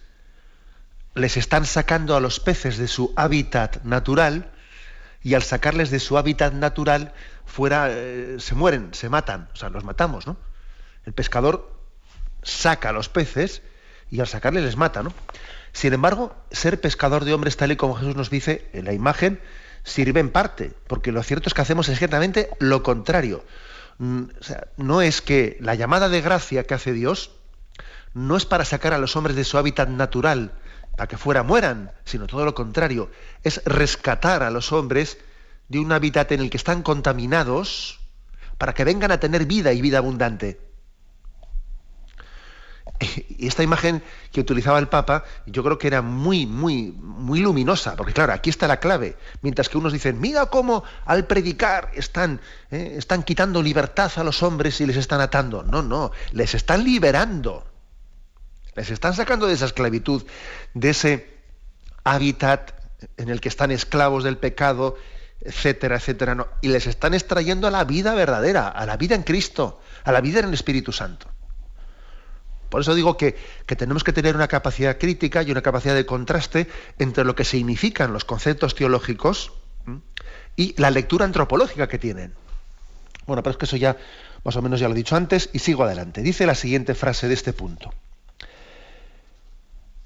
les 1.15 1.37
están 1.37 1.67
sacando 1.67 2.17
a 2.17 2.21
los 2.21 2.41
peces 2.41 2.79
de 2.79 2.89
su 2.89 3.13
hábitat 3.17 3.83
natural 3.85 4.51
y 5.23 5.35
al 5.35 5.43
sacarles 5.43 5.91
de 5.91 6.01
su 6.01 6.19
hábitat 6.19 6.53
natural 6.53 7.13
fuera 7.45 7.89
eh, 7.91 8.37
se 8.39 8.55
mueren, 8.55 8.95
se 8.95 9.09
matan, 9.09 9.49
o 9.53 9.57
sea, 9.57 9.69
los 9.69 9.85
matamos, 9.85 10.27
¿no? 10.27 10.37
El 11.05 11.13
pescador 11.13 11.79
saca 12.43 12.91
a 12.91 12.93
los 12.93 13.09
peces 13.09 13.63
y 14.11 14.21
al 14.21 14.27
sacarles 14.27 14.65
les 14.65 14.77
mata, 14.77 15.03
¿no? 15.03 15.13
Sin 15.73 15.93
embargo, 15.93 16.37
ser 16.51 16.81
pescador 16.81 17.25
de 17.25 17.35
hombres 17.35 17.57
tal 17.57 17.73
y 17.73 17.77
como 17.77 17.95
Jesús 17.95 18.17
nos 18.17 18.31
dice 18.31 18.69
en 18.73 18.85
la 18.85 18.93
imagen 18.93 19.41
sirve 19.85 20.21
en 20.21 20.31
parte, 20.31 20.73
porque 20.87 21.13
lo 21.13 21.23
cierto 21.23 21.49
es 21.49 21.55
que 21.55 21.63
hacemos 21.63 21.89
exactamente 21.89 22.51
lo 22.59 22.83
contrario. 22.83 23.45
Mm, 23.99 24.25
o 24.41 24.43
sea, 24.43 24.69
no 24.77 25.03
es 25.03 25.23
que 25.23 25.57
la 25.61 25.75
llamada 25.75 26.09
de 26.09 26.21
gracia 26.21 26.65
que 26.65 26.75
hace 26.75 26.93
Dios 26.93 27.33
no 28.15 28.37
es 28.37 28.47
para 28.47 28.65
sacar 28.65 28.93
a 28.93 28.99
los 28.99 29.17
hombres 29.17 29.37
de 29.37 29.45
su 29.45 29.59
hábitat 29.59 29.89
natural, 29.89 30.53
para 30.97 31.09
que 31.09 31.17
fuera 31.17 31.43
mueran, 31.43 31.93
sino 32.05 32.27
todo 32.27 32.45
lo 32.45 32.55
contrario, 32.55 33.11
es 33.43 33.63
rescatar 33.65 34.43
a 34.43 34.51
los 34.51 34.73
hombres 34.73 35.19
de 35.69 35.79
un 35.79 35.93
hábitat 35.93 36.33
en 36.33 36.41
el 36.41 36.51
que 36.51 36.57
están 36.57 36.83
contaminados 36.83 38.01
para 38.59 38.75
que 38.75 38.85
vengan 38.85 39.11
a 39.11 39.19
tener 39.19 39.47
vida 39.47 39.73
y 39.73 39.81
vida 39.81 39.99
abundante. 39.99 40.61
Y 43.39 43.47
esta 43.47 43.63
imagen 43.63 44.03
que 44.31 44.41
utilizaba 44.41 44.79
el 44.79 44.89
Papa, 44.89 45.25
yo 45.47 45.65
creo 45.65 45.79
que 45.79 45.89
era 45.89 46.03
muy, 46.03 46.47
muy, 46.47 46.93
muy 46.93 47.41
luminosa, 47.41 47.97
porque 47.97 48.13
claro, 48.13 48.33
aquí 48.33 48.51
está 48.51 48.69
la 48.69 48.79
clave. 48.79 49.17
Mientras 49.41 49.69
que 49.69 49.79
unos 49.79 49.93
dicen, 49.93 50.21
mira 50.21 50.47
cómo 50.47 50.85
al 51.07 51.27
predicar 51.27 51.91
están, 51.95 52.41
eh, 52.71 52.95
están 52.99 53.23
quitando 53.23 53.63
libertad 53.63 54.13
a 54.17 54.25
los 54.25 54.43
hombres 54.43 54.81
y 54.81 54.87
les 54.87 54.97
están 54.97 55.21
atando. 55.21 55.63
No, 55.63 55.83
no, 55.83 56.13
les 56.33 56.55
están 56.55 56.85
liberando. 56.85 57.72
Les 58.75 58.91
están 58.91 59.15
sacando 59.15 59.47
de 59.47 59.55
esa 59.55 59.67
esclavitud, 59.67 60.25
de 60.75 60.91
ese 60.91 61.37
hábitat 62.05 62.73
en 63.17 63.29
el 63.29 63.41
que 63.41 63.49
están 63.49 63.71
esclavos 63.71 64.25
del 64.25 64.39
pecado, 64.39 64.97
etcétera, 65.41 65.97
etcétera, 65.97 66.47
y 66.61 66.69
les 66.69 66.87
están 66.87 67.15
extrayendo 67.15 67.67
a 67.67 67.71
la 67.71 67.85
vida 67.85 68.15
verdadera, 68.15 68.69
a 68.69 68.87
la 68.87 68.97
vida 68.97 69.15
en 69.15 69.23
Cristo, 69.23 69.81
a 70.05 70.13
la 70.13 70.21
vida 70.21 70.39
en 70.39 70.47
el 70.47 70.55
Espíritu 70.55 70.93
Santo. 70.93 71.27
Por 72.71 72.81
eso 72.81 72.95
digo 72.95 73.19
que, 73.19 73.37
que, 73.67 73.77
tenemos 73.77 74.03
que 74.03 74.15
tener 74.15 74.35
una 74.35 74.49
capacidad 74.49 74.99
crítica 74.99 75.43
y 75.43 75.51
una 75.51 75.61
capacidad 75.61 75.95
de 75.95 76.07
contraste 76.07 76.69
entre 76.99 77.25
lo 77.25 77.35
que 77.35 77.45
significan 77.45 78.15
los 78.15 78.25
conceptos 78.25 78.75
teológicos 78.75 79.53
y 80.57 80.75
la 80.81 80.91
lectura 80.91 81.27
antropológica 81.27 81.89
que 81.89 81.99
tienen. 81.99 82.33
Bueno, 83.27 83.43
pero 83.43 83.53
es 83.53 83.57
que 83.59 83.67
eso 83.67 83.77
ya 83.77 83.99
más 84.45 84.57
o 84.57 84.63
menos 84.63 84.81
ya 84.81 84.89
lo 84.89 84.95
he 84.95 84.97
dicho 84.97 85.17
antes 85.17 85.51
y 85.53 85.59
sigo 85.59 85.85
adelante. 85.85 86.23
Dice 86.23 86.47
la 86.47 86.55
siguiente 86.55 86.95
frase 86.95 87.29
de 87.29 87.35
este 87.35 87.53
punto. 87.53 87.93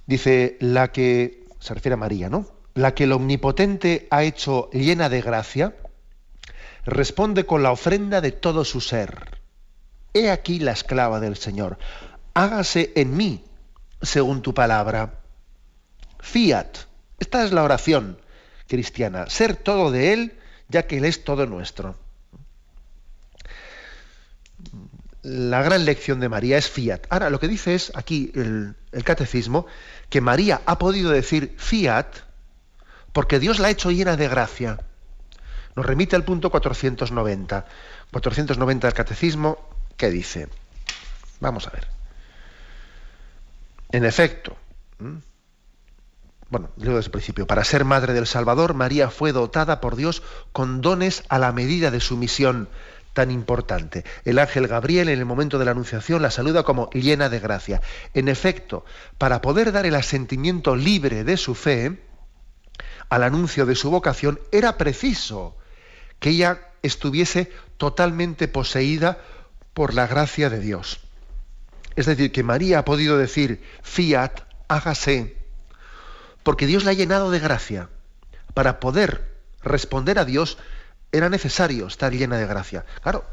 Dice, 0.07 0.57
la 0.61 0.93
que, 0.93 1.45
se 1.59 1.75
refiere 1.75 1.95
a 1.95 1.99
María, 1.99 2.29
¿no? 2.29 2.47
La 2.75 2.95
que 2.95 3.05
el 3.05 3.13
Omnipotente 3.13 4.07
ha 4.11 4.23
hecho 4.23 4.71
llena 4.71 5.09
de 5.09 5.21
gracia, 5.21 5.75
responde 6.85 7.47
con 7.47 7.63
la 7.63 7.73
ofrenda 7.73 8.21
de 8.21 8.33
todo 8.33 8.65
su 8.65 8.81
ser. 8.81 9.41
He 10.15 10.31
aquí 10.31 10.59
la 10.61 10.73
esclava 10.73 11.21
del 11.21 11.37
Señor. 11.37 11.79
Hágase 12.35 12.93
en 12.95 13.17
mí 13.17 13.45
según 14.01 14.43
tu 14.43 14.55
palabra. 14.55 15.21
Fiat. 16.21 16.79
Esta 17.19 17.45
es 17.45 17.53
la 17.53 17.65
oración 17.65 18.21
cristiana. 18.69 19.29
Ser 19.29 19.57
todo 19.57 19.91
de 19.91 20.13
Él, 20.13 20.39
ya 20.69 20.87
que 20.87 20.99
Él 20.99 21.05
es 21.05 21.25
todo 21.25 21.47
nuestro 21.47 21.97
la 25.27 25.61
gran 25.61 25.85
lección 25.85 26.21
de 26.21 26.29
María 26.29 26.57
es 26.57 26.71
fiat. 26.71 27.01
Ahora, 27.11 27.31
lo 27.31 27.41
que 27.41 27.49
dice 27.49 27.75
es 27.75 27.91
aquí 27.97 28.31
el, 28.37 28.77
catecismo, 29.03 29.67
que 30.11 30.21
María 30.21 30.63
ha 30.67 30.79
podido 30.79 31.11
decir 31.11 31.55
fiat 31.59 32.07
porque 33.13 33.39
Dios 33.39 33.59
la 33.59 33.69
ha 33.69 33.71
hecho 33.71 33.91
llena 33.91 34.17
de 34.17 34.29
gracia. 34.29 34.79
Nos 35.75 35.87
remite 35.87 36.17
al 36.17 36.25
punto 36.25 36.51
490. 36.51 37.67
490 38.13 38.87
del 38.87 38.95
catecismo, 38.95 39.59
¿qué 39.97 40.11
dice? 40.11 40.49
Vamos 41.41 41.67
a 41.67 41.71
ver. 41.71 41.89
En 43.91 44.05
efecto, 44.05 44.57
bueno, 46.49 46.71
digo 46.77 46.97
desde 46.97 47.09
el 47.09 47.13
principio, 47.13 47.47
para 47.47 47.65
ser 47.65 47.85
madre 47.85 48.13
del 48.13 48.27
Salvador, 48.27 48.75
María 48.75 49.11
fue 49.11 49.33
dotada 49.33 49.81
por 49.81 49.97
Dios 49.97 50.23
con 50.53 50.81
dones 50.81 51.25
a 51.29 51.39
la 51.39 51.53
medida 51.53 51.91
de 51.91 52.01
su 52.01 52.17
misión 52.17 52.69
tan 53.17 53.31
importante. 53.31 54.05
El 54.27 54.39
ángel 54.39 54.69
Gabriel 54.69 55.09
en 55.09 55.19
el 55.19 55.25
momento 55.25 55.59
de 55.59 55.65
la 55.65 55.71
anunciación 55.71 56.21
la 56.21 56.31
saluda 56.31 56.65
como 56.65 56.91
llena 56.91 57.31
de 57.31 57.41
gracia. 57.41 57.81
En 58.13 58.29
efecto, 58.29 58.85
para 59.17 59.41
poder 59.41 59.73
dar 59.73 59.87
el 59.87 59.95
asentimiento 59.95 60.77
libre 60.77 61.25
de 61.25 61.39
su 61.39 61.55
fe 61.55 61.99
al 63.09 63.23
anuncio 63.23 63.65
de 63.65 63.75
su 63.75 63.91
vocación, 63.91 64.39
era 64.53 64.77
preciso 64.77 65.57
que 66.21 66.29
ella 66.29 66.61
estuviese 66.83 67.51
totalmente 67.79 68.49
poseída 68.49 69.19
por 69.73 69.95
la 69.95 70.07
gracia 70.07 70.51
de 70.51 70.61
Dios. 70.61 71.01
Es 71.97 72.05
decir, 72.05 72.33
que 72.33 72.43
María 72.43 72.81
ha 72.81 72.85
podido 72.85 73.17
decir, 73.17 73.63
fiat, 73.83 74.43
hágase, 74.69 75.39
porque 76.43 76.67
Dios 76.67 76.85
la 76.85 76.91
ha 76.91 76.95
llenado 76.95 77.31
de 77.31 77.39
gracia. 77.39 77.89
Para 78.53 78.79
poder 78.79 79.39
responder 79.63 80.19
a 80.19 80.27
Dios, 80.27 80.59
era 81.13 81.29
necesario 81.29 81.87
estar 81.87 82.13
llena 82.13 82.37
de 82.37 82.47
gracia. 82.47 82.85
Claro, 83.03 83.25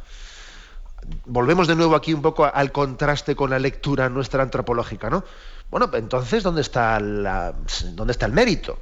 volvemos 1.26 1.68
de 1.68 1.76
nuevo 1.76 1.96
aquí 1.96 2.14
un 2.14 2.22
poco 2.22 2.46
al 2.46 2.72
contraste 2.72 3.36
con 3.36 3.50
la 3.50 3.60
lectura 3.60 4.10
nuestra 4.10 4.44
antropológica, 4.44 5.10
¿no? 5.10 5.24
Bueno, 5.70 5.90
entonces, 5.94 6.44
¿dónde 6.44 6.62
está, 6.62 7.00
la, 7.00 7.54
¿dónde 7.92 8.12
está 8.12 8.26
el 8.26 8.34
mérito? 8.34 8.80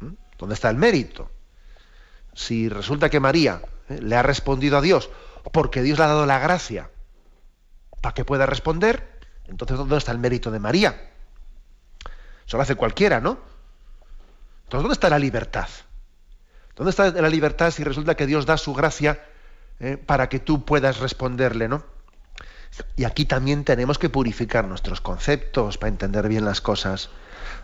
¿Mm? 0.00 0.12
¿Dónde 0.38 0.54
está 0.54 0.70
el 0.70 0.76
mérito? 0.76 1.30
Si 2.34 2.68
resulta 2.68 3.10
que 3.10 3.20
María 3.20 3.62
¿eh? 3.88 4.00
le 4.00 4.16
ha 4.16 4.22
respondido 4.22 4.78
a 4.78 4.80
Dios 4.80 5.10
porque 5.52 5.82
Dios 5.82 5.98
le 5.98 6.04
ha 6.04 6.08
dado 6.08 6.26
la 6.26 6.38
gracia 6.38 6.90
para 8.00 8.14
que 8.14 8.24
pueda 8.24 8.46
responder, 8.46 9.20
entonces 9.46 9.76
¿dónde 9.76 9.96
está 9.96 10.12
el 10.12 10.18
mérito 10.18 10.50
de 10.50 10.58
María? 10.58 11.10
Eso 12.46 12.56
lo 12.56 12.62
hace 12.62 12.74
cualquiera, 12.74 13.20
¿no? 13.20 13.38
Entonces, 14.64 14.82
¿dónde 14.82 14.94
está 14.94 15.10
la 15.10 15.18
libertad? 15.18 15.68
¿Dónde 16.76 16.90
está 16.90 17.10
la 17.10 17.28
libertad 17.28 17.70
si 17.70 17.84
resulta 17.84 18.16
que 18.16 18.26
Dios 18.26 18.46
da 18.46 18.56
su 18.56 18.72
gracia 18.74 19.22
eh, 19.80 19.96
para 19.96 20.28
que 20.28 20.38
tú 20.38 20.64
puedas 20.64 21.00
responderle, 21.00 21.68
¿no? 21.68 21.84
Y 22.96 23.04
aquí 23.04 23.26
también 23.26 23.64
tenemos 23.64 23.98
que 23.98 24.08
purificar 24.08 24.66
nuestros 24.66 25.00
conceptos 25.00 25.76
para 25.76 25.88
entender 25.88 26.28
bien 26.28 26.44
las 26.44 26.60
cosas. 26.60 27.10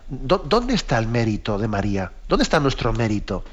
¿Dónde 0.07 0.73
está 0.73 0.97
el 0.99 1.07
mérito 1.07 1.57
de 1.57 1.67
María? 1.67 2.11
¿Dónde 2.27 2.43
está 2.43 2.59
nuestro 2.59 2.93
mérito? 2.93 3.43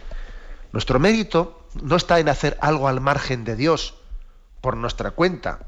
Nuestro 0.73 0.99
mérito 0.99 1.69
no 1.83 1.97
está 1.97 2.19
en 2.19 2.29
hacer 2.29 2.59
algo 2.61 2.89
al 2.89 3.01
margen 3.01 3.45
de 3.45 3.57
Dios, 3.57 3.95
por 4.61 4.77
nuestra 4.77 5.13
cuenta, 5.13 5.61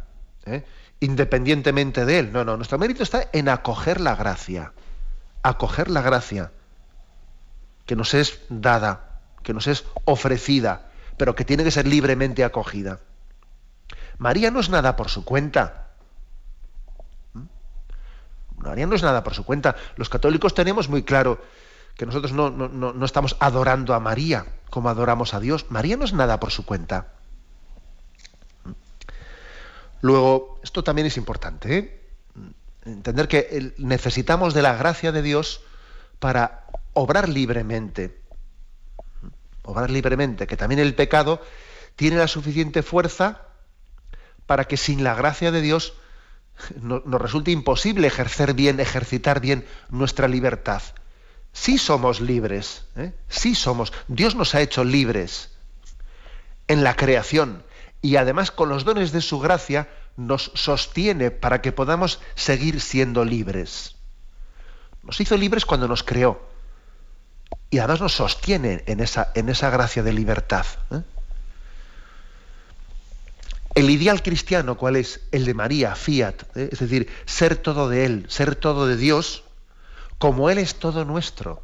¿eh? 0.45 0.65
independientemente 1.01 2.05
de 2.05 2.19
Él. 2.19 2.33
No, 2.33 2.45
no, 2.45 2.57
nuestro 2.57 2.79
mérito 2.79 3.03
está 3.03 3.29
en 3.33 3.49
acoger 3.49 4.01
la 4.01 4.15
gracia, 4.17 4.73
acoger 5.43 5.89
la 5.89 6.03
gracia 6.03 6.53
que 7.87 7.97
nos 7.97 8.13
es 8.13 8.41
dada 8.51 9.08
que 9.49 9.55
nos 9.55 9.67
es 9.67 9.87
ofrecida, 10.05 10.91
pero 11.17 11.35
que 11.35 11.43
tiene 11.43 11.65
que 11.65 11.71
ser 11.71 11.87
libremente 11.87 12.45
acogida. 12.45 13.01
María 14.19 14.51
no 14.51 14.61
es 14.61 14.69
nada 14.69 14.95
por 14.95 15.09
su 15.09 15.25
cuenta. 15.25 15.89
¿Mm? 17.33 17.45
María 18.59 18.87
no 18.87 18.95
es 18.95 19.03
nada 19.03 19.25
por 19.25 19.35
su 19.35 19.45
cuenta. 19.47 19.75
Los 19.97 20.11
católicos 20.11 20.53
tenemos 20.53 20.91
muy 20.91 21.03
claro 21.03 21.41
que 21.97 22.05
nosotros 22.05 22.33
no, 22.33 22.51
no, 22.51 23.05
estamos 23.07 23.39
adorando 23.41 23.95
a 23.95 24.01
María 24.01 24.45
cómo 24.69 24.91
adoramos 24.91 25.33
a 25.33 25.41
Dios. 25.41 25.65
María 25.71 25.97
no 25.97 26.05
es 26.05 26.13
nada 26.13 26.39
por 26.39 26.51
su 26.51 26.67
cuenta. 26.67 27.15
Luego, 30.03 30.61
esto 30.63 30.85
también 30.85 31.07
es 31.07 31.17
importante, 31.17 31.79
¿eh? 31.79 32.11
entender 32.85 33.29
que 33.29 33.73
necesitamos 33.79 34.53
de 34.53 34.61
la 34.61 34.75
gracia 34.75 35.11
de 35.11 35.23
Dios 35.23 35.63
para 36.19 36.67
obrar 36.93 37.31
libremente. 37.31 38.28
Obrar 39.69 39.91
libremente, 39.91 40.47
que 40.47 40.57
también 40.57 40.79
el 40.79 40.95
pecado 40.95 41.43
tiene 41.95 42.17
la 42.17 42.27
suficiente 42.27 42.83
fuerza 42.83 43.43
para 44.47 44.65
que 44.65 44.79
sin 44.79 45.05
la 45.05 45.15
gracia 45.15 45.53
de 45.53 45.61
Dios 45.61 45.93
nos 46.81 47.21
resulte 47.21 47.51
imposible 47.51 48.07
ejercer 48.07 48.55
bien, 48.55 48.81
ejercitar 48.81 49.41
bien 49.41 49.67
nuestra 49.91 50.27
libertad. 50.27 50.81
Sí 51.53 51.77
somos 51.77 52.23
libres, 52.23 52.87
¿eh? 52.97 53.13
sí 53.29 53.55
somos. 53.55 53.93
Dios 54.09 54.37
nos 54.37 54.55
ha 54.55 54.63
hecho 54.63 54.85
libres 54.85 55.51
en 56.67 56.83
la 56.83 56.97
creación 56.97 57.63
y 58.01 58.17
además 58.17 58.51
con 58.51 58.71
los 58.71 58.85
dones 58.85 59.13
de 59.13 59.21
su 59.21 59.39
gracia 59.39 59.91
nos 60.17 60.51
sostiene 60.55 61.31
para 61.31 61.61
que 61.61 61.73
podamos 61.73 62.21
seguir 62.37 62.81
siendo 62.81 63.23
libres. 63.27 63.97
Nos 65.03 65.21
hizo 65.21 65.37
libres 65.37 65.67
cuando 65.67 65.89
nos 65.89 66.03
creó 66.03 66.48
y 67.71 67.79
además 67.79 68.01
nos 68.01 68.15
sostiene 68.15 68.83
en 68.87 69.01
esa, 69.01 69.31
en 69.35 69.49
esa 69.49 69.71
gracia 69.71 70.03
de 70.03 70.13
libertad. 70.13 70.67
¿eh? 70.91 71.03
El 73.75 73.91
ideal 73.91 74.23
cristiano, 74.23 74.77
¿cuál 74.77 74.97
es? 74.97 75.21
El 75.31 75.45
de 75.45 75.55
María, 75.55 75.95
fiat, 75.95 76.43
¿eh? 76.57 76.71
es 76.73 76.79
decir, 76.79 77.09
ser 77.27 77.57
todo 77.57 77.89
de 77.89 78.07
Él, 78.07 78.27
ser 78.29 78.57
todo 78.57 78.87
de 78.87 78.97
Dios, 78.97 79.45
como 80.19 80.51
Él 80.51 80.59
es 80.59 80.77
todo 80.77 81.05
nuestro. 81.05 81.63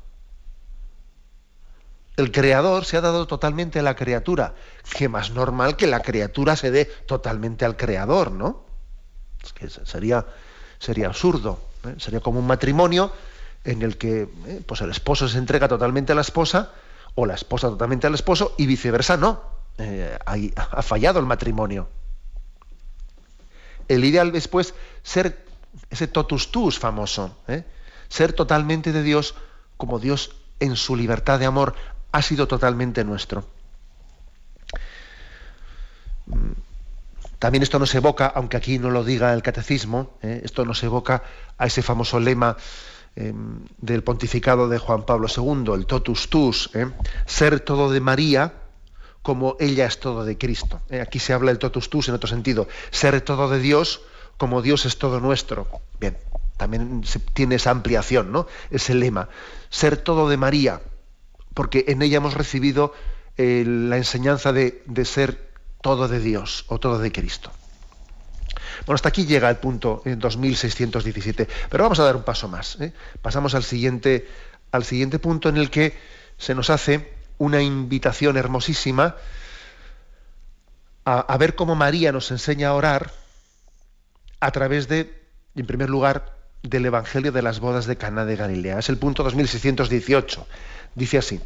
El 2.17 2.31
creador 2.31 2.85
se 2.85 2.97
ha 2.97 3.01
dado 3.01 3.27
totalmente 3.27 3.81
a 3.81 3.83
la 3.83 3.97
criatura. 3.97 4.55
Qué 4.97 5.09
más 5.09 5.33
normal 5.33 5.77
que 5.77 5.89
la 5.89 6.01
criatura 6.01 6.55
se 6.55 6.71
dé 6.71 6.85
totalmente 6.85 7.65
al 7.65 7.77
creador, 7.77 8.31
¿no? 8.31 8.65
Es 9.43 9.53
que 9.53 9.69
sería, 9.69 10.25
sería 10.79 11.09
absurdo. 11.09 11.59
¿eh? 11.85 11.97
Sería 11.99 12.21
como 12.21 12.39
un 12.39 12.47
matrimonio 12.47 13.13
en 13.65 13.83
el 13.83 13.97
que 13.97 14.23
eh, 14.47 14.63
pues 14.67 14.81
el 14.81 14.91
esposo 14.91 15.29
se 15.29 15.39
entrega 15.39 15.69
totalmente 15.69 16.13
a 16.13 16.15
la 16.15 16.21
esposa 16.21 16.73
o 17.15 17.27
la 17.27 17.35
esposa 17.35 17.69
totalmente 17.69 18.07
al 18.07 18.15
esposo 18.15 18.55
y 18.59 18.67
viceversa 18.67 19.17
no. 19.17 19.43
Eh, 19.79 20.17
ha 20.25 20.83
fallado 20.83 21.19
el 21.19 21.27
matrimonio. 21.27 21.89
El 23.89 24.05
ideal 24.05 24.33
después 24.33 24.75
ser 25.03 25.45
ese 25.91 26.07
totus 26.07 26.53
tus 26.53 26.79
famoso, 26.79 27.37
ser 28.09 28.33
totalmente 28.33 28.93
de 28.93 29.03
Dios 29.03 29.35
como 29.77 29.99
Dios 29.99 30.37
en 30.61 30.77
su 30.77 30.97
libertad 30.97 31.39
de 31.39 31.47
amor 31.47 31.75
ha 32.13 32.23
sido 32.23 32.47
totalmente 32.47 33.05
nuestro. 33.05 33.45
También 37.39 37.63
esto 37.63 37.79
nos 37.79 37.95
evoca, 37.95 38.27
aunque 38.27 38.57
aquí 38.57 38.79
no 38.79 38.91
lo 38.91 39.05
diga 39.05 39.35
el 39.35 39.43
catecismo, 39.43 40.17
¿eh? 40.23 40.41
esto 40.45 40.65
nos 40.65 40.83
evoca 40.83 41.23
a 41.59 41.67
ese 41.67 41.83
famoso 41.83 42.19
lema 42.19 42.57
em, 43.17 43.65
del 43.79 44.03
pontificado 44.03 44.69
de 44.69 44.79
Juan 44.79 45.05
Pablo 45.05 45.29
II, 45.29 45.73
el 45.75 45.87
totus 45.87 46.29
tus, 46.29 46.71
¿eh? 46.75 46.87
ser 47.27 47.61
todo 47.61 47.91
de 47.91 48.01
María 48.01 48.55
como 49.23 49.57
ella 49.59 49.87
es 49.87 50.01
todo 50.01 50.25
de 50.25 50.37
Cristo. 50.37 50.81
¿eh? 50.91 51.01
Aquí 51.01 51.19
se 51.19 51.33
habla 51.33 51.51
del 51.51 51.59
totus 51.59 51.89
tus 51.89 52.09
en 52.09 52.15
otro 52.15 52.29
sentido, 52.29 52.69
ser 52.91 53.21
todo 53.23 53.49
de 53.49 53.59
Dios 53.59 54.03
como 54.37 54.63
Dios 54.63 54.85
es 54.85 54.99
todo 54.99 55.21
nuestro. 55.21 55.69
Bien, 56.01 56.19
también 56.57 57.03
tiene 57.33 57.55
esa 57.55 57.71
ampliación, 57.71 58.33
¿no? 58.33 58.47
Ese 58.71 58.95
lema, 58.95 59.29
ser 59.71 59.97
todo 59.97 60.29
de 60.29 60.37
María 60.37 60.81
porque 61.55 61.85
en 61.89 62.03
ella 62.03 62.19
hemos 62.19 62.35
recibido 62.35 62.93
eh, 63.37 63.65
la 63.67 63.97
enseñanza 63.97 64.53
de, 64.53 64.83
ser 65.05 65.53
todo 65.81 66.09
de 66.09 66.21
Dios 66.21 66.65
o 66.69 66.79
todo 66.79 66.99
de 66.99 67.13
Cristo. 67.13 67.51
Bueno, 68.87 68.97
hasta 68.97 69.09
aquí 69.09 69.27
llega 69.27 69.49
el 69.51 69.57
punto 69.57 70.03
en 70.05 70.19
2617, 70.19 71.49
pero 71.71 71.85
vamos 71.85 71.99
a 71.99 72.05
dar 72.05 72.17
un 72.17 72.23
paso 72.23 72.49
más. 72.49 72.81
¿eh? 72.81 72.93
Pasamos 73.23 73.55
al 73.55 73.65
siguiente, 73.65 74.29
al 74.73 74.85
siguiente 74.85 75.19
punto 75.19 75.49
en 75.49 75.57
el 75.57 75.71
que 75.71 75.97
se 76.39 76.55
nos 76.55 76.71
hace 76.71 77.13
una 77.39 77.63
invitación 77.63 78.37
hermosísima 78.37 79.17
a, 81.05 81.21
a 81.21 81.39
ver 81.39 81.55
cómo 81.55 81.75
María 81.75 82.13
nos 82.13 82.31
enseña 82.31 82.69
a 82.69 82.75
orar 82.75 83.13
a 84.41 84.51
través 84.51 84.89
de, 84.89 85.23
en 85.55 85.67
primer 85.67 85.91
lugar, 85.91 86.35
del 86.63 86.87
Evangelio 86.87 87.31
de 87.31 87.43
las 87.43 87.61
bodas 87.61 87.87
de 87.87 87.97
Cana 87.97 88.25
de 88.25 88.37
Galilea. 88.37 88.79
Es 88.79 88.89
el 88.89 88.99
punto 88.99 89.23
2618. 89.23 90.47
Dice 90.95 91.19
así, 91.19 91.41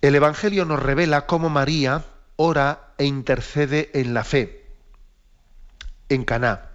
el 0.00 0.14
Evangelio 0.14 0.64
nos 0.64 0.82
revela 0.82 1.26
cómo 1.26 1.48
María 1.48 2.04
ora 2.36 2.92
e 2.98 3.04
intercede 3.04 3.90
en 3.94 4.14
la 4.14 4.24
fe. 4.24 4.61
En 6.12 6.24
Caná, 6.24 6.70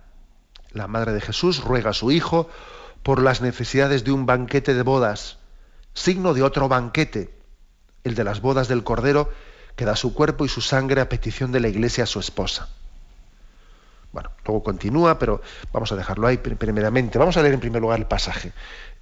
la 0.71 0.88
madre 0.88 1.13
de 1.13 1.21
Jesús 1.21 1.63
ruega 1.63 1.91
a 1.91 1.93
su 1.93 2.12
hijo 2.12 2.50
por 3.04 3.21
las 3.21 3.41
necesidades 3.41 4.04
de 4.04 4.12
un 4.12 4.26
banquete 4.26 4.73
de 4.73 4.82
bodas, 4.82 5.38
signo 5.93 6.34
de 6.34 6.43
otro 6.43 6.67
banquete, 6.67 7.34
el 8.04 8.15
de 8.15 8.23
las 8.23 8.41
bodas 8.41 8.67
del 8.67 8.84
Cordero, 8.84 9.30
que 9.76 9.86
da 9.86 9.95
su 9.95 10.13
cuerpo 10.13 10.45
y 10.45 10.50
su 10.50 10.62
sangre 10.62 11.02
a 11.02 11.10
petición 11.10 11.52
de 11.52 11.60
la 11.60 11.67
iglesia 11.67 12.06
a 12.06 12.08
su 12.08 12.19
esposa. 12.19 12.69
Bueno, 14.12 14.32
luego 14.45 14.63
continúa, 14.63 15.19
pero 15.19 15.41
vamos 15.71 15.91
a 15.91 15.95
dejarlo 15.95 16.28
ahí 16.28 16.38
primeramente. 16.38 17.19
Vamos 17.19 17.38
a 17.38 17.41
leer 17.41 17.54
en 17.54 17.60
primer 17.60 17.82
lugar 17.82 18.00
el 18.00 18.08
pasaje 18.08 18.54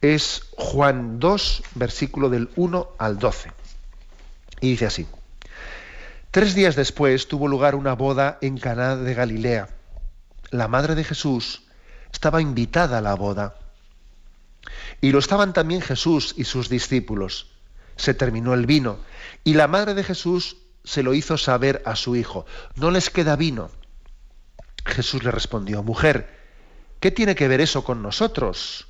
es 0.02 0.44
Juan 0.58 1.20
2, 1.20 1.64
versículo 1.76 2.30
del 2.30 2.50
1 2.56 2.90
al 2.98 3.18
12. 3.18 3.52
Y 4.62 4.72
dice 4.72 4.86
así: 4.86 5.08
Tres 6.32 6.56
días 6.56 6.76
después 6.76 7.28
tuvo 7.28 7.48
lugar 7.48 7.76
una 7.76 7.94
boda 7.94 8.38
en 8.42 8.58
Caná 8.58 8.96
de 8.96 9.14
Galilea. 9.14 9.70
La 10.52 10.68
madre 10.68 10.96
de 10.96 11.04
Jesús 11.04 11.64
estaba 12.12 12.42
invitada 12.42 12.98
a 12.98 13.02
la 13.02 13.16
boda. 13.16 13.56
Y 15.02 15.12
lo 15.12 15.20
estaban 15.20 15.54
también 15.54 15.82
Jesús 15.82 16.34
y 16.38 16.46
sus 16.46 16.70
discípulos. 16.70 17.52
Se 17.96 18.14
terminó 18.14 18.54
el 18.54 18.66
vino 18.66 19.00
y 19.44 19.54
la 19.54 19.68
madre 19.68 19.94
de 19.94 20.04
Jesús 20.04 20.58
se 20.84 21.04
lo 21.04 21.14
hizo 21.14 21.38
saber 21.38 21.82
a 21.86 21.96
su 21.96 22.16
hijo. 22.16 22.46
No 22.76 22.92
les 22.92 23.10
queda 23.10 23.36
vino. 23.36 23.72
Jesús 24.86 25.24
le 25.24 25.32
respondió, 25.32 25.82
mujer, 25.84 26.30
¿qué 27.00 27.12
tiene 27.12 27.36
que 27.36 27.48
ver 27.48 27.62
eso 27.62 27.84
con 27.84 28.02
nosotros? 28.04 28.88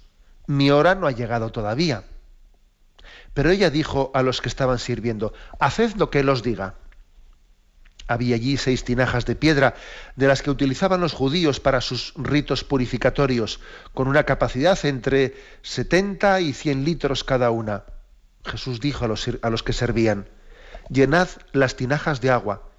mi 0.48 0.72
hora 0.72 0.96
no 0.96 1.08
ha 1.08 1.12
llegado 1.12 1.52
todavía. 1.52 2.04
Pero 3.34 3.50
ella 3.50 3.70
dijo 3.70 4.12
a 4.14 4.22
los 4.22 4.42
que 4.42 4.50
estaban 4.50 4.80
sirviendo, 4.80 5.34
haced 5.60 5.96
lo 5.96 6.10
que 6.10 6.20
él 6.20 6.30
os 6.30 6.44
diga. 6.44 6.76
Había 8.08 8.36
allí 8.36 8.58
seis 8.58 8.84
tinajas 8.84 9.26
de 9.26 9.36
piedra, 9.36 9.76
de 10.16 10.28
las 10.28 10.42
que 10.42 10.52
utilizaban 10.52 11.02
los 11.02 11.14
judíos 11.14 11.60
para 11.60 11.82
sus 11.82 12.14
ritos 12.16 12.64
purificatorios, 12.64 13.60
con 13.94 14.08
una 14.08 14.24
capacidad 14.24 14.78
entre 14.86 15.36
70 15.64 16.42
y 16.42 16.54
100 16.54 16.86
litros 16.86 17.24
cada 17.24 17.50
una. 17.50 17.86
Jesús 18.44 18.80
dijo 18.80 19.06
a 19.06 19.08
los, 19.08 19.28
a 19.42 19.50
los 19.50 19.64
que 19.64 19.74
servían, 19.74 20.30
llenad 20.90 21.30
las 21.52 21.76
tinajas 21.76 22.22
de 22.22 22.30
agua, 22.30 22.70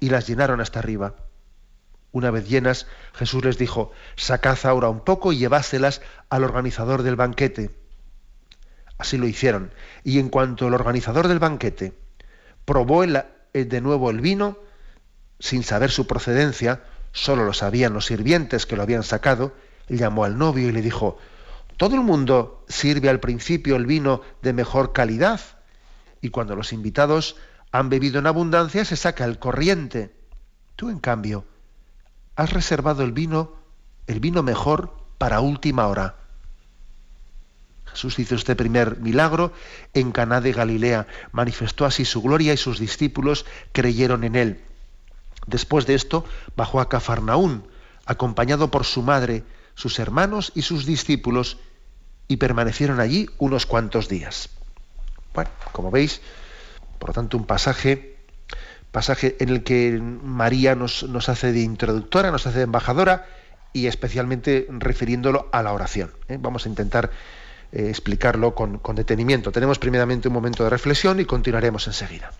y 0.00 0.10
las 0.10 0.26
llenaron 0.26 0.60
hasta 0.60 0.78
arriba. 0.78 1.16
Una 2.12 2.30
vez 2.30 2.48
llenas, 2.48 2.86
Jesús 3.14 3.44
les 3.44 3.58
dijo, 3.58 3.92
sacad 4.16 4.58
ahora 4.64 4.88
un 4.88 5.00
poco 5.00 5.32
y 5.32 5.38
lleváselas 5.38 6.00
al 6.30 6.44
organizador 6.44 7.02
del 7.02 7.16
banquete. 7.16 7.70
Así 8.96 9.18
lo 9.18 9.26
hicieron. 9.26 9.72
Y 10.04 10.18
en 10.18 10.28
cuanto 10.28 10.66
el 10.66 10.74
organizador 10.74 11.28
del 11.28 11.38
banquete 11.38 11.92
probó 12.64 13.04
de 13.52 13.80
nuevo 13.80 14.10
el 14.10 14.20
vino, 14.20 14.58
sin 15.38 15.62
saber 15.62 15.90
su 15.90 16.06
procedencia, 16.06 16.82
solo 17.12 17.44
lo 17.44 17.52
sabían 17.52 17.94
los 17.94 18.06
sirvientes 18.06 18.66
que 18.66 18.76
lo 18.76 18.82
habían 18.82 19.02
sacado, 19.02 19.54
llamó 19.88 20.24
al 20.24 20.38
novio 20.38 20.68
y 20.68 20.72
le 20.72 20.82
dijo, 20.82 21.18
todo 21.76 21.94
el 21.94 22.02
mundo 22.02 22.64
sirve 22.68 23.08
al 23.08 23.20
principio 23.20 23.76
el 23.76 23.86
vino 23.86 24.20
de 24.42 24.52
mejor 24.52 24.92
calidad, 24.92 25.40
y 26.20 26.30
cuando 26.30 26.56
los 26.56 26.72
invitados 26.72 27.36
han 27.70 27.88
bebido 27.88 28.18
en 28.18 28.26
abundancia 28.26 28.84
se 28.84 28.96
saca 28.96 29.24
el 29.24 29.38
corriente. 29.38 30.14
Tú, 30.74 30.90
en 30.90 30.98
cambio, 30.98 31.44
has 32.34 32.52
reservado 32.52 33.02
el 33.04 33.12
vino, 33.12 33.54
el 34.06 34.20
vino 34.20 34.42
mejor 34.42 34.92
para 35.18 35.40
última 35.40 35.86
hora. 35.86 36.16
Jesús 37.98 38.20
hizo 38.20 38.36
este 38.36 38.54
primer 38.54 39.00
milagro 39.00 39.52
en 39.92 40.12
Caná 40.12 40.40
de 40.40 40.52
Galilea, 40.52 41.08
manifestó 41.32 41.84
así 41.84 42.04
su 42.04 42.22
gloria 42.22 42.52
y 42.52 42.56
sus 42.56 42.78
discípulos 42.78 43.44
creyeron 43.72 44.22
en 44.22 44.36
él. 44.36 44.60
Después 45.48 45.84
de 45.84 45.96
esto 45.96 46.24
bajó 46.54 46.80
a 46.80 46.88
Cafarnaún, 46.88 47.66
acompañado 48.06 48.70
por 48.70 48.84
su 48.84 49.02
madre, 49.02 49.42
sus 49.74 49.98
hermanos 49.98 50.52
y 50.54 50.62
sus 50.62 50.86
discípulos, 50.86 51.58
y 52.28 52.36
permanecieron 52.36 53.00
allí 53.00 53.28
unos 53.38 53.66
cuantos 53.66 54.08
días. 54.08 54.50
Bueno, 55.34 55.50
como 55.72 55.90
veis, 55.90 56.20
por 57.00 57.10
lo 57.10 57.14
tanto, 57.14 57.36
un 57.36 57.46
pasaje 57.46 58.16
pasaje 58.92 59.36
en 59.40 59.48
el 59.48 59.64
que 59.64 59.98
María 60.00 60.76
nos, 60.76 61.02
hace 61.28 61.52
de 61.52 61.62
introductora, 61.62 62.30
nos 62.30 62.46
hace 62.46 62.58
de 62.58 62.64
embajadora 62.64 63.26
y 63.72 63.88
especialmente 63.88 64.68
refiriéndolo 64.70 65.48
a 65.50 65.64
la 65.64 65.72
oración. 65.72 66.12
¿eh? 66.28 66.38
Vamos 66.40 66.64
a 66.64 66.68
intentar 66.68 67.10
eh, 67.72 67.88
explicarlo 67.88 68.54
con, 68.54 68.78
con 68.78 68.96
detenimiento. 68.96 69.52
Tenemos 69.52 69.78
primeramente 69.78 70.28
un 70.28 70.34
momento 70.34 70.64
de 70.64 70.70
reflexión 70.70 71.20
y 71.20 71.24
continuaremos 71.24 71.86
enseguida. 71.86 72.30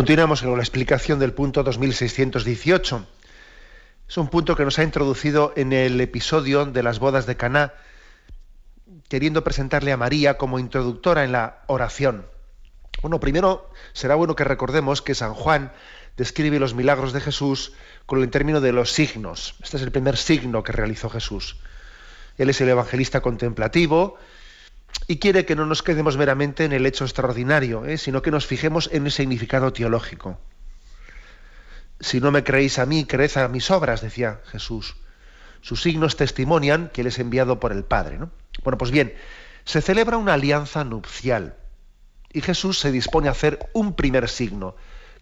Continuamos 0.00 0.40
con 0.40 0.56
la 0.56 0.62
explicación 0.62 1.18
del 1.18 1.34
punto 1.34 1.62
2618. 1.62 3.06
Es 4.08 4.16
un 4.16 4.28
punto 4.28 4.56
que 4.56 4.64
nos 4.64 4.78
ha 4.78 4.82
introducido 4.82 5.52
en 5.56 5.74
el 5.74 6.00
episodio 6.00 6.64
de 6.64 6.82
las 6.82 6.98
bodas 6.98 7.26
de 7.26 7.36
Caná, 7.36 7.74
queriendo 9.10 9.44
presentarle 9.44 9.92
a 9.92 9.98
María 9.98 10.38
como 10.38 10.58
introductora 10.58 11.22
en 11.24 11.32
la 11.32 11.64
oración. 11.66 12.24
Bueno, 13.02 13.20
primero 13.20 13.68
será 13.92 14.14
bueno 14.14 14.34
que 14.34 14.44
recordemos 14.44 15.02
que 15.02 15.14
San 15.14 15.34
Juan 15.34 15.70
describe 16.16 16.58
los 16.58 16.72
milagros 16.72 17.12
de 17.12 17.20
Jesús 17.20 17.74
con 18.06 18.22
el 18.22 18.30
término 18.30 18.62
de 18.62 18.72
los 18.72 18.92
signos. 18.92 19.54
Este 19.62 19.76
es 19.76 19.82
el 19.82 19.92
primer 19.92 20.16
signo 20.16 20.62
que 20.62 20.72
realizó 20.72 21.10
Jesús. 21.10 21.58
Él 22.38 22.48
es 22.48 22.58
el 22.62 22.70
evangelista 22.70 23.20
contemplativo, 23.20 24.16
y 25.06 25.18
quiere 25.18 25.44
que 25.44 25.56
no 25.56 25.66
nos 25.66 25.82
quedemos 25.82 26.16
meramente 26.16 26.64
en 26.64 26.72
el 26.72 26.86
hecho 26.86 27.04
extraordinario, 27.04 27.84
¿eh? 27.84 27.98
sino 27.98 28.22
que 28.22 28.30
nos 28.30 28.46
fijemos 28.46 28.88
en 28.92 29.06
el 29.06 29.12
significado 29.12 29.72
teológico. 29.72 30.40
Si 31.98 32.20
no 32.20 32.30
me 32.30 32.44
creéis 32.44 32.78
a 32.78 32.86
mí, 32.86 33.04
creed 33.04 33.36
a 33.36 33.48
mis 33.48 33.70
obras, 33.70 34.00
decía 34.00 34.40
Jesús. 34.46 34.96
Sus 35.60 35.82
signos 35.82 36.16
testimonian 36.16 36.90
que 36.92 37.02
Él 37.02 37.08
es 37.08 37.18
enviado 37.18 37.60
por 37.60 37.72
el 37.72 37.84
Padre. 37.84 38.18
Bueno, 38.62 38.78
pues 38.78 38.90
bien, 38.90 39.14
se 39.64 39.82
celebra 39.82 40.16
una 40.16 40.34
alianza 40.34 40.84
nupcial 40.84 41.56
y 42.32 42.40
Jesús 42.40 42.78
se 42.78 42.92
dispone 42.92 43.28
a 43.28 43.32
hacer 43.32 43.58
un 43.72 43.94
primer 43.94 44.28
signo 44.28 44.76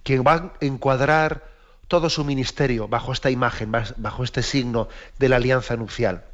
que 0.05 0.19
va 0.21 0.35
a 0.35 0.53
encuadrar 0.61 1.49
todo 1.89 2.11
su 2.11 2.25
ministerio 2.25 2.87
bajo 2.89 3.13
esta 3.13 3.31
imagen, 3.31 3.73
bajo 3.73 4.23
este 4.23 4.43
signo 4.43 4.89
de 5.19 5.29
la 5.29 5.37
alianza 5.37 5.77
nupcial. 5.77 6.25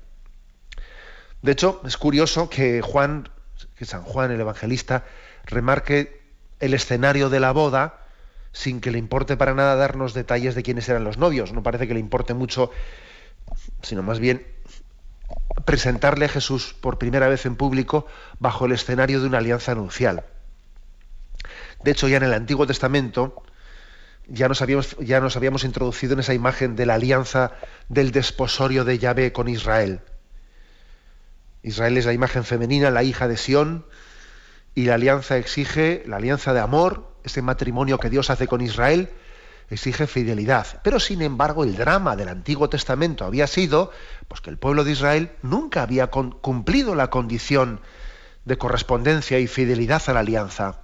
De 1.44 1.52
hecho, 1.52 1.82
es 1.84 1.98
curioso 1.98 2.48
que 2.48 2.80
Juan, 2.80 3.28
que 3.76 3.84
San 3.84 4.02
Juan 4.02 4.30
el 4.30 4.40
Evangelista, 4.40 5.04
remarque 5.44 6.22
el 6.58 6.72
escenario 6.72 7.28
de 7.28 7.38
la 7.38 7.52
boda 7.52 8.00
sin 8.52 8.80
que 8.80 8.90
le 8.90 8.96
importe 8.96 9.36
para 9.36 9.52
nada 9.52 9.76
darnos 9.76 10.14
detalles 10.14 10.54
de 10.54 10.62
quiénes 10.62 10.88
eran 10.88 11.04
los 11.04 11.18
novios. 11.18 11.52
No 11.52 11.62
parece 11.62 11.86
que 11.86 11.92
le 11.92 12.00
importe 12.00 12.32
mucho, 12.32 12.70
sino 13.82 14.02
más 14.02 14.20
bien 14.20 14.46
presentarle 15.66 16.24
a 16.24 16.28
Jesús 16.30 16.74
por 16.80 16.96
primera 16.96 17.28
vez 17.28 17.44
en 17.44 17.56
público 17.56 18.06
bajo 18.38 18.64
el 18.64 18.72
escenario 18.72 19.20
de 19.20 19.26
una 19.26 19.36
alianza 19.36 19.74
nupcial. 19.74 20.24
De 21.82 21.90
hecho, 21.90 22.08
ya 22.08 22.16
en 22.16 22.22
el 22.22 22.32
Antiguo 22.32 22.66
Testamento 22.66 23.42
ya 24.28 24.48
nos 24.48 24.62
habíamos, 24.62 24.96
ya 24.96 25.20
nos 25.20 25.36
habíamos 25.36 25.64
introducido 25.64 26.14
en 26.14 26.20
esa 26.20 26.32
imagen 26.32 26.74
de 26.74 26.86
la 26.86 26.94
alianza 26.94 27.52
del 27.90 28.12
desposorio 28.12 28.86
de 28.86 28.98
Yahvé 28.98 29.34
con 29.34 29.50
Israel. 29.50 30.00
Israel 31.64 31.96
es 31.96 32.04
la 32.04 32.12
imagen 32.12 32.44
femenina, 32.44 32.90
la 32.90 33.02
hija 33.02 33.26
de 33.26 33.38
Sión, 33.38 33.86
y 34.74 34.84
la 34.84 34.94
alianza 34.94 35.38
exige, 35.38 36.04
la 36.06 36.16
alianza 36.16 36.52
de 36.52 36.60
amor, 36.60 37.16
ese 37.24 37.40
matrimonio 37.40 37.98
que 37.98 38.10
Dios 38.10 38.28
hace 38.28 38.46
con 38.46 38.60
Israel, 38.60 39.08
exige 39.70 40.06
fidelidad. 40.06 40.82
Pero 40.84 41.00
sin 41.00 41.22
embargo, 41.22 41.64
el 41.64 41.74
drama 41.74 42.16
del 42.16 42.28
Antiguo 42.28 42.68
Testamento 42.68 43.24
había 43.24 43.46
sido 43.46 43.90
pues, 44.28 44.42
que 44.42 44.50
el 44.50 44.58
pueblo 44.58 44.84
de 44.84 44.92
Israel 44.92 45.30
nunca 45.42 45.82
había 45.82 46.08
cumplido 46.08 46.94
la 46.94 47.08
condición 47.08 47.80
de 48.44 48.58
correspondencia 48.58 49.38
y 49.38 49.46
fidelidad 49.46 50.02
a 50.08 50.12
la 50.12 50.20
alianza. 50.20 50.82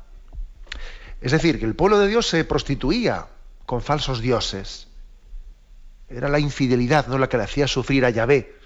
Es 1.20 1.32
decir, 1.32 1.58
que 1.58 1.66
el 1.66 1.74
pueblo 1.74 1.98
de 1.98 2.08
Dios 2.08 2.26
se 2.26 2.42
prostituía 2.44 3.26
con 3.66 3.82
falsos 3.82 4.22
dioses. 4.22 4.88
Era 6.08 6.30
la 6.30 6.38
infidelidad, 6.38 7.06
no 7.06 7.18
la 7.18 7.28
que 7.28 7.36
le 7.36 7.44
hacía 7.44 7.68
sufrir 7.68 8.06
a 8.06 8.10
Yahvé 8.10 8.59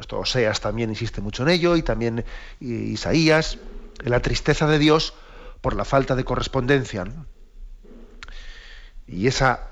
esto 0.00 0.18
Oseas 0.18 0.60
también 0.60 0.90
insiste 0.90 1.20
mucho 1.20 1.42
en 1.42 1.50
ello 1.50 1.76
y 1.76 1.82
también 1.82 2.24
Isaías, 2.60 3.58
en 4.02 4.10
la 4.10 4.20
tristeza 4.20 4.66
de 4.66 4.78
Dios 4.78 5.14
por 5.60 5.76
la 5.76 5.84
falta 5.84 6.16
de 6.16 6.24
correspondencia. 6.24 7.04
Y 9.06 9.26
esa, 9.26 9.68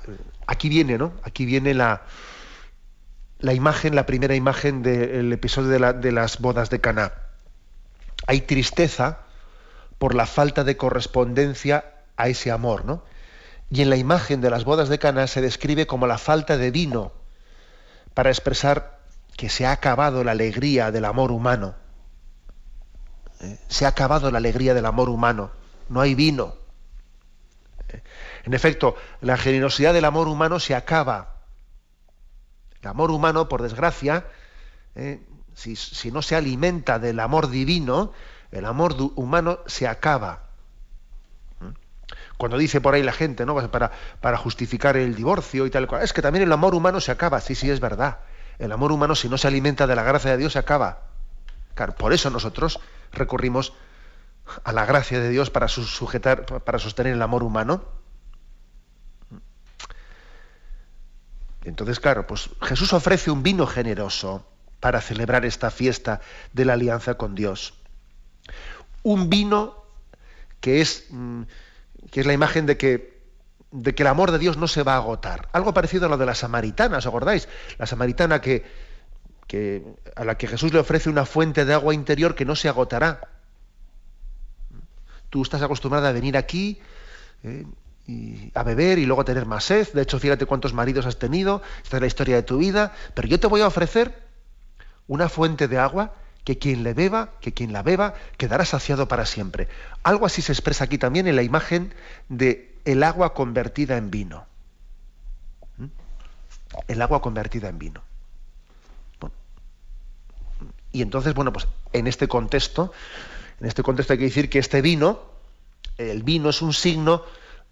aquí 0.46 0.68
viene, 0.68 0.98
¿no? 0.98 1.12
Aquí 1.22 1.44
viene 1.44 1.75
la, 1.75 2.03
la 3.38 3.55
imagen, 3.55 3.94
la 3.94 4.07
primera 4.07 4.35
imagen 4.35 4.83
del 4.83 5.33
episodio 5.33 5.68
de, 5.70 5.92
de 5.94 6.12
las 6.12 6.38
bodas 6.38 6.70
de 6.70 6.81
Caná. 6.81 7.12
Hay 8.27 8.42
tristeza 8.42 9.20
por 9.98 10.14
la 10.14 10.27
falta 10.27 10.64
de 10.64 10.77
correspondencia 10.77 11.85
a 12.16 12.29
ese 12.29 12.51
amor, 12.51 12.85
¿no? 12.85 13.05
Y 13.70 13.83
en 13.83 13.90
la 13.90 13.96
imagen 13.96 14.40
de 14.40 14.51
las 14.51 14.64
bodas 14.64 14.88
de 14.88 14.98
Caná 14.98 15.27
se 15.27 15.40
describe 15.40 15.87
como 15.87 16.07
la 16.07 16.18
falta 16.18 16.59
de 16.59 16.70
vino 16.70 17.12
para 18.14 18.31
expresar 18.31 19.02
que 19.37 19.49
se 19.49 19.66
ha 19.66 19.73
acabado 19.73 20.25
la 20.25 20.33
alegría 20.33 20.90
del 20.90 21.05
amor 21.05 21.33
humano. 21.33 21.75
¿Eh? 23.40 23.59
Se 23.68 23.85
ha 23.85 23.88
acabado 23.88 24.31
la 24.31 24.38
alegría 24.38 24.75
del 24.75 24.87
amor 24.87 25.09
humano. 25.09 25.51
No 25.88 26.01
hay 26.01 26.14
vino. 26.14 26.55
¿Eh? 27.88 28.03
En 28.45 28.55
efecto, 28.55 28.97
la 29.21 29.37
generosidad 29.37 29.95
del 29.95 30.05
amor 30.05 30.29
humano 30.29 30.61
se 30.61 30.75
acaba. 30.75 31.37
El 32.81 32.88
amor 32.88 33.11
humano, 33.11 33.49
por 33.49 33.62
desgracia, 33.62 34.27
¿eh? 34.95 35.23
si, 35.55 35.77
si, 35.77 36.11
no 36.11 36.23
se 36.23 36.37
alimenta 36.37 36.99
del 36.99 37.21
amor 37.21 37.49
divino, 37.49 38.12
el 38.51 38.64
amor 38.64 38.97
humano 39.14 39.61
se 39.66 39.87
acaba. 39.87 40.49
Cuando 42.37 42.59
dice 42.59 42.81
por 42.81 42.95
ahí 42.95 43.05
la 43.05 43.12
gente, 43.12 43.47
¿no? 43.47 43.55
Para, 43.71 43.92
para 44.21 44.37
justificar 44.37 44.97
el 44.97 45.14
divorcio 45.14 45.64
y 45.64 45.70
tal 45.70 45.87
cual, 45.87 46.03
es 46.03 46.12
que 46.12 46.22
también 46.22 46.43
el 46.43 46.53
amor 46.53 46.74
humano 46.74 47.01
se 47.01 47.12
acaba. 47.12 47.41
Sí, 47.41 47.55
sí, 47.55 47.70
es 47.70 47.78
verdad 47.78 48.18
el 48.59 48.72
amor 48.72 48.92
humano, 48.92 49.14
si 49.14 49.28
no 49.28 49.38
se 49.38 49.48
alimenta 49.48 49.86
de 49.86 49.96
la 49.96 50.03
gracia 50.03 50.32
de 50.32 50.38
Dios, 50.38 50.53
se 50.53 50.59
acaba. 50.59 51.09
por 51.98 52.12
eso 52.12 52.30
nosotros 52.30 52.80
recurrimos 53.12 53.72
a 54.64 54.72
la 54.72 54.84
gracia 54.84 55.20
de 55.20 55.28
Dios 55.30 55.50
para 55.50 55.68
sujetar, 55.68 56.46
para 56.46 56.78
sostener 56.78 57.14
el 57.14 57.22
amor 57.22 57.42
humano. 57.42 57.84
Entonces, 61.64 62.00
claro, 62.00 62.26
pues 62.26 62.50
Jesús 62.62 62.92
ofrece 62.92 63.30
un 63.30 63.42
vino 63.42 63.66
generoso 63.66 64.44
para 64.80 65.00
celebrar 65.00 65.44
esta 65.44 65.70
fiesta 65.70 66.20
de 66.53 66.64
la 66.64 66.72
alianza 66.72 67.14
con 67.14 67.34
Dios. 67.34 67.74
Un 69.05 69.30
vino 69.30 69.84
que 70.61 70.80
es, 70.80 71.07
mm, 71.11 71.42
que 72.11 72.20
es 72.20 72.26
la 72.26 72.32
imagen 72.32 72.66
de 72.66 72.76
que 72.76 73.12
de 73.73 73.95
que 73.95 74.03
el 74.03 74.07
amor 74.07 74.31
de 74.31 74.39
Dios 74.39 74.59
no 74.59 74.68
se 74.68 74.83
va 74.83 74.95
a 74.95 74.99
agotar. 74.99 75.49
Algo 75.53 75.75
parecido 75.75 76.07
a 76.07 76.09
lo 76.11 76.18
de 76.18 76.27
la 76.27 76.35
samaritana, 76.35 76.99
¿os 76.99 77.07
acordáis? 77.07 77.49
La 77.79 77.87
samaritana 77.87 78.41
que, 78.41 78.64
a 80.14 80.25
la 80.25 80.37
que 80.37 80.47
Jesús 80.47 80.73
le 80.73 80.79
ofrece 80.79 81.09
una 81.09 81.25
fuente 81.25 81.64
de 81.64 81.73
agua 81.73 81.95
interior 81.95 82.35
que 82.35 82.45
no 82.45 82.55
se 82.55 82.68
agotará. 82.68 83.29
Tú 85.31 85.43
estás 85.43 85.62
acostumbrada 85.62 86.11
a 86.11 86.12
venir 86.12 86.37
aquí 86.37 86.79
eh, 87.43 87.64
y 88.07 88.53
a 88.55 88.62
beber 88.62 88.99
y 88.99 89.07
luego 89.07 89.23
a 89.23 89.25
tener 89.25 89.47
más 89.47 89.64
sed. 89.64 89.89
De 89.95 90.03
hecho, 90.03 90.18
fíjate 90.18 90.45
cuántos 90.45 90.75
maridos 90.75 91.07
has 91.07 91.18
tenido. 91.18 91.62
Esta 91.83 91.97
es 91.97 92.01
la 92.03 92.07
historia 92.07 92.37
de 92.37 92.43
tu 92.43 92.59
vida. 92.59 92.93
Pero 93.14 93.27
yo 93.27 93.41
te 93.41 93.47
voy 93.47 93.62
a 93.62 93.66
ofrecer 93.66 94.23
una 95.07 95.31
fuente 95.31 95.66
de 95.66 95.79
agua 95.79 96.12
que 96.45 96.59
quien 96.59 96.83
le 96.83 96.93
beba, 96.93 97.31
que 97.41 97.55
quien 97.55 97.73
la 97.73 97.83
beba, 97.83 98.14
quedará 98.37 98.66
saciado 98.66 99.09
para 99.09 99.25
siempre. 99.25 99.68
Algo 100.03 100.27
así 100.27 100.43
se 100.43 100.53
expresa 100.53 100.85
aquí 100.85 100.99
también 100.99 101.27
en 101.27 101.37
la 101.37 101.43
imagen 101.43 101.95
de 102.29 102.72
el 102.85 103.03
agua 103.03 103.35
convertida 103.35 103.97
en 103.97 104.11
vino. 104.11 104.47
¿Mm? 105.76 105.87
El 106.89 107.03
agua 107.03 107.20
convertida 107.20 107.68
en 107.68 107.78
vino. 107.78 108.03
Y 110.93 111.01
entonces, 111.01 111.35
bueno, 111.35 111.53
pues 111.53 111.66
en 111.93 112.07
este 112.07 112.28
contexto, 112.28 112.93
en 113.61 113.66
este 113.66 113.83
contexto 113.83 114.12
hay 114.12 114.18
que 114.18 114.26
decir 114.26 114.51
que 114.51 114.59
este 114.59 114.83
vino, 114.83 115.22
el 115.97 116.22
vino 116.22 116.51
es 116.51 116.61
un 116.61 116.74
signo 116.74 117.24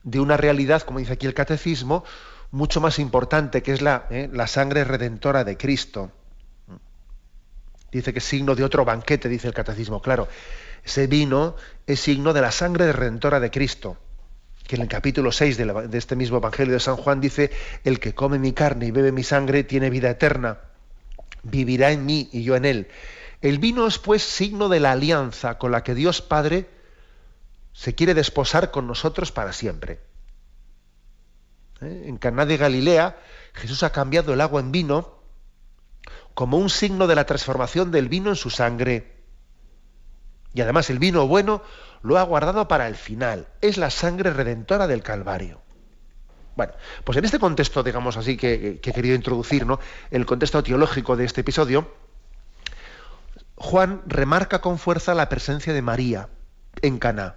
de 0.03 0.21
una 0.21 0.39
realidad, 0.39 0.83
como 0.83 0.99
dice 0.99 1.13
aquí 1.13 1.27
el 1.27 1.35
catecismo, 1.35 2.05
mucho 2.51 2.81
más 2.81 2.99
importante, 2.99 3.63
que 3.63 3.73
es 3.73 3.83
la, 3.83 4.07
eh, 4.11 4.29
la 4.33 4.47
sangre 4.47 4.85
redentora 4.85 5.45
de 5.45 5.57
Cristo. 5.57 6.11
Dice 7.93 8.13
que 8.13 8.21
es 8.21 8.25
signo 8.25 8.55
de 8.55 8.65
otro 8.65 8.85
banquete, 8.85 9.29
dice 9.29 9.49
el 9.49 9.55
catecismo. 9.55 10.01
Claro, 10.01 10.29
ese 10.85 11.07
vino 11.07 11.57
es 11.87 12.01
signo 12.01 12.33
de 12.33 12.41
la 12.41 12.53
sangre 12.53 12.91
redentora 12.93 13.39
de 13.39 13.51
Cristo, 13.51 13.99
que 14.71 14.77
en 14.77 14.83
el 14.83 14.89
capítulo 14.89 15.33
6 15.33 15.57
de, 15.57 15.99
este 15.99 16.15
mismo 16.15 16.37
Evangelio 16.37 16.75
de 16.75 16.79
San 16.79 16.95
Juan 16.95 17.21
dice, 17.21 17.51
el 17.83 17.99
que 17.99 18.15
come 18.15 18.39
mi 18.39 18.53
carne 18.53 18.87
y 18.87 18.93
bebe 18.93 19.11
mi 19.11 19.25
sangre 19.25 19.65
tiene 19.65 19.91
vida 19.91 20.11
eterna, 20.11 20.61
vivirá 21.43 21.91
en 21.91 22.07
mí 22.07 22.29
y 22.31 22.45
yo 22.45 22.55
en 22.55 22.65
él. 22.65 22.87
El 23.41 23.59
vino 23.59 23.89
es 23.89 23.99
pues 23.99 24.23
signo 24.23 24.69
de 24.69 24.79
la 24.79 24.93
alianza 24.93 25.59
con 25.59 25.73
la 25.73 25.83
que 25.83 25.97
Dios 25.97 26.23
Padre 26.23 26.71
se 27.73 27.97
quiere 27.97 28.15
desposar 28.15 28.71
con 28.71 28.87
nosotros 28.87 29.33
para 29.33 29.53
siempre. 29.53 29.99
¿Eh? 31.81 32.05
En 32.07 32.17
Caná 32.19 32.47
de 32.47 32.57
Galilea, 32.57 33.19
Jesús 33.55 33.83
ha 33.83 33.91
cambiado 33.91 34.33
el 34.35 34.41
agua 34.41 34.61
en 34.61 34.71
vino 34.71 35.19
como 36.35 36.59
un 36.59 36.71
signo 36.71 37.09
de 37.09 37.17
la 37.17 37.27
transformación 37.27 37.91
del 37.91 38.09
vino 38.09 38.31
en 38.31 38.37
su 38.37 38.51
sangre. 38.51 39.17
Y 40.55 40.61
además 40.61 40.91
el 40.91 41.01
vino 41.01 41.27
bueno 41.27 41.61
lo 42.03 42.19
ha 42.19 42.23
guardado 42.23 42.69
para 42.69 42.89
el 42.89 42.95
final. 42.95 43.49
Es 43.61 43.77
la 43.77 43.91
sangre 43.91 44.33
redentora 44.33 44.87
del 44.87 45.03
Calvario. 45.03 45.61
Bueno, 46.57 46.73
pues 47.05 47.17
en 47.17 47.25
este 47.25 47.39
contexto, 47.39 47.83
digamos 47.83 48.17
así, 48.17 48.37
que, 48.37 48.81
he 48.83 48.93
querido 48.93 49.15
introducir, 49.15 49.67
¿no? 49.67 49.79
El 50.11 50.27
contexto 50.27 50.63
teológico 50.63 51.17
de 51.17 51.25
este 51.25 51.41
episodio, 51.43 51.95
Juan 53.57 54.03
remarca 54.07 54.61
con 54.61 54.79
fuerza 54.79 55.15
la 55.15 55.29
presencia 55.29 55.73
de 55.73 55.83
María 55.83 56.29
en 56.83 56.99
Caná. 56.99 57.37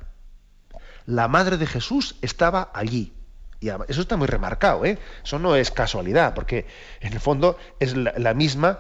La 1.05 1.28
madre 1.28 1.57
de 1.57 1.68
Jesús 1.68 2.16
estaba 2.22 2.72
allí. 2.74 3.14
Y 3.59 3.70
eso 3.70 4.01
está 4.01 4.18
muy 4.18 4.28
remarcado, 4.28 4.84
¿eh? 4.84 4.99
Eso 5.24 5.39
no 5.39 5.55
es 5.55 5.72
casualidad, 5.72 6.34
porque 6.34 6.66
en 6.99 7.14
el 7.14 7.20
fondo 7.22 7.57
es 7.80 7.95
la, 7.95 8.34
misma, 8.34 8.80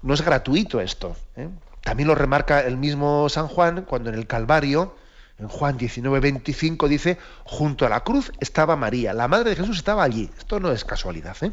no 0.00 0.14
es 0.14 0.22
gratuito 0.22 0.80
esto. 0.80 1.14
¿eh? 1.36 1.48
También 1.82 2.08
lo 2.08 2.14
remarca 2.14 2.60
el 2.60 2.78
mismo 2.78 3.28
San 3.28 3.48
Juan 3.48 3.82
cuando 3.82 4.08
en 4.08 4.16
el 4.16 4.26
Calvario, 4.26 4.96
en 5.38 5.48
Juan 5.48 5.76
19, 5.76 6.20
25, 6.20 6.88
dice, 6.88 7.18
junto 7.44 7.86
a 7.86 7.88
la 7.88 8.00
cruz 8.04 8.32
estaba 8.40 8.76
María, 8.76 9.12
la 9.12 9.28
madre 9.28 9.50
de 9.50 9.56
Jesús 9.56 9.78
estaba 9.78 10.02
allí. 10.02 10.30
Esto 10.38 10.60
no 10.60 10.70
es 10.70 10.84
casualidad. 10.84 11.36
¿eh? 11.42 11.52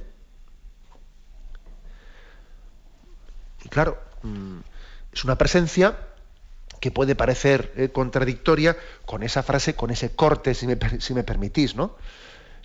Y 3.64 3.70
claro, 3.70 4.00
mm, 4.24 4.60
es 5.14 5.24
una 5.24 5.38
presencia 5.38 5.98
que 6.80 6.92
puede 6.92 7.16
parecer 7.16 7.74
eh, 7.76 7.90
contradictoria 7.90 8.76
con 9.06 9.24
esa 9.24 9.44
frase, 9.44 9.76
con 9.76 9.92
ese 9.92 10.16
corte, 10.16 10.54
si 10.54 10.68
me, 10.68 10.78
si 11.00 11.14
me 11.14 11.24
permitís, 11.24 11.76
¿no? 11.76 11.96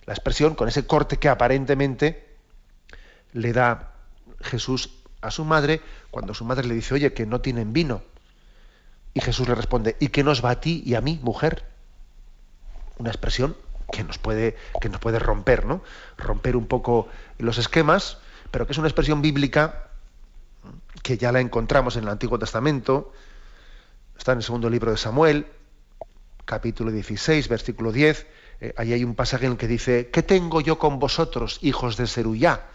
La 0.05 0.13
expresión, 0.13 0.55
con 0.55 0.67
ese 0.67 0.87
corte 0.87 1.17
que 1.17 1.29
aparentemente 1.29 2.35
le 3.33 3.53
da 3.53 3.91
Jesús 4.41 4.89
a 5.21 5.31
su 5.31 5.45
madre 5.45 5.81
cuando 6.11 6.33
su 6.33 6.45
madre 6.45 6.67
le 6.67 6.75
dice, 6.75 6.93
oye, 6.93 7.13
que 7.13 7.25
no 7.25 7.41
tienen 7.41 7.73
vino. 7.73 8.01
Y 9.17 9.19
Jesús 9.19 9.47
le 9.47 9.55
responde, 9.55 9.95
¿y 9.99 10.09
qué 10.09 10.23
nos 10.23 10.45
va 10.45 10.51
a 10.51 10.61
ti 10.61 10.83
y 10.85 10.93
a 10.93 11.01
mí, 11.01 11.19
mujer? 11.23 11.65
Una 12.99 13.09
expresión 13.09 13.57
que 13.91 14.03
nos 14.03 14.19
puede, 14.19 14.55
que 14.79 14.89
nos 14.89 14.99
puede 14.99 15.17
romper, 15.17 15.65
¿no? 15.65 15.81
Romper 16.17 16.55
un 16.55 16.67
poco 16.67 17.07
los 17.39 17.57
esquemas, 17.57 18.19
pero 18.51 18.67
que 18.67 18.73
es 18.73 18.77
una 18.77 18.87
expresión 18.87 19.23
bíblica 19.23 19.89
que 21.01 21.17
ya 21.17 21.31
la 21.31 21.39
encontramos 21.39 21.95
en 21.95 22.03
el 22.03 22.09
Antiguo 22.09 22.37
Testamento, 22.37 23.11
está 24.15 24.33
en 24.33 24.37
el 24.37 24.43
segundo 24.43 24.69
libro 24.69 24.91
de 24.91 24.97
Samuel, 24.97 25.47
capítulo 26.45 26.91
16, 26.91 27.47
versículo 27.47 27.91
10, 27.91 28.27
eh, 28.61 28.75
ahí 28.77 28.93
hay 28.93 29.03
un 29.03 29.15
pasaje 29.15 29.47
en 29.47 29.53
el 29.53 29.57
que 29.57 29.67
dice, 29.67 30.11
¿qué 30.13 30.21
tengo 30.21 30.61
yo 30.61 30.77
con 30.77 30.99
vosotros, 30.99 31.57
hijos 31.63 31.97
de 31.97 32.05
Seruyá? 32.05 32.67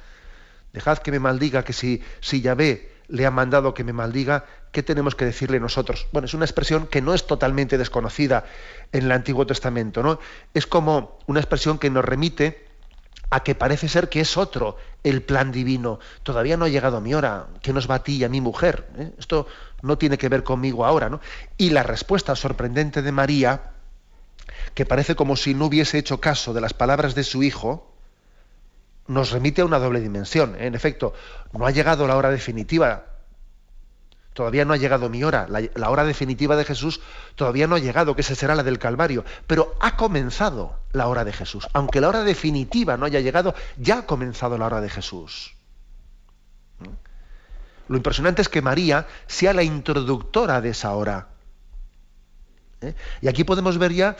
Dejad 0.73 0.99
que 0.99 1.13
me 1.13 1.21
maldiga, 1.21 1.63
que 1.63 1.73
si, 1.73 2.03
si 2.21 2.41
Yahvé 2.41 2.92
le 3.13 3.27
ha 3.27 3.31
mandado 3.31 3.75
que 3.75 3.85
me 3.85 3.93
maldiga, 3.93 4.47
¿qué 4.73 4.83
tenemos 4.83 5.15
que 5.15 5.27
decirle 5.27 5.61
nosotros? 5.61 6.07
Bueno, 6.13 6.25
es 6.25 6.33
una 6.33 6.47
expresión 6.47 6.87
que 6.87 7.03
no 7.03 7.13
es 7.13 7.27
totalmente 7.27 7.77
desconocida 7.77 8.47
en 8.91 9.05
el 9.05 9.13
Antiguo 9.13 9.47
Testamento, 9.47 10.03
¿no? 10.03 10.19
Es 10.55 10.67
como 10.67 11.19
una 11.27 11.39
expresión 11.39 11.79
que 11.79 11.91
nos 11.91 12.07
remite 12.07 12.65
a 13.29 13.43
que 13.43 13.55
parece 13.55 13.89
ser 13.89 14.09
que 14.09 14.21
es 14.21 14.39
otro 14.39 14.79
el 15.05 15.21
plan 15.21 15.53
divino. 15.53 16.01
Todavía 16.23 16.57
no 16.57 16.65
ha 16.65 16.71
llegado 16.71 17.03
mi 17.03 17.13
hora. 17.13 17.49
¿Qué 17.61 17.75
nos 17.75 17.89
va 17.89 17.97
a 17.97 18.03
ti 18.03 18.17
y 18.17 18.25
a 18.25 18.31
mi 18.31 18.41
mujer? 18.41 18.89
¿Eh? 18.97 19.13
Esto 19.19 19.47
no 19.83 19.99
tiene 19.99 20.17
que 20.17 20.31
ver 20.31 20.43
conmigo 20.43 20.87
ahora, 20.87 21.11
¿no? 21.11 21.21
Y 21.59 21.69
la 21.69 21.83
respuesta 21.83 22.35
sorprendente 22.35 23.03
de 23.03 23.13
María, 23.13 23.73
que 24.73 24.87
parece 24.87 25.17
como 25.17 25.37
si 25.37 25.53
no 25.53 25.67
hubiese 25.67 25.99
hecho 25.99 26.19
caso 26.19 26.55
de 26.55 26.63
las 26.63 26.73
palabras 26.73 27.15
de 27.15 27.25
su 27.25 27.43
hijo, 27.43 27.92
nos 29.07 29.31
remite 29.31 29.63
a 29.63 29.65
una 29.65 29.79
doble 29.79 30.01
dimensión. 30.01 30.57
En 30.59 30.75
efecto, 30.75 31.15
no 31.53 31.67
ha 31.67 31.71
llegado 31.71 32.07
la 32.07 32.17
hora 32.17 32.31
definitiva. 32.31 33.07
Todavía 34.33 34.65
no 34.65 34.73
ha 34.73 34.79
llegado 34.79 35.11
mi 35.11 35.25
hora. 35.25 35.47
La, 35.49 35.91
hora 35.91 36.05
definitiva 36.05 36.57
de 36.57 36.65
Jesús 36.65 37.01
todavía 37.35 37.67
no 37.67 37.75
ha 37.75 37.81
llegado, 37.81 38.15
que 38.15 38.23
esa 38.23 38.35
será 38.35 38.55
la 38.55 38.63
del 38.63 38.79
Calvario. 38.79 39.25
Pero 39.47 39.75
ha 39.81 39.97
comenzado 39.97 40.79
la 40.93 41.09
hora 41.09 41.25
de 41.25 41.33
Jesús. 41.33 41.69
Aunque 41.75 42.01
la 42.01 42.09
hora 42.09 42.25
definitiva 42.25 42.97
no 42.97 43.05
haya 43.05 43.21
llegado, 43.21 43.55
ya 43.77 43.99
ha 43.99 44.07
comenzado 44.07 44.57
la 44.57 44.67
hora 44.67 44.81
de 44.81 44.89
Jesús. 44.89 45.55
Lo 47.89 47.97
impresionante 47.97 48.41
es 48.41 48.49
que 48.49 48.63
María 48.63 49.07
sea 49.27 49.53
la 49.53 49.63
introductora 49.63 50.63
de 50.63 50.71
esa 50.71 50.93
hora. 50.93 51.29
¿Eh? 52.81 52.95
Y 53.21 53.29
aquí 53.29 53.45
podemos 53.45 53.77
ver 53.77 53.93
ya 53.93 54.17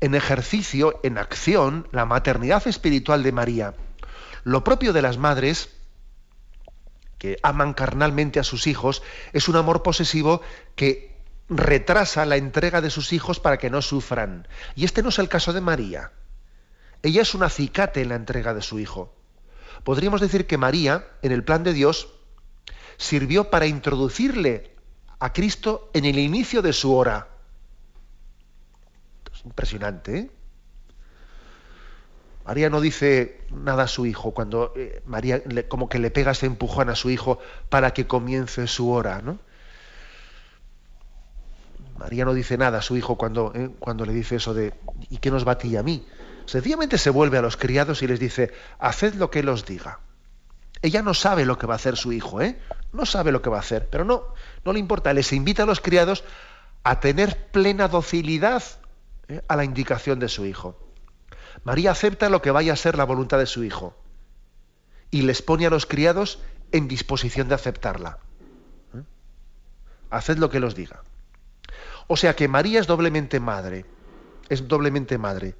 en 0.00 0.14
ejercicio, 0.14 0.98
en 1.02 1.18
acción, 1.18 1.86
la 1.92 2.06
maternidad 2.06 2.66
espiritual 2.66 3.22
de 3.22 3.32
María. 3.32 3.74
Lo 4.44 4.64
propio 4.64 4.92
de 4.92 5.02
las 5.02 5.18
madres 5.18 5.70
que 7.18 7.38
aman 7.42 7.72
carnalmente 7.72 8.40
a 8.40 8.44
sus 8.44 8.66
hijos 8.66 9.02
es 9.32 9.48
un 9.48 9.56
amor 9.56 9.82
posesivo 9.82 10.42
que 10.74 11.12
retrasa 11.48 12.26
la 12.26 12.36
entrega 12.36 12.80
de 12.80 12.90
sus 12.90 13.12
hijos 13.12 13.38
para 13.38 13.58
que 13.58 13.70
no 13.70 13.82
sufran. 13.82 14.48
Y 14.74 14.84
este 14.84 15.02
no 15.02 15.10
es 15.10 15.18
el 15.18 15.28
caso 15.28 15.52
de 15.52 15.60
María. 15.60 16.12
Ella 17.02 17.22
es 17.22 17.34
un 17.34 17.42
acicate 17.42 18.02
en 18.02 18.08
la 18.08 18.16
entrega 18.16 18.54
de 18.54 18.62
su 18.62 18.78
hijo. 18.78 19.14
Podríamos 19.84 20.20
decir 20.20 20.46
que 20.46 20.58
María, 20.58 21.06
en 21.22 21.32
el 21.32 21.44
plan 21.44 21.64
de 21.64 21.72
Dios, 21.72 22.08
sirvió 22.96 23.50
para 23.50 23.66
introducirle 23.66 24.74
a 25.18 25.32
Cristo 25.32 25.90
en 25.94 26.04
el 26.04 26.18
inicio 26.18 26.62
de 26.62 26.72
su 26.72 26.94
hora. 26.94 27.28
Es 29.32 29.44
impresionante. 29.44 30.18
¿eh? 30.18 30.30
María 32.44 32.70
no 32.70 32.80
dice 32.80 33.40
nada 33.50 33.84
a 33.84 33.88
su 33.88 34.04
hijo 34.06 34.32
cuando 34.32 34.72
eh, 34.76 35.02
María 35.06 35.42
como 35.68 35.88
que 35.88 35.98
le 35.98 36.10
pega 36.10 36.32
ese 36.32 36.46
empujón 36.46 36.88
a 36.88 36.96
su 36.96 37.10
hijo 37.10 37.38
para 37.68 37.94
que 37.94 38.06
comience 38.06 38.66
su 38.66 38.90
hora, 38.90 39.22
¿no? 39.22 39.38
María 41.98 42.24
no 42.24 42.34
dice 42.34 42.58
nada 42.58 42.78
a 42.78 42.82
su 42.82 42.96
hijo 42.96 43.16
cuando, 43.16 43.52
eh, 43.54 43.70
cuando 43.78 44.04
le 44.04 44.12
dice 44.12 44.36
eso 44.36 44.54
de 44.54 44.74
¿y 45.08 45.18
qué 45.18 45.30
nos 45.30 45.46
va 45.46 45.52
a 45.52 45.78
a 45.78 45.82
mí? 45.84 46.04
Sencillamente 46.46 46.98
se 46.98 47.10
vuelve 47.10 47.38
a 47.38 47.42
los 47.42 47.56
criados 47.56 48.02
y 48.02 48.08
les 48.08 48.18
dice, 48.18 48.52
haced 48.80 49.14
lo 49.14 49.30
que 49.30 49.40
él 49.40 49.48
os 49.48 49.64
diga. 49.64 50.00
Ella 50.82 51.00
no 51.02 51.14
sabe 51.14 51.46
lo 51.46 51.58
que 51.58 51.68
va 51.68 51.74
a 51.74 51.76
hacer 51.76 51.96
su 51.96 52.12
hijo, 52.12 52.40
¿eh? 52.40 52.58
No 52.92 53.06
sabe 53.06 53.30
lo 53.30 53.40
que 53.40 53.50
va 53.50 53.58
a 53.58 53.60
hacer, 53.60 53.88
pero 53.88 54.04
no, 54.04 54.24
no 54.64 54.72
le 54.72 54.80
importa. 54.80 55.14
Les 55.14 55.32
invita 55.32 55.62
a 55.62 55.66
los 55.66 55.80
criados 55.80 56.24
a 56.82 56.98
tener 56.98 57.50
plena 57.52 57.86
docilidad 57.86 58.64
¿eh? 59.28 59.42
a 59.46 59.54
la 59.54 59.64
indicación 59.64 60.18
de 60.18 60.28
su 60.28 60.44
hijo. 60.44 60.81
María 61.64 61.92
acepta 61.92 62.28
lo 62.28 62.42
que 62.42 62.50
vaya 62.50 62.72
a 62.72 62.76
ser 62.76 62.96
la 62.96 63.04
voluntad 63.04 63.38
de 63.38 63.46
su 63.46 63.64
hijo 63.64 63.96
y 65.10 65.22
les 65.22 65.42
pone 65.42 65.66
a 65.66 65.70
los 65.70 65.86
criados 65.86 66.40
en 66.72 66.88
disposición 66.88 67.48
de 67.48 67.54
aceptarla. 67.54 68.18
¿Eh? 68.94 69.02
Haced 70.10 70.38
lo 70.38 70.50
que 70.50 70.60
los 70.60 70.74
diga. 70.74 71.02
O 72.08 72.16
sea 72.16 72.34
que 72.34 72.48
María 72.48 72.80
es 72.80 72.86
doblemente 72.86 73.40
madre, 73.40 73.86
es 74.48 74.66
doblemente 74.66 75.18
madre. 75.18 75.54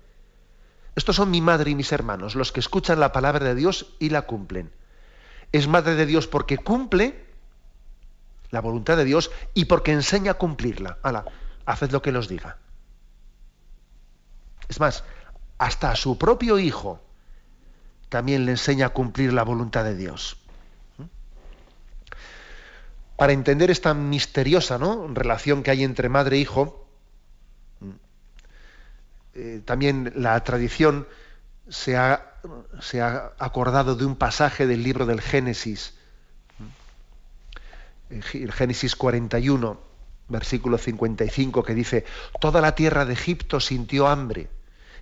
Estos 0.96 1.16
son 1.16 1.30
mi 1.30 1.40
madre 1.40 1.70
y 1.70 1.74
mis 1.74 1.92
hermanos, 1.92 2.34
los 2.34 2.52
que 2.52 2.60
escuchan 2.60 3.00
la 3.00 3.12
palabra 3.12 3.46
de 3.46 3.54
Dios 3.54 3.94
y 3.98 4.10
la 4.10 4.22
cumplen 4.22 4.72
es 5.52 5.68
madre 5.68 5.94
de 5.94 6.06
Dios 6.06 6.26
porque 6.26 6.58
cumple 6.58 7.26
la 8.50 8.60
voluntad 8.60 8.96
de 8.96 9.04
Dios 9.04 9.30
y 9.54 9.66
porque 9.66 9.92
enseña 9.92 10.32
a 10.32 10.34
cumplirla. 10.34 10.98
Hala, 11.02 11.26
haced 11.66 11.92
lo 11.92 12.02
que 12.02 12.12
los 12.12 12.28
diga. 12.28 12.58
Es 14.68 14.80
más, 14.80 15.04
hasta 15.62 15.92
a 15.92 15.96
su 15.96 16.18
propio 16.18 16.58
hijo 16.58 17.00
también 18.08 18.46
le 18.46 18.50
enseña 18.50 18.86
a 18.86 18.88
cumplir 18.88 19.32
la 19.32 19.44
voluntad 19.44 19.84
de 19.84 19.94
Dios. 19.94 20.36
Para 23.16 23.32
entender 23.32 23.70
esta 23.70 23.94
misteriosa 23.94 24.76
relación 25.14 25.62
que 25.62 25.70
hay 25.70 25.84
entre 25.84 26.08
madre 26.08 26.36
e 26.36 26.40
hijo, 26.40 26.84
eh, 29.34 29.62
también 29.64 30.12
la 30.16 30.42
tradición 30.42 31.06
se 31.68 31.96
ha 31.96 32.32
se 32.80 33.00
ha 33.00 33.32
acordado 33.38 33.94
de 33.94 34.04
un 34.04 34.16
pasaje 34.16 34.66
del 34.66 34.82
libro 34.82 35.06
del 35.06 35.20
Génesis, 35.20 35.94
el 38.10 38.52
Génesis 38.52 38.96
41, 38.96 39.80
versículo 40.28 40.76
55, 40.76 41.62
que 41.62 41.74
dice, 41.74 42.04
toda 42.40 42.60
la 42.60 42.74
tierra 42.74 43.04
de 43.04 43.12
Egipto 43.12 43.60
sintió 43.60 44.08
hambre 44.08 44.50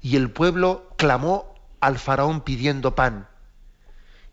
y 0.02 0.16
el 0.16 0.30
pueblo 0.30 0.88
clamó 0.96 1.54
al 1.80 1.98
faraón 1.98 2.42
pidiendo 2.42 2.94
pan. 2.94 3.28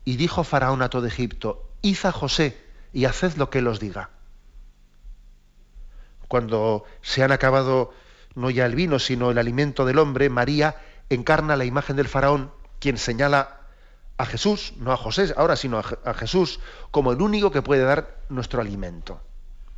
Y 0.06 0.16
dijo 0.16 0.44
faraón 0.44 0.82
a 0.82 0.90
todo 0.90 1.06
Egipto, 1.06 1.70
id 1.82 1.98
a 2.04 2.12
José 2.12 2.58
y 2.94 3.06
haced 3.06 3.36
lo 3.36 3.50
que 3.50 3.60
él 3.60 3.68
os 3.68 3.80
diga. 3.80 4.10
Cuando 6.28 6.84
se 7.02 7.24
han 7.24 7.32
acabado 7.32 7.94
no 8.36 8.50
ya 8.50 8.66
el 8.66 8.76
vino, 8.76 9.00
sino 9.00 9.32
el 9.32 9.38
alimento 9.38 9.86
del 9.86 10.00
hombre, 10.00 10.30
María 10.30 10.76
encarna 11.10 11.56
la 11.56 11.66
imagen 11.66 11.96
del 11.96 12.08
faraón, 12.08 12.52
quien 12.80 12.98
señala 12.98 13.62
a 14.18 14.26
Jesús, 14.26 14.74
no 14.78 14.92
a 14.92 14.98
José 14.98 15.34
ahora, 15.38 15.56
sino 15.56 15.80
a, 15.80 16.14
Jesús, 16.14 16.60
como 16.92 17.12
el 17.12 17.22
único 17.22 17.52
que 17.52 17.62
puede 17.62 17.84
dar 17.84 18.18
nuestro 18.30 18.62
alimento. 18.62 19.22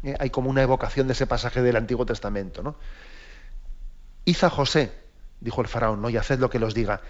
Eh, 0.03 0.15
hay 0.19 0.29
como 0.29 0.49
una 0.49 0.61
evocación 0.61 1.07
de 1.07 1.13
ese 1.13 1.27
pasaje 1.27 1.61
del 1.61 1.75
Antiguo 1.75 2.05
Testamento. 2.05 2.63
¿no? 2.63 2.75
a 4.41 4.49
José, 4.49 4.93
dijo 5.39 5.61
el 5.61 5.67
faraón, 5.67 6.01
¿no? 6.01 6.09
y 6.09 6.17
haced 6.17 6.39
lo 6.39 6.49
que 6.49 6.59
los 6.59 6.73
diga. 6.73 7.01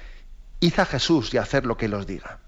Id 0.60 0.80
a 0.80 0.86
Jesús 0.86 1.34
y 1.34 1.38
haced 1.38 1.64
lo 1.64 1.78
que 1.78 1.88
los 1.88 2.06
diga. 2.06 2.40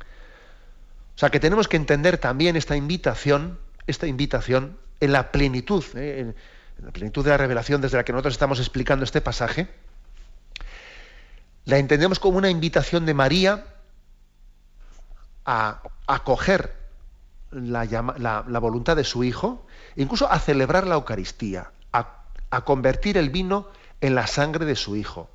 O 0.00 1.18
sea 1.18 1.30
que 1.30 1.40
tenemos 1.40 1.68
que 1.68 1.76
entender 1.76 2.18
también 2.18 2.56
esta 2.56 2.76
invitación, 2.76 3.58
esta 3.86 4.06
invitación 4.06 4.78
en 5.00 5.12
la 5.12 5.32
plenitud, 5.32 5.84
¿eh? 5.94 6.20
en, 6.20 6.36
la 6.84 6.90
plenitud 6.90 7.24
de 7.24 7.30
la 7.30 7.38
revelación 7.38 7.80
desde 7.80 7.96
la 7.96 8.04
que 8.04 8.12
nosotros 8.12 8.34
estamos 8.34 8.58
explicando 8.58 9.04
este 9.04 9.22
pasaje, 9.22 9.68
la 11.64 11.78
entendemos 11.78 12.18
como 12.20 12.38
una 12.38 12.50
invitación 12.50 13.06
de 13.06 13.14
María 13.14 13.64
a 15.46 15.82
acoger 16.06 16.74
la, 17.50 17.84
la, 18.46 18.58
voluntad 18.58 18.96
de 18.96 19.04
su 19.04 19.24
Hijo, 19.24 19.66
incluso 19.96 20.30
a 20.30 20.38
celebrar 20.38 20.86
la 20.86 20.96
Eucaristía, 20.96 21.70
a, 21.92 22.62
convertir 22.64 23.18
el 23.18 23.30
vino 23.30 23.68
en 24.00 24.14
la 24.14 24.26
sangre 24.26 24.64
de 24.64 24.76
su 24.76 24.96
Hijo, 24.96 25.30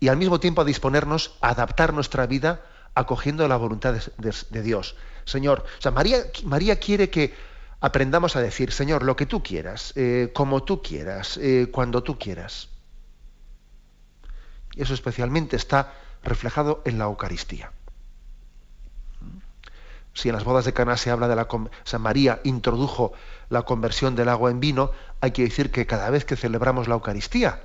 y 0.00 0.08
al 0.08 0.16
mismo 0.16 0.40
tiempo 0.40 0.62
a 0.62 0.64
disponernos 0.64 1.36
a 1.40 1.50
adaptar 1.50 1.94
nuestra 1.94 2.26
vida 2.26 2.62
acogiendo 2.94 3.46
la 3.48 3.56
voluntad 3.56 3.94
de, 3.94 4.62
Dios. 4.62 4.96
Señor, 5.24 5.64
o 5.78 5.82
sea, 5.82 5.90
María, 5.90 6.18
María, 6.44 6.78
quiere 6.78 7.10
que 7.10 7.34
aprendamos 7.80 8.36
a 8.36 8.40
decir, 8.40 8.72
Señor, 8.72 9.02
lo 9.02 9.16
que 9.16 9.26
tú 9.26 9.42
quieras, 9.42 9.92
eh, 9.96 10.30
como 10.34 10.62
tú 10.62 10.82
quieras, 10.82 11.38
eh, 11.38 11.68
cuando 11.72 12.02
tú 12.02 12.18
quieras. 12.18 12.68
Y 14.74 14.82
eso 14.82 14.94
especialmente 14.94 15.56
está 15.56 15.92
reflejado 16.22 16.82
en 16.84 16.98
la 16.98 17.04
Eucaristía. 17.04 17.72
Si 20.14 20.28
en 20.28 20.34
las 20.34 20.44
bodas 20.44 20.64
de 20.64 20.72
Cana 20.72 20.96
se 20.96 21.10
habla 21.10 21.28
de 21.28 21.36
la... 21.36 21.48
O 21.50 21.98
María 21.98 22.40
introdujo 22.44 23.12
la 23.48 23.62
conversión 23.62 24.16
del 24.16 24.28
agua 24.28 24.50
en 24.50 24.60
vino, 24.60 24.90
hay 25.20 25.32
que 25.32 25.42
decir 25.42 25.70
que 25.70 25.86
cada 25.86 26.10
vez 26.10 26.24
que 26.24 26.36
celebramos 26.36 26.88
la 26.88 26.94
Eucaristía, 26.94 27.60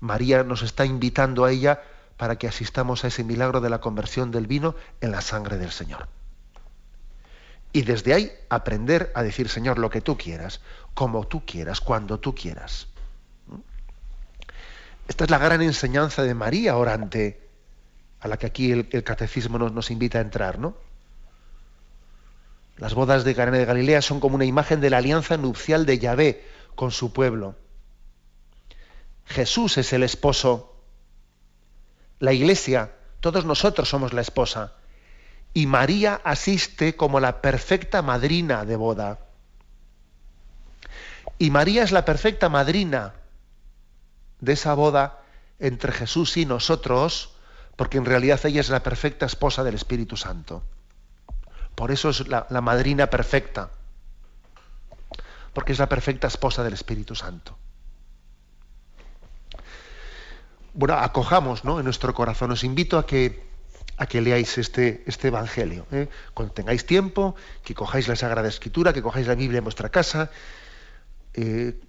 María 0.00 0.44
nos 0.44 0.62
está 0.62 0.84
invitando 0.84 1.44
a 1.44 1.50
ella 1.50 1.82
para 2.16 2.36
que 2.36 2.48
asistamos 2.48 3.04
a 3.04 3.08
ese 3.08 3.24
milagro 3.24 3.60
de 3.60 3.70
la 3.70 3.80
conversión 3.80 4.30
del 4.30 4.46
vino 4.46 4.74
en 5.00 5.12
la 5.12 5.20
sangre 5.20 5.56
del 5.58 5.70
Señor. 5.70 6.08
Y 7.72 7.82
desde 7.82 8.14
ahí 8.14 8.32
aprender 8.48 9.12
a 9.14 9.22
decir, 9.22 9.48
Señor, 9.48 9.78
lo 9.78 9.90
que 9.90 10.00
tú 10.00 10.16
quieras, 10.16 10.60
como 10.94 11.26
tú 11.26 11.44
quieras, 11.44 11.80
cuando 11.80 12.18
tú 12.18 12.34
quieras. 12.34 12.88
Esta 15.06 15.24
es 15.24 15.30
la 15.30 15.38
gran 15.38 15.62
enseñanza 15.62 16.22
de 16.22 16.34
María 16.34 16.76
orante, 16.76 17.40
a 18.20 18.28
la 18.28 18.36
que 18.36 18.46
aquí 18.46 18.72
el, 18.72 19.04
catecismo 19.04 19.58
nos, 19.58 19.72
nos, 19.72 19.90
invita 19.90 20.18
a 20.18 20.22
entrar, 20.22 20.58
¿no? 20.58 20.74
Las 22.78 22.94
bodas 22.94 23.24
de 23.24 23.34
Cana 23.34 23.58
de 23.58 23.64
Galilea 23.64 24.02
son 24.02 24.20
como 24.20 24.36
una 24.36 24.44
imagen 24.44 24.80
de 24.80 24.90
la 24.90 24.98
alianza 24.98 25.36
nupcial 25.36 25.84
de 25.84 25.98
Yahvé 25.98 26.44
con 26.74 26.90
su 26.90 27.12
pueblo. 27.12 27.56
Jesús 29.26 29.76
es 29.78 29.92
el 29.92 30.02
esposo 30.02 30.78
la 32.18 32.32
iglesia, 32.32 32.92
todos 33.20 33.44
nosotros 33.44 33.88
somos 33.88 34.12
la 34.12 34.20
esposa. 34.20 34.72
Y 35.54 35.66
María 35.66 36.20
asiste 36.24 36.96
como 36.96 37.20
la 37.20 37.40
perfecta 37.40 38.02
madrina 38.02 38.64
de 38.64 38.76
boda. 38.76 39.18
Y 41.38 41.50
María 41.50 41.84
es 41.84 41.92
la 41.92 42.04
perfecta 42.04 42.48
madrina 42.48 43.14
de 44.40 44.52
esa 44.52 44.74
boda 44.74 45.20
entre 45.60 45.92
Jesús 45.92 46.36
y 46.36 46.44
nosotros, 46.44 47.34
porque 47.76 47.98
en 47.98 48.04
realidad 48.04 48.40
ella 48.44 48.60
es 48.60 48.68
la 48.68 48.82
perfecta 48.82 49.26
esposa 49.26 49.62
del 49.62 49.74
Espíritu 49.74 50.16
Santo. 50.16 50.62
Por 51.78 51.92
eso 51.92 52.10
es 52.10 52.26
la, 52.26 52.44
madrina 52.60 53.06
perfecta, 53.06 53.70
porque 55.52 55.70
es 55.70 55.78
la 55.78 55.88
perfecta 55.88 56.26
esposa 56.26 56.64
del 56.64 56.72
Espíritu 56.72 57.14
Santo 57.14 57.56
bueno, 60.74 60.94
acojamos 60.94 61.64
¿no? 61.64 61.78
en 61.78 61.84
nuestro 61.84 62.12
corazón. 62.14 62.50
Os 62.50 62.64
invito 62.64 62.98
a 62.98 63.06
que, 63.06 63.46
a 63.96 64.06
que 64.06 64.20
leáis 64.20 64.58
este, 64.58 65.04
este 65.06 65.28
Evangelio. 65.28 65.86
¿eh? 65.92 66.08
Cuando 66.34 66.52
tengáis 66.52 66.84
tiempo, 66.84 67.36
que 67.62 67.74
cojáis 67.74 68.08
la 68.08 68.16
Sagrada 68.16 68.48
Escritura, 68.48 68.92
que 68.92 69.02
cojáis 69.02 69.28
la 69.28 69.36
Biblia 69.36 69.58
en 69.58 69.64
vuestra 69.64 69.88
casa. 69.88 70.32
Eh, 71.34 71.80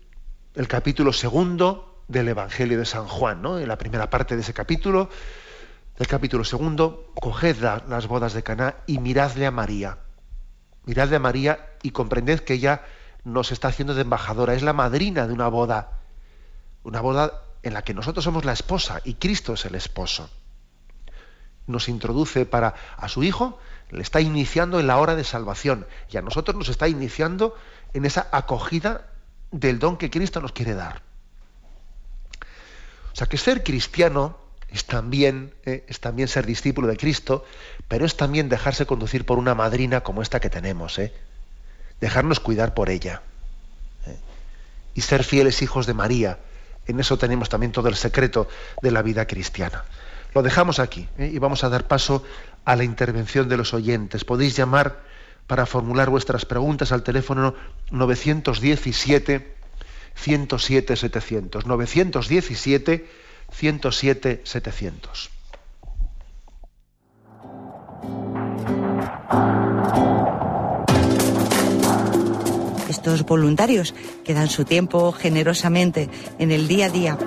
el 0.54 0.68
capítulo 0.68 1.14
segundo 1.14 2.04
del 2.08 2.28
Evangelio 2.28 2.78
de 2.78 2.86
San 2.86 3.08
Juan, 3.08 3.42
¿no? 3.42 3.58
en 3.58 3.68
la 3.68 3.80
primera 3.80 4.08
parte 4.08 4.36
de 4.36 4.42
ese 4.42 4.54
capítulo, 4.54 5.10
del 6.00 6.08
capítulo 6.08 6.46
segundo, 6.46 7.12
coged 7.20 7.58
las 7.60 8.08
bodas 8.08 8.32
de 8.32 8.42
Caná 8.42 8.78
y 8.88 9.00
miradle 9.00 9.46
a 9.46 9.52
María. 9.52 9.98
Miradle 10.86 11.18
a 11.18 11.20
María 11.20 11.74
y 11.84 11.92
comprended 11.92 12.40
que 12.40 12.54
ella 12.54 12.84
nos 13.26 13.52
está 13.52 13.68
haciendo 13.68 13.94
de 13.94 14.04
embajadora, 14.04 14.54
es 14.54 14.64
la 14.64 14.72
madrina 14.72 15.28
de 15.28 15.34
una 15.34 15.50
boda, 15.50 16.00
una 16.84 17.02
boda 17.02 17.44
en 17.64 17.74
la 17.74 17.82
que 17.82 17.94
nosotros 17.94 18.24
somos 18.24 18.46
la 18.46 18.54
esposa 18.54 19.02
y 19.04 19.16
Cristo 19.16 19.54
es 19.54 19.66
el 19.66 19.76
esposo. 19.76 20.30
Nos 21.68 21.90
introduce 21.90 22.46
para 22.46 22.76
a 22.96 23.10
su 23.10 23.22
Hijo, 23.22 23.60
le 23.92 24.02
está 24.02 24.22
iniciando 24.22 24.80
en 24.80 24.88
la 24.88 25.00
hora 25.00 25.16
de 25.16 25.26
salvación 25.26 25.86
y 26.10 26.16
a 26.16 26.22
nosotros 26.22 26.56
nos 26.56 26.70
está 26.70 26.88
iniciando 26.88 27.58
en 27.94 28.06
esa 28.06 28.30
acogida 28.32 29.12
del 29.52 29.80
don 29.80 29.98
que 29.98 30.10
Cristo 30.10 30.40
nos 30.40 30.54
quiere 30.54 30.76
dar. 30.76 31.02
O 33.12 33.16
sea 33.18 33.28
que 33.28 33.38
ser 33.38 33.66
cristiano 33.66 34.49
es 34.72 34.86
también, 34.86 35.54
eh, 35.66 35.84
es 35.88 36.00
también 36.00 36.28
ser 36.28 36.46
discípulo 36.46 36.88
de 36.88 36.98
Cristo, 36.98 37.46
pero 37.88 38.06
es 38.06 38.16
también 38.16 38.50
dejarse 38.50 38.86
conducir 38.86 39.26
por 39.26 39.38
una 39.38 39.56
madrina 39.56 40.02
como 40.02 40.22
esta 40.22 40.40
que 40.40 40.50
tenemos, 40.50 41.00
eh. 41.00 41.12
dejarnos 42.02 42.40
cuidar 42.40 42.74
por 42.74 42.90
ella 42.90 43.22
eh. 44.06 44.16
y 44.96 45.02
ser 45.02 45.24
fieles 45.24 45.62
hijos 45.62 45.86
de 45.88 45.94
María, 45.94 46.40
en 46.90 47.00
eso 47.00 47.18
tenemos 47.18 47.50
también 47.50 47.72
todo 47.72 47.88
el 47.88 47.96
secreto 47.96 48.48
de 48.82 48.92
la 48.92 49.04
vida 49.04 49.28
cristiana. 49.28 49.86
Lo 50.34 50.42
dejamos 50.42 50.80
aquí 50.80 51.08
¿eh? 51.18 51.30
y 51.32 51.38
vamos 51.38 51.64
a 51.64 51.70
dar 51.70 51.88
paso 51.88 52.24
a 52.66 52.76
la 52.76 52.84
intervención 52.84 53.48
de 53.48 53.58
los 53.58 53.74
oyentes. 53.76 54.26
Podéis 54.26 54.56
llamar 54.56 55.00
para 55.46 55.66
formular 55.66 56.10
vuestras 56.10 56.46
preguntas 56.46 56.92
al 56.92 57.04
teléfono 57.04 57.54
917 57.92 59.56
107 60.16 60.96
700. 60.96 61.66
917 61.68 63.10
107 63.52 64.42
700. 64.44 65.32
Estos 72.90 73.24
voluntarios 73.24 73.94
que 74.26 74.34
dan 74.34 74.50
su 74.50 74.66
tiempo 74.66 75.12
generosamente 75.12 76.10
en 76.38 76.52
el 76.52 76.68
día 76.68 76.88
a 76.88 76.90
día. 76.90 77.18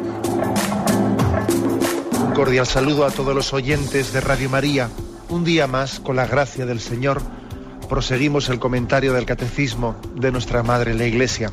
Un 2.25 2.33
cordial 2.35 2.67
saludo 2.67 3.07
a 3.07 3.11
todos 3.11 3.35
los 3.35 3.53
oyentes 3.53 4.13
de 4.13 4.21
Radio 4.21 4.51
María. 4.51 4.91
Un 5.29 5.45
día 5.45 5.67
más, 5.67 6.01
con 6.01 6.17
la 6.17 6.27
gracia 6.27 6.67
del 6.67 6.81
Señor, 6.81 7.23
proseguimos 7.89 8.49
el 8.49 8.59
comentario 8.59 9.13
del 9.13 9.25
Catecismo 9.25 9.97
de 10.15 10.33
nuestra 10.33 10.63
Madre 10.63 10.95
la 10.95 11.07
Iglesia. 11.07 11.53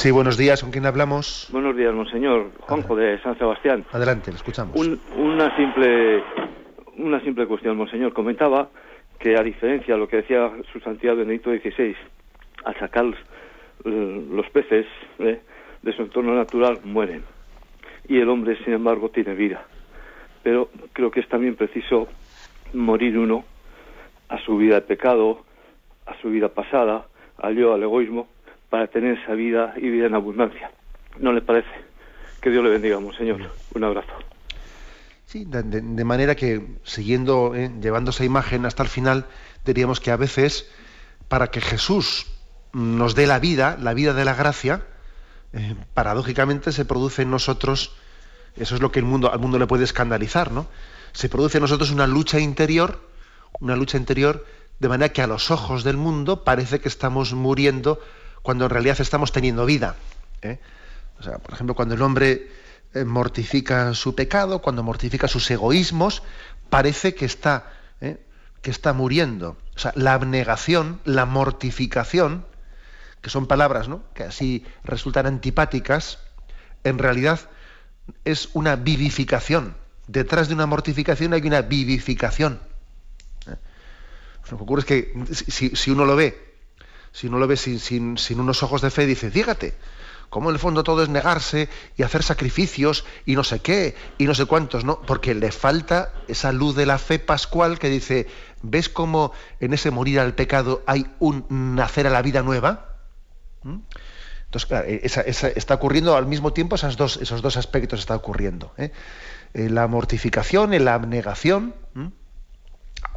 Sí, 0.00 0.10
buenos 0.10 0.38
días. 0.38 0.62
¿Con 0.62 0.70
quién 0.70 0.86
hablamos? 0.86 1.46
Buenos 1.52 1.76
días, 1.76 1.92
monseñor. 1.92 2.52
Juanjo 2.60 2.96
de 2.96 3.20
San 3.20 3.36
Sebastián. 3.36 3.84
Adelante, 3.92 4.30
le 4.30 4.38
escuchamos. 4.38 4.74
una 4.74 5.54
simple 5.56 6.24
una 6.96 7.20
simple 7.20 7.46
cuestión, 7.46 7.76
monseñor. 7.76 8.14
Comentaba 8.14 8.70
que 9.18 9.36
a 9.36 9.42
diferencia 9.42 9.92
de 9.92 10.00
lo 10.00 10.08
que 10.08 10.16
decía 10.16 10.52
su 10.72 10.80
santidad 10.80 11.16
Benedicto 11.16 11.50
XVI, 11.50 11.94
al 12.64 12.78
sacar 12.78 13.04
los 13.84 14.48
peces 14.54 14.86
¿eh? 15.18 15.38
de 15.82 15.92
su 15.92 16.00
entorno 16.00 16.34
natural 16.34 16.78
mueren 16.82 17.22
y 18.08 18.20
el 18.20 18.30
hombre, 18.30 18.56
sin 18.64 18.72
embargo, 18.72 19.10
tiene 19.10 19.34
vida. 19.34 19.66
Pero 20.42 20.70
creo 20.94 21.10
que 21.10 21.20
es 21.20 21.28
también 21.28 21.56
preciso 21.56 22.08
morir 22.72 23.18
uno 23.18 23.44
a 24.30 24.38
su 24.38 24.56
vida 24.56 24.76
de 24.76 24.80
pecado, 24.80 25.44
a 26.06 26.18
su 26.22 26.30
vida 26.30 26.48
pasada, 26.48 27.04
al 27.36 27.54
yo, 27.54 27.74
al 27.74 27.82
egoísmo, 27.82 28.28
para 28.70 28.86
tener 28.86 29.18
esa 29.18 29.34
vida 29.34 29.74
y 29.76 29.90
vida 29.90 30.06
en 30.06 30.14
abundancia. 30.14 30.70
¿No 31.18 31.32
le 31.32 31.42
parece? 31.42 31.68
Que 32.40 32.50
Dios 32.50 32.64
le 32.64 32.70
bendiga, 32.70 32.98
Monseñor. 33.00 33.50
Un 33.74 33.84
abrazo. 33.84 34.12
Sí, 35.26 35.44
de, 35.46 36.04
manera 36.04 36.34
que, 36.34 36.66
siguiendo, 36.82 37.54
eh, 37.54 37.70
llevando 37.80 38.10
esa 38.10 38.24
imagen 38.24 38.64
hasta 38.66 38.82
el 38.82 38.88
final, 38.88 39.26
diríamos 39.64 40.00
que 40.00 40.10
a 40.10 40.16
veces, 40.16 40.68
para 41.28 41.48
que 41.48 41.60
Jesús 41.60 42.26
nos 42.72 43.14
dé 43.14 43.26
la 43.26 43.38
vida, 43.38 43.76
la 43.80 43.94
vida 43.94 44.14
de 44.14 44.24
la 44.24 44.34
gracia, 44.34 44.82
eh, 45.52 45.74
paradójicamente 45.94 46.72
se 46.72 46.84
produce 46.84 47.22
en 47.22 47.30
nosotros, 47.30 47.94
eso 48.56 48.74
es 48.74 48.80
lo 48.80 48.90
que 48.90 49.00
el 49.00 49.04
mundo, 49.04 49.32
al 49.32 49.38
mundo 49.38 49.58
le 49.58 49.66
puede 49.66 49.84
escandalizar, 49.84 50.50
¿no? 50.50 50.66
Se 51.12 51.28
produce 51.28 51.58
en 51.58 51.62
nosotros 51.62 51.90
una 51.90 52.06
lucha 52.06 52.40
interior, 52.40 53.00
una 53.60 53.76
lucha 53.76 53.98
interior, 53.98 54.44
de 54.80 54.88
manera 54.88 55.12
que 55.12 55.22
a 55.22 55.26
los 55.26 55.50
ojos 55.50 55.84
del 55.84 55.96
mundo 55.96 56.42
parece 56.42 56.80
que 56.80 56.88
estamos 56.88 57.34
muriendo 57.34 58.00
cuando 58.42 58.64
en 58.64 58.70
realidad 58.70 59.00
estamos 59.00 59.32
teniendo 59.32 59.66
vida. 59.66 59.96
¿eh? 60.42 60.58
O 61.18 61.22
sea, 61.22 61.38
por 61.38 61.54
ejemplo, 61.54 61.74
cuando 61.74 61.94
el 61.94 62.02
hombre 62.02 62.50
eh, 62.94 63.04
mortifica 63.04 63.94
su 63.94 64.14
pecado, 64.14 64.60
cuando 64.60 64.82
mortifica 64.82 65.28
sus 65.28 65.50
egoísmos, 65.50 66.22
parece 66.70 67.14
que 67.14 67.26
está, 67.26 67.72
¿eh? 68.00 68.18
que 68.62 68.70
está 68.70 68.92
muriendo. 68.92 69.56
O 69.76 69.78
sea, 69.78 69.92
la 69.94 70.14
abnegación, 70.14 71.00
la 71.04 71.26
mortificación, 71.26 72.46
que 73.20 73.30
son 73.30 73.46
palabras 73.46 73.88
¿no? 73.88 74.02
que 74.14 74.24
así 74.24 74.64
resultan 74.82 75.26
antipáticas, 75.26 76.18
en 76.84 76.98
realidad 76.98 77.40
es 78.24 78.48
una 78.54 78.76
vivificación. 78.76 79.76
Detrás 80.06 80.48
de 80.48 80.54
una 80.54 80.66
mortificación 80.66 81.34
hay 81.34 81.42
una 81.42 81.62
vivificación. 81.62 82.60
Lo 84.50 84.56
que 84.56 84.62
ocurre 84.64 84.80
es 84.80 84.86
que 84.86 85.76
si 85.76 85.90
uno 85.92 86.04
lo 86.04 86.16
ve 86.16 86.49
si 87.12 87.26
uno 87.26 87.38
lo 87.38 87.46
ve 87.46 87.56
sin, 87.56 88.16
unos 88.36 88.62
ojos 88.62 88.82
de 88.82 88.90
fe, 88.90 89.06
dice, 89.06 89.30
fíjate, 89.30 89.74
cómo 90.28 90.50
en 90.50 90.54
el 90.54 90.60
fondo 90.60 90.84
todo 90.84 91.02
es 91.02 91.08
negarse 91.08 91.68
y 91.96 92.02
hacer 92.02 92.22
sacrificios 92.22 93.04
y 93.26 93.34
no 93.34 93.44
sé 93.44 93.60
qué 93.60 93.96
y 94.18 94.24
no 94.24 94.34
sé 94.34 94.46
cuántos, 94.46 94.84
¿no? 94.84 95.00
Porque 95.02 95.34
le 95.34 95.50
falta 95.50 96.12
esa 96.28 96.52
luz 96.52 96.76
de 96.76 96.86
la 96.86 96.98
fe 96.98 97.18
pascual 97.18 97.78
que 97.78 97.88
dice, 97.88 98.28
¿ves 98.62 98.88
cómo 98.88 99.32
en 99.58 99.74
ese 99.74 99.90
morir 99.90 100.20
al 100.20 100.34
pecado 100.34 100.82
hay 100.86 101.06
un 101.18 101.46
nacer 101.48 102.06
a 102.06 102.10
la 102.10 102.22
vida 102.22 102.42
nueva? 102.42 102.96
¿Mm? 103.62 103.78
Entonces, 104.44 104.66
claro, 104.66 104.86
e, 104.88 105.02
está 105.04 105.74
ocurriendo 105.74 106.16
al 106.16 106.26
mismo 106.26 106.52
tiempo 106.52 106.74
esas 106.76 106.96
dos, 106.96 107.18
esos 107.18 107.42
dos 107.42 107.56
aspectos 107.56 108.00
está 108.00 108.16
ocurriendo. 108.16 108.72
¿eh? 108.78 108.92
la 109.52 109.86
mortificación, 109.88 110.74
en 110.74 110.84
la 110.84 110.94
abnegación, 110.94 111.74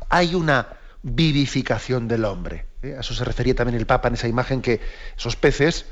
hay 0.10 0.36
una 0.36 0.78
vivificación 1.04 2.08
del 2.08 2.26
hombre. 2.26 2.66
¿Eh? 2.84 2.96
A 2.96 3.00
eso 3.00 3.14
se 3.14 3.26
refería 3.26 3.56
también 3.56 3.78
el 3.78 3.86
Papa 3.86 4.08
en 4.08 4.16
esa 4.16 4.28
imagen 4.28 4.62
que 4.62 4.80
esos 5.18 5.36
peces, 5.36 5.92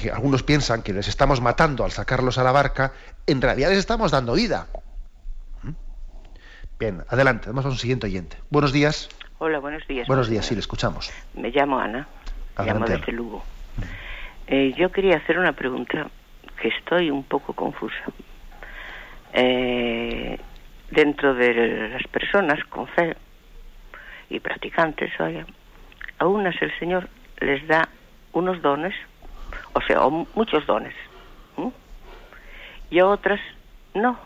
que 0.00 0.10
algunos 0.10 0.42
piensan 0.42 0.82
que 0.82 0.92
les 0.92 1.08
estamos 1.08 1.40
matando 1.40 1.84
al 1.84 1.90
sacarlos 1.90 2.38
a 2.38 2.44
la 2.44 2.52
barca, 2.52 2.92
en 3.26 3.40
realidad 3.42 3.70
les 3.70 3.78
estamos 3.78 4.10
dando 4.10 4.34
vida. 4.34 4.66
¿Mm? 5.62 5.70
Bien, 6.78 7.02
adelante, 7.08 7.48
vamos 7.48 7.64
a 7.64 7.68
un 7.68 7.78
siguiente 7.78 8.06
oyente. 8.06 8.36
Buenos 8.50 8.72
días. 8.72 9.08
Hola, 9.38 9.58
buenos 9.58 9.86
días. 9.86 10.06
Buenos 10.06 10.28
días, 10.28 10.46
sí, 10.46 10.54
le 10.54 10.60
escuchamos. 10.60 11.12
Me 11.34 11.50
llamo 11.50 11.78
Ana, 11.78 12.06
me 12.58 12.64
llamo 12.64 12.86
desde 12.86 13.12
Lugo. 13.12 13.44
Eh, 14.46 14.74
yo 14.76 14.90
quería 14.92 15.16
hacer 15.16 15.38
una 15.38 15.52
pregunta 15.52 16.08
que 16.60 16.68
estoy 16.68 17.10
un 17.10 17.24
poco 17.24 17.52
confusa. 17.52 18.04
Eh, 19.32 20.38
dentro 20.90 21.34
de 21.34 21.90
las 21.90 22.02
personas 22.04 22.64
con 22.64 22.86
fe 22.88 23.16
y 24.30 24.40
practicantes, 24.40 25.10
oye, 25.20 25.44
a 26.18 26.26
unas 26.26 26.60
el 26.62 26.76
Señor 26.78 27.08
les 27.40 27.66
da 27.66 27.88
unos 28.32 28.60
dones, 28.62 28.94
o 29.72 29.80
sea, 29.80 30.00
muchos 30.34 30.66
dones, 30.66 30.94
y 32.90 32.98
a 32.98 33.06
otras 33.06 33.40
no, 33.94 34.18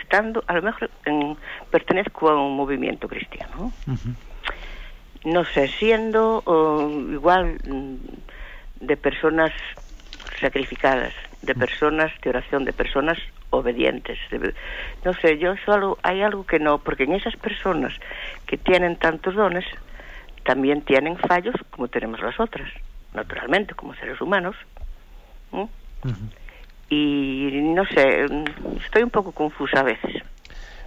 estando, 0.00 0.44
a 0.46 0.54
lo 0.54 0.62
mejor 0.62 0.90
en, 1.04 1.36
pertenezco 1.70 2.28
a 2.28 2.40
un 2.40 2.56
movimiento 2.56 3.08
cristiano. 3.08 3.72
No 5.24 5.44
sé, 5.44 5.68
siendo 5.68 6.42
igual 7.10 7.58
mm, 7.66 7.96
de 8.80 8.96
personas 8.96 9.52
sacrificadas, 10.40 11.14
de 11.42 11.54
personas 11.54 12.12
de 12.22 12.30
oración, 12.30 12.64
de 12.64 12.72
personas 12.72 13.18
obedientes. 13.50 14.18
no 15.04 15.14
sé, 15.14 15.38
yo 15.38 15.54
solo 15.64 15.98
hay 16.02 16.22
algo 16.22 16.44
que 16.44 16.58
no, 16.58 16.78
porque 16.78 17.04
en 17.04 17.14
esas 17.14 17.36
personas 17.36 17.94
que 18.46 18.58
tienen 18.58 18.96
tantos 18.96 19.34
dones, 19.34 19.64
también 20.44 20.82
tienen 20.82 21.16
fallos 21.18 21.54
como 21.70 21.88
tenemos 21.88 22.20
las 22.20 22.38
otras, 22.38 22.70
naturalmente, 23.12 23.74
como 23.74 23.94
seres 23.94 24.20
humanos. 24.20 24.56
Y 26.90 27.50
no 27.74 27.84
sé, 27.86 28.26
estoy 28.84 29.02
un 29.02 29.10
poco 29.10 29.32
confusa 29.32 29.80
a 29.80 29.82
veces. 29.82 30.22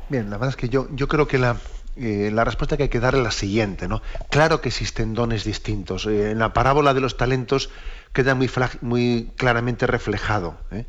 Bien, 0.10 0.30
la 0.30 0.38
verdad 0.38 0.50
es 0.50 0.56
que 0.56 0.70
yo, 0.70 0.88
yo 0.92 1.08
creo 1.08 1.28
que 1.28 1.38
la, 1.38 1.58
eh, 1.98 2.30
la 2.32 2.44
respuesta 2.44 2.78
que 2.78 2.84
hay 2.84 2.90
que 2.90 3.00
dar 3.00 3.16
es 3.16 3.22
la 3.22 3.32
siguiente, 3.32 3.88
¿no? 3.88 4.02
Claro 4.30 4.62
que 4.62 4.70
existen 4.70 5.14
dones 5.14 5.44
distintos. 5.44 6.06
Eh, 6.06 6.32
en 6.32 6.40
la 6.40 6.54
parábola 6.54 6.94
de 6.94 7.02
los 7.02 7.18
talentos 7.18 7.72
queda 8.14 8.36
muy, 8.36 8.50
muy 8.82 9.32
claramente 9.36 9.88
reflejado. 9.88 10.58
¿eh? 10.72 10.86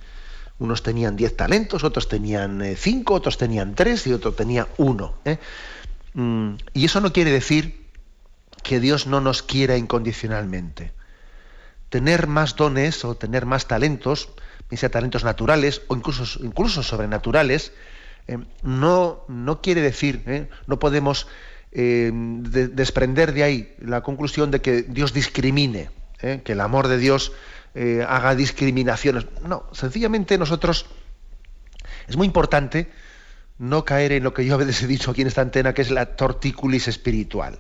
Unos 0.59 0.83
tenían 0.83 1.17
diez 1.17 1.37
talentos, 1.37 1.85
otros 1.85 2.09
tenían 2.09 2.63
cinco, 2.77 3.15
otros 3.15 3.39
tenían 3.39 3.75
tres 3.75 4.07
y 4.07 4.13
otro 4.13 4.33
tenía 4.33 4.69
uno. 4.77 5.15
Mm, 6.15 6.55
y 6.75 6.85
eso 6.85 7.01
no 7.01 7.13
quiere 7.13 7.31
decir 7.31 7.88
que 8.69 8.81
Dios 8.81 9.07
no 9.07 9.23
nos 9.23 9.43
quiera 9.43 9.79
incondicionalmente. 9.79 10.93
Tener 11.89 12.27
más 12.27 12.55
dones 12.55 13.03
o 13.07 13.15
tener 13.15 13.47
más 13.47 13.67
talentos, 13.67 14.29
talentos 14.91 15.25
naturales 15.25 15.81
o 15.89 15.97
incluso, 15.97 16.45
incluso 16.45 16.83
sobrenaturales, 16.83 17.73
eh, 18.27 18.37
no, 18.63 19.25
no, 19.27 19.63
quiere 19.63 19.81
decir, 19.81 20.23
eh, 20.27 20.51
no 20.67 20.79
podemos 20.79 21.29
eh, 21.73 22.13
desprender 22.13 23.33
de 23.33 23.43
ahí 23.43 23.75
la 23.81 24.03
conclusión 24.03 24.51
de 24.51 24.61
que 24.61 24.83
Dios 24.83 25.15
discrimine, 25.15 25.89
que 26.21 26.53
el 26.53 26.61
amor 26.61 26.89
de 26.89 26.99
Dios 26.99 27.33
haga 28.07 28.35
discriminaciones. 28.35 29.25
No, 29.47 29.65
sencillamente 29.73 30.37
nosotros 30.37 30.85
es 32.07 32.17
muy 32.17 32.27
importante 32.27 32.91
no 33.59 33.85
caer 33.85 34.13
en 34.13 34.25
lo 34.25 34.35
que 34.35 34.45
yo 34.45 34.55
a 34.55 34.59
veces 34.59 34.83
he 34.83 34.87
dicho 34.87 35.11
aquí 35.11 35.23
en 35.23 35.29
esta 35.29 35.43
antena, 35.43 35.75
que 35.75 35.83
es 35.83 35.91
la 35.91 36.17
tortículis 36.17 36.89
espiritual. 36.89 37.59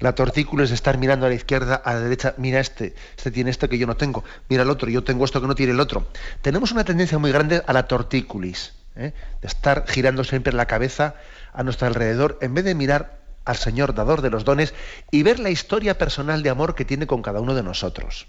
La 0.00 0.14
tortícula 0.14 0.64
es 0.64 0.70
estar 0.70 0.98
mirando 0.98 1.26
a 1.26 1.28
la 1.28 1.34
izquierda, 1.34 1.74
a 1.76 1.94
la 1.94 2.00
derecha, 2.00 2.34
mira 2.38 2.58
este, 2.58 2.94
este 3.16 3.30
tiene 3.30 3.50
esto 3.50 3.68
que 3.68 3.78
yo 3.78 3.86
no 3.86 3.96
tengo, 3.96 4.24
mira 4.48 4.62
el 4.62 4.70
otro, 4.70 4.88
yo 4.88 5.04
tengo 5.04 5.24
esto 5.24 5.40
que 5.40 5.46
no 5.46 5.54
tiene 5.54 5.72
el 5.72 5.80
otro. 5.80 6.08
Tenemos 6.40 6.72
una 6.72 6.84
tendencia 6.84 7.18
muy 7.18 7.30
grande 7.30 7.62
a 7.66 7.72
la 7.72 7.86
tortículis, 7.86 8.72
¿eh? 8.96 9.12
de 9.40 9.46
estar 9.46 9.84
girando 9.86 10.24
siempre 10.24 10.52
la 10.52 10.66
cabeza 10.66 11.14
a 11.52 11.62
nuestro 11.62 11.86
alrededor, 11.86 12.38
en 12.40 12.54
vez 12.54 12.64
de 12.64 12.74
mirar 12.74 13.20
al 13.44 13.56
Señor, 13.56 13.94
dador 13.94 14.22
de 14.22 14.30
los 14.30 14.44
dones, 14.44 14.74
y 15.10 15.22
ver 15.22 15.38
la 15.38 15.50
historia 15.50 15.98
personal 15.98 16.42
de 16.42 16.50
amor 16.50 16.74
que 16.74 16.84
tiene 16.84 17.06
con 17.06 17.20
cada 17.20 17.40
uno 17.40 17.54
de 17.54 17.62
nosotros. 17.62 18.26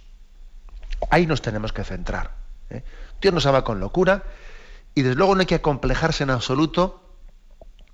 Ahí 1.09 1.25
nos 1.25 1.41
tenemos 1.41 1.73
que 1.73 1.83
centrar. 1.83 2.31
¿eh? 2.69 2.83
Dios 3.21 3.33
nos 3.33 3.45
ama 3.45 3.63
con 3.63 3.79
locura, 3.79 4.23
y 4.93 5.03
desde 5.03 5.15
luego 5.15 5.35
no 5.35 5.41
hay 5.41 5.47
que 5.47 5.55
acomplejarse 5.55 6.23
en 6.23 6.31
absoluto 6.31 7.01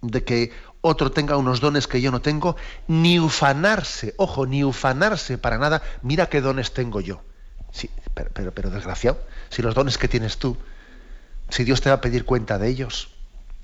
de 0.02 0.24
que 0.24 0.52
otro 0.82 1.12
tenga 1.12 1.38
unos 1.38 1.60
dones 1.60 1.88
que 1.88 2.02
yo 2.02 2.12
no 2.12 2.22
tengo, 2.22 2.56
ni 2.88 3.20
ufanarse, 3.20 4.14
ojo, 4.18 4.46
ni 4.46 4.64
ufanarse 4.64 5.38
para 5.38 5.58
nada, 5.58 5.82
mira 6.02 6.28
qué 6.28 6.42
dones 6.42 6.74
tengo 6.74 7.02
yo. 7.02 7.22
pero, 8.14 8.52
pero, 8.52 8.70
desgraciado, 8.70 9.20
si 9.50 9.62
los 9.62 9.76
dones 9.76 9.98
que 9.98 10.08
tienes 10.08 10.38
tú, 10.38 10.58
si 11.50 11.64
Dios 11.64 11.82
te 11.82 11.90
va 11.90 11.96
a 11.96 12.02
pedir 12.02 12.26
cuenta 12.26 12.58
de 12.58 12.68
ellos, 12.70 13.10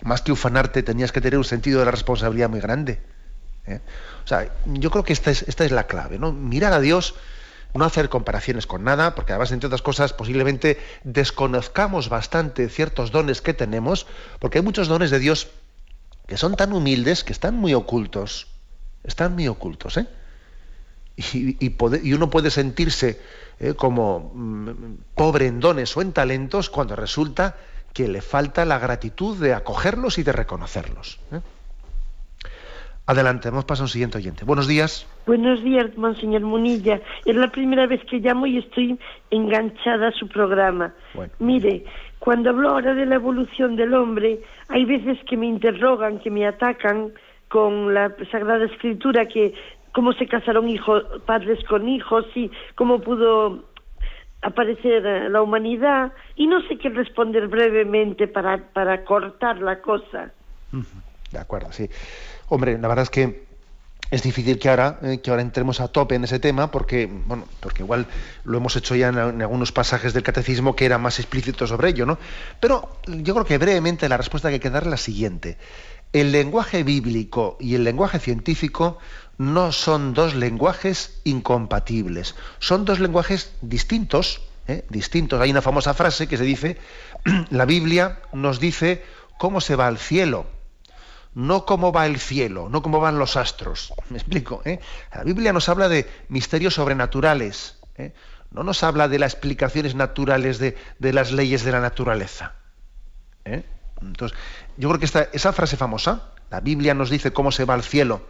más 0.04 0.22
que 0.22 0.32
ufanarte 0.32 0.84
tenías 0.84 1.12
que 1.12 1.22
tener 1.22 1.38
un 1.38 1.46
sentido 1.46 1.80
de 1.80 1.86
la 1.86 1.92
responsabilidad 1.92 2.50
muy 2.50 2.60
grande. 2.60 3.02
¿eh? 3.66 3.80
O 4.24 4.28
sea, 4.28 4.52
yo 4.66 4.92
creo 4.92 5.04
que 5.04 5.14
esta 5.14 5.32
es, 5.32 5.44
esta 5.44 5.66
es 5.66 5.72
la 5.72 5.88
clave, 5.88 6.20
¿no? 6.20 6.32
Mirar 6.32 6.74
a 6.74 6.80
Dios, 6.80 7.16
no 7.74 7.86
hacer 7.86 8.10
comparaciones 8.10 8.68
con 8.68 8.84
nada, 8.84 9.16
porque 9.16 9.34
además, 9.34 9.52
entre 9.52 9.68
otras 9.68 9.82
cosas, 9.82 10.14
posiblemente 10.14 10.80
desconozcamos 11.04 12.10
bastante 12.10 12.70
ciertos 12.70 13.12
dones 13.12 13.42
que 13.42 13.54
tenemos, 13.54 14.06
porque 14.40 14.60
hay 14.60 14.64
muchos 14.64 14.88
dones 14.88 15.12
de 15.12 15.20
Dios 15.20 15.50
que 16.28 16.38
son 16.38 16.56
tan 16.56 16.74
humildes 16.74 17.24
que 17.24 17.34
están 17.34 17.56
muy 17.56 17.74
ocultos. 17.74 18.48
Están 19.04 19.34
muy 19.34 19.48
ocultos, 19.48 19.98
¿eh? 19.98 20.08
Y, 21.16 22.14
uno 22.14 22.30
puede 22.30 22.50
sentirse 22.50 23.22
eh, 23.60 23.76
como 23.76 24.32
mm, 24.34 24.72
pobre 25.14 25.46
en 25.46 25.60
dones 25.60 25.96
o 25.96 26.02
en 26.02 26.12
talentos 26.12 26.72
cuando 26.72 26.96
resulta 26.96 27.56
que 27.94 28.08
le 28.08 28.22
falta 28.22 28.66
la 28.66 28.80
gratitud 28.80 29.38
de 29.38 29.54
acogerlos 29.54 30.18
y 30.18 30.24
de 30.24 30.32
reconocerlos. 30.32 31.20
¿eh? 31.32 31.40
Adelante, 33.06 33.50
vamos 33.50 33.66
a 33.80 33.84
un 33.84 33.90
siguiente 33.90 34.18
oyente. 34.18 34.46
Buenos 34.46 34.66
días. 34.66 35.06
Buenos 35.28 35.62
días, 35.62 35.96
Monseñor 35.98 36.42
Munilla. 36.42 37.02
Es 37.26 37.36
la 37.36 37.52
primera 37.52 37.86
vez 37.86 38.02
que 38.10 38.20
llamo 38.20 38.48
y 38.48 38.60
estoy 38.60 38.98
enganchada 39.30 40.08
a 40.08 40.12
su 40.14 40.28
programa. 40.30 40.94
Mire, 41.38 41.84
cuando 42.24 42.52
hablo 42.52 42.70
ahora 42.70 42.94
de 42.94 43.06
la 43.06 43.16
evolución 43.16 43.76
del 43.76 43.94
hombre, 43.94 44.40
hay 44.70 44.86
veces 44.86 45.18
que 45.30 45.36
me 45.36 45.46
interrogan, 45.46 46.20
que 46.20 46.32
me 46.32 46.48
atacan 46.48 47.12
con 47.50 47.94
la 47.94 48.16
Sagrada 48.32 48.64
Escritura, 48.64 49.28
que 49.28 49.54
cómo 49.92 50.14
se 50.14 50.26
casaron 50.26 50.70
hijos, 50.70 51.04
padres 51.26 51.62
con 51.66 51.90
hijos 51.90 52.26
y 52.34 52.50
cómo 52.76 53.00
pudo 53.00 53.66
aparecer 54.42 55.04
la 55.32 55.42
humanidad 55.42 56.14
y 56.38 56.48
no 56.48 56.62
sé 56.62 56.78
qué 56.78 56.88
responder 56.92 57.50
brevemente 57.50 58.30
para, 58.30 58.70
para 58.72 59.04
cortar 59.04 59.60
la 59.60 59.82
cosa. 59.82 60.32
De 61.30 61.40
acuerdo, 61.40 61.74
sí. 61.74 61.90
Hombre, 62.48 62.78
la 62.78 62.88
verdad 62.88 63.04
es 63.04 63.10
que 63.10 63.44
es 64.14 64.22
difícil 64.22 64.60
que 64.60 64.70
ahora, 64.70 65.00
eh, 65.02 65.22
que 65.24 65.32
ahora 65.32 65.42
entremos 65.42 65.80
a 65.80 65.88
tope 65.88 66.14
en 66.14 66.24
ese 66.24 66.38
tema 66.38 66.70
porque, 66.70 67.10
igual 67.80 68.06
lo 68.44 68.58
hemos 68.60 68.76
hecho 68.76 68.96
ya 68.96 69.08
en, 69.08 69.18
algunos 69.18 69.72
pasajes 69.72 70.14
del 70.14 70.22
catecismo 70.22 70.76
que 70.76 70.86
eran 70.86 71.02
más 71.02 71.18
explícitos 71.18 71.70
sobre 71.70 71.90
ello, 71.90 72.06
¿no? 72.06 72.20
Pero 72.60 73.00
yo 73.08 73.34
creo 73.34 73.46
que 73.46 73.58
brevemente 73.58 74.08
la 74.08 74.18
respuesta 74.18 74.50
que 74.50 74.56
hay 74.56 74.60
que 74.60 74.70
dar 74.70 74.84
es 74.84 74.90
la 74.90 74.98
siguiente. 74.98 75.58
El 76.12 76.32
lenguaje 76.32 76.84
bíblico 76.84 77.58
y 77.60 77.74
el 77.74 77.84
lenguaje 77.84 78.20
científico 78.20 79.00
no 79.40 79.72
son 79.72 80.14
dos 80.14 80.36
lenguajes 80.36 81.20
incompatibles, 81.24 82.36
son 82.60 82.86
dos 82.86 83.00
lenguajes 83.00 83.54
distintos, 83.62 84.44
¿eh? 84.68 84.86
distintos. 84.90 85.42
Hay 85.42 85.50
una 85.50 85.64
famosa 85.64 85.96
frase 85.96 86.28
que 86.28 86.38
se 86.38 86.44
dice, 86.44 86.78
la 87.50 87.66
Biblia 87.66 88.20
nos 88.32 88.60
dice 88.60 89.04
cómo 89.40 89.60
se 89.60 89.76
va 89.76 89.88
al 89.88 89.98
cielo 89.98 90.46
no 91.36 91.66
cómo 91.66 91.92
va 91.92 92.06
el 92.06 92.20
cielo, 92.20 92.70
no 92.70 92.82
cómo 92.82 93.00
van 93.00 93.20
los 93.20 93.36
astros. 93.36 93.94
Me 94.10 94.18
explico. 94.18 94.62
¿eh? 94.66 94.80
La 95.14 95.24
Biblia 95.24 95.54
nos 95.54 95.70
habla 95.70 95.90
de 95.90 96.10
misterios 96.30 96.76
sobrenaturales. 96.76 97.78
¿eh? 97.98 98.14
No 98.52 98.64
nos 98.64 98.84
habla 98.84 99.08
de 99.08 99.20
las 99.20 99.34
explicaciones 99.34 99.96
naturales 99.96 100.60
de, 100.60 100.76
las 101.00 101.32
leyes 101.32 101.64
de 101.64 101.72
la 101.72 101.80
naturaleza. 101.80 102.54
¿eh? 103.46 103.64
Entonces, 104.02 104.38
yo 104.78 104.90
creo 104.90 105.00
que 105.00 105.06
esta, 105.06 105.30
esa 105.34 105.54
frase 105.54 105.78
famosa, 105.78 106.30
la 106.52 106.60
Biblia 106.60 106.94
nos 106.94 107.10
dice 107.10 107.32
cómo 107.34 107.52
se 107.52 107.66
va 107.66 107.74
al 107.74 107.84
cielo, 107.84 108.22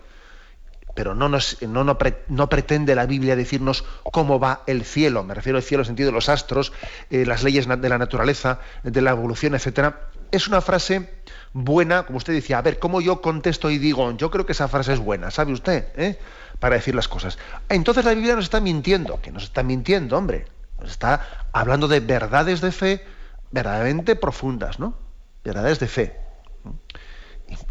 pero 0.95 1.16
no, 1.16 1.28
nos, 1.28 1.62
no, 1.64 1.84
no, 1.84 2.49
pretende 2.49 2.95
la 2.95 3.06
Biblia 3.06 3.36
decirnos 3.36 3.84
cómo 4.04 4.39
va 4.39 4.62
el 4.68 4.86
cielo. 4.86 5.24
Me 5.24 5.34
refiero 5.34 5.58
al 5.58 5.64
cielo 5.64 5.82
en 5.82 5.84
el 5.84 5.88
sentido 5.88 6.08
de 6.08 6.14
los 6.14 6.30
astros, 6.30 6.72
eh, 7.10 7.26
las 7.26 7.43
leyes 7.43 7.68
de 7.68 7.89
la 7.89 7.97
naturaleza, 7.97 8.60
de 8.84 9.01
la 9.01 9.12
evolución, 9.12 9.56
etcétera. 9.56 10.10
Es 10.34 10.48
una 10.48 10.62
frase 10.62 11.08
buena, 11.54 12.08
como 12.08 12.18
usted 12.18 12.34
decía, 12.34 12.58
a 12.58 12.64
ver, 12.64 12.80
¿cómo 12.80 13.02
yo 13.02 13.22
contesto 13.22 13.70
y 13.70 13.78
digo? 13.78 14.18
Yo 14.18 14.32
creo 14.32 14.48
que 14.48 14.54
esa 14.54 14.68
frase 14.68 14.94
es 14.94 15.00
buena, 15.00 15.30
¿sabe 15.30 15.54
usted? 15.54 15.90
¿Eh? 15.96 16.18
Para 16.60 16.74
decir 16.74 16.96
las 16.96 17.08
cosas. 17.08 17.38
Entonces 17.70 18.04
la 18.04 18.16
Biblia 18.16 18.34
nos 18.34 18.46
está 18.46 18.60
mintiendo, 18.60 19.22
que 19.22 19.32
nos 19.32 19.44
está 19.44 19.62
mintiendo, 19.62 20.18
hombre. 20.18 20.46
Nos 20.82 20.90
está 20.90 21.48
hablando 21.52 21.88
de 21.88 22.00
verdades 22.00 22.62
de 22.62 22.72
fe 22.72 23.06
verdaderamente 23.52 24.16
profundas, 24.16 24.80
¿no? 24.80 24.98
Verdades 25.44 25.80
de 25.80 25.88
fe. 25.88 26.20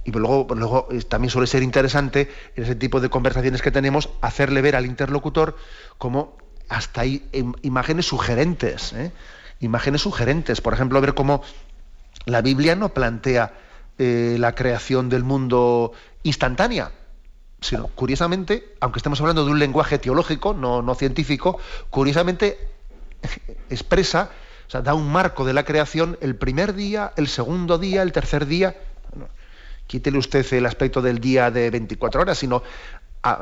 Y, 0.04 0.12
luego, 0.12 0.46
luego 0.54 0.86
también 1.08 1.30
suele 1.30 1.48
ser 1.48 1.64
interesante 1.64 2.30
en 2.54 2.62
ese 2.62 2.76
tipo 2.76 3.00
de 3.00 3.10
conversaciones 3.10 3.60
que 3.60 3.72
tenemos 3.72 4.08
hacerle 4.20 4.62
ver 4.62 4.76
al 4.76 4.86
interlocutor 4.86 5.56
como 5.98 6.38
hasta 6.68 7.00
hay 7.00 7.28
imágenes 7.62 8.06
sugerentes, 8.06 8.92
¿eh? 8.92 9.10
imágenes 9.58 10.02
sugerentes. 10.02 10.60
Por 10.60 10.74
ejemplo, 10.74 11.00
ver 11.00 11.14
cómo 11.14 11.42
la 12.26 12.42
Biblia 12.42 12.76
no 12.76 12.94
plantea 12.94 13.52
eh, 13.98 14.36
la 14.38 14.54
creación 14.54 15.08
del 15.08 15.24
mundo 15.24 15.92
instantánea, 16.22 16.92
sino 17.60 17.88
curiosamente, 17.88 18.74
aunque 18.80 18.98
estemos 18.98 19.20
hablando 19.20 19.44
de 19.44 19.52
un 19.52 19.58
lenguaje 19.58 19.98
teológico, 19.98 20.54
no, 20.54 20.82
no 20.82 20.94
científico, 20.94 21.58
curiosamente 21.90 22.58
expresa, 23.70 24.30
o 24.66 24.70
sea, 24.70 24.82
da 24.82 24.94
un 24.94 25.10
marco 25.10 25.44
de 25.44 25.52
la 25.52 25.64
creación 25.64 26.16
el 26.20 26.36
primer 26.36 26.74
día, 26.74 27.12
el 27.16 27.28
segundo 27.28 27.78
día, 27.78 28.02
el 28.02 28.12
tercer 28.12 28.46
día. 28.46 28.76
quítele 29.86 30.18
usted 30.18 30.50
el 30.54 30.66
aspecto 30.66 31.02
del 31.02 31.20
día 31.20 31.50
de 31.50 31.70
24 31.70 32.22
horas, 32.22 32.38
sino 32.38 32.62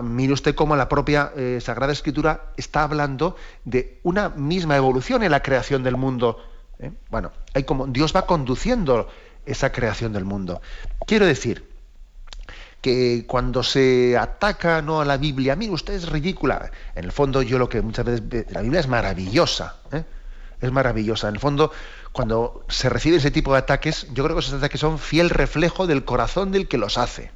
mire 0.03 0.33
usted 0.33 0.55
cómo 0.55 0.77
la 0.77 0.89
propia 0.89 1.33
eh, 1.37 1.59
Sagrada 1.61 1.93
Escritura 1.93 2.53
está 2.57 2.83
hablando 2.83 3.37
de 3.65 3.99
una 4.03 4.29
misma 4.29 4.77
evolución 4.77 5.23
en 5.23 5.31
la 5.31 5.43
creación 5.43 5.83
del 5.83 5.97
mundo. 5.97 6.39
¿Eh? 6.81 6.93
Bueno, 7.11 7.33
hay 7.55 7.65
como 7.65 7.87
Dios 7.87 8.15
va 8.15 8.27
conduciendo 8.27 9.09
esa 9.47 9.73
creación 9.73 10.13
del 10.13 10.25
mundo. 10.25 10.61
Quiero 11.07 11.27
decir 11.27 11.71
que 12.81 13.25
cuando 13.27 13.63
se 13.63 14.17
ataca 14.17 14.81
¿no? 14.83 15.01
a 15.01 15.05
la 15.05 15.17
Biblia, 15.19 15.57
mire, 15.57 15.73
usted 15.73 15.95
es 15.95 16.09
ridícula. 16.09 16.71
En 16.95 17.05
el 17.05 17.13
fondo, 17.13 17.43
yo 17.43 17.59
lo 17.59 17.69
que 17.69 17.83
muchas 17.83 18.05
veces. 18.05 18.51
La 18.51 18.63
Biblia 18.63 18.81
es 18.81 18.89
maravillosa. 18.89 19.77
¿eh? 19.93 20.05
Es 20.61 20.73
maravillosa. 20.73 21.29
En 21.29 21.35
el 21.35 21.41
fondo, 21.41 21.73
cuando 22.13 22.65
se 22.69 22.89
recibe 22.89 23.17
ese 23.17 23.31
tipo 23.31 23.53
de 23.53 23.59
ataques, 23.59 24.07
yo 24.13 24.25
creo 24.25 24.37
que 24.37 24.41
esos 24.41 24.55
ataques 24.55 24.81
son 24.81 24.99
fiel 24.99 25.31
reflejo 25.31 25.87
del 25.87 26.05
corazón 26.05 26.53
del 26.53 26.69
que 26.69 26.79
los 26.79 26.97
hace. 26.97 27.31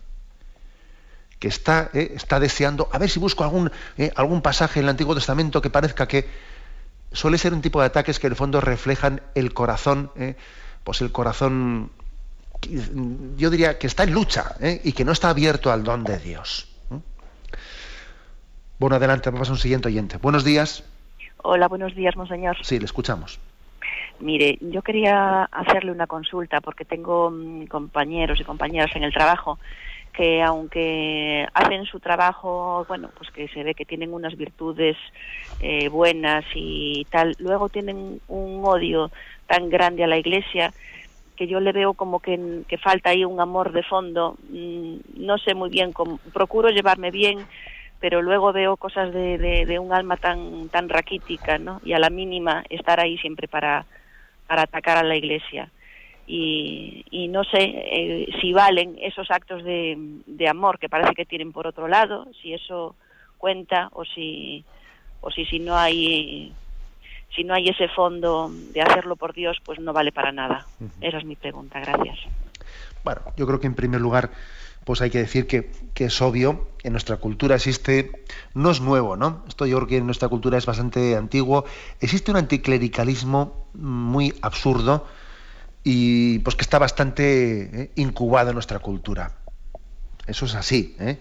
Que 1.39 1.49
está, 1.49 1.91
¿eh? 1.93 2.13
está 2.15 2.41
deseando. 2.41 2.89
A 2.93 2.99
ver 2.99 3.11
si 3.11 3.19
busco 3.19 3.45
algún, 3.45 3.71
¿eh? 3.99 4.13
algún 4.17 4.41
pasaje 4.41 4.81
en 4.81 4.87
el 4.87 4.91
Antiguo 4.91 5.15
Testamento 5.15 5.61
que 5.61 5.71
parezca 5.71 6.09
que. 6.09 6.54
Suele 7.15 7.39
ser 7.39 7.55
un 7.55 7.63
tipo 7.63 7.81
de 7.81 7.87
ataques 7.87 8.19
que 8.19 8.27
en 8.27 8.35
el 8.35 8.37
fondo 8.37 8.61
reflejan 8.61 9.23
el 9.35 9.55
corazón, 9.55 10.11
pues 10.85 11.01
el 11.01 11.11
corazón 11.11 11.91
yo 13.37 13.51
diría 13.51 13.79
que 13.79 13.87
está 13.87 14.05
en 14.05 14.13
lucha 14.13 14.57
¿eh? 14.61 14.81
y 14.85 14.93
que 14.93 15.05
no 15.05 15.13
está 15.13 15.31
abierto 15.31 15.73
al 15.73 15.85
don 15.85 16.05
de 16.05 16.19
Dios. 16.19 16.71
Bueno, 18.79 18.97
adelante, 18.97 19.31
vamos 19.31 19.49
a 19.49 19.53
un 19.53 19.59
siguiente 19.59 19.89
oyente. 19.89 20.19
Buenos 20.19 20.45
días. 20.45 20.85
Hola, 21.39 21.69
buenos 21.69 21.95
días, 21.95 22.17
monseñor. 22.17 22.57
Sí, 22.63 22.79
le 22.79 22.85
escuchamos. 22.85 23.39
Mire, 24.21 24.59
yo 24.61 24.83
quería 24.83 25.45
hacerle 25.45 25.93
una 25.93 26.07
consulta 26.07 26.61
porque 26.61 26.85
tengo 26.85 27.31
mm, 27.31 27.67
compañeros 27.67 28.41
y 28.41 28.45
compañeras 28.45 28.95
en 28.95 29.05
el 29.05 29.13
trabajo 29.13 29.59
que 30.15 30.43
aunque 30.43 31.47
hacen 31.53 31.85
su 31.85 32.01
trabajo, 32.01 32.85
bueno, 32.89 33.11
pues 33.17 33.31
que 33.31 33.49
se 33.49 33.65
ve 33.65 33.75
que 33.75 33.85
tienen 33.85 34.15
unas 34.15 34.37
virtudes 34.37 34.97
eh, 35.61 35.89
buenas 35.89 36.45
y 36.55 37.07
tal, 37.11 37.35
luego 37.39 37.69
tienen 37.69 38.21
un 38.29 38.63
odio 38.65 39.11
tan 39.47 39.69
grande 39.69 40.05
a 40.05 40.07
la 40.07 40.17
Iglesia 40.17 40.73
que 41.37 41.47
yo 41.49 41.61
le 41.61 41.73
veo 41.73 41.95
como 41.95 42.21
que, 42.21 42.65
falta 42.83 43.11
ahí 43.11 43.25
un 43.25 43.41
amor 43.41 43.73
de 43.73 43.83
fondo. 43.83 44.37
Mm, 44.51 44.97
no 45.17 45.37
sé 45.39 45.55
muy 45.55 45.69
bien 45.69 45.93
cómo, 45.93 46.19
procuro 46.33 46.71
llevarme 46.71 47.11
bien, 47.11 47.47
pero 47.99 48.23
luego 48.23 48.53
veo 48.53 48.77
cosas 48.77 49.13
de, 49.13 49.67
de, 49.67 49.79
un 49.79 49.93
alma 49.93 50.17
tan, 50.17 50.69
tan 50.69 50.89
raquítica, 50.89 51.59
¿no? 51.59 51.81
Y 51.85 51.93
a 51.93 51.99
la 51.99 52.11
mínima 52.11 52.65
estar 52.71 53.01
ahí 53.01 53.19
siempre 53.19 53.49
para, 53.49 53.85
para 54.47 54.63
atacar 54.63 54.97
a 54.99 55.03
la 55.03 55.17
iglesia. 55.17 55.71
Y, 56.27 57.05
y 57.11 57.29
no 57.29 57.45
sé 57.45 57.59
eh, 57.61 58.29
si 58.41 58.53
valen 58.53 58.97
esos 59.01 59.31
actos 59.31 59.63
de, 59.63 59.97
de 60.27 60.49
amor 60.49 60.79
que 60.79 60.89
parece 60.89 61.15
que 61.15 61.27
tienen 61.27 61.53
por 61.53 61.67
otro 61.67 61.87
lado, 61.87 62.27
si 62.41 62.55
eso 62.55 62.97
cuenta 63.37 63.91
o 63.93 64.05
si, 64.05 64.65
o 65.21 65.31
si, 65.31 65.45
si 65.45 65.59
no 65.59 65.77
hay 65.77 66.53
si 67.35 67.45
no 67.45 67.55
hay 67.55 67.69
ese 67.69 67.89
fondo 67.89 68.51
de 68.73 68.81
hacerlo 68.81 69.17
por 69.17 69.35
Dios, 69.35 69.59
pues 69.65 69.81
no 69.81 69.93
vale 69.93 70.13
para 70.13 70.33
nada. 70.33 70.67
Esa 71.01 71.19
es 71.19 71.25
mi 71.25 71.37
pregunta. 71.37 71.81
Gracias. 71.81 72.19
Bueno, 73.03 73.23
yo 73.37 73.47
creo 73.47 73.61
que 73.61 73.67
en 73.67 73.75
primer 73.75 74.01
lugar, 74.01 74.31
pues 74.85 75.03
hay 75.03 75.11
que 75.11 75.19
decir 75.19 75.47
que, 75.47 75.71
es 75.95 76.23
obvio, 76.23 76.69
en 76.83 76.93
nuestra 76.93 77.17
cultura 77.17 77.57
existe, 77.57 78.25
no 78.55 78.71
es 78.71 78.81
nuevo, 78.81 79.17
¿no? 79.17 79.45
Esto 79.49 79.67
yo 79.67 79.77
creo 79.79 79.89
que 79.89 79.97
en 79.99 80.07
nuestra 80.07 80.29
cultura 80.29 80.59
es 80.59 80.67
bastante 80.67 81.17
antiguo, 81.17 81.65
existe 82.01 82.31
un 82.31 82.37
anticlericalismo 82.37 83.67
muy 83.75 84.33
absurdo 84.43 85.07
y 85.85 86.39
pues 86.41 86.57
que 86.57 86.63
está 86.63 86.79
bastante 86.79 87.83
eh, 87.83 87.91
incubado 87.95 88.49
en 88.51 88.55
nuestra 88.55 88.79
cultura. 88.79 89.33
Eso 90.27 90.47
es 90.47 90.55
así, 90.55 90.97
¿eh? 90.99 91.19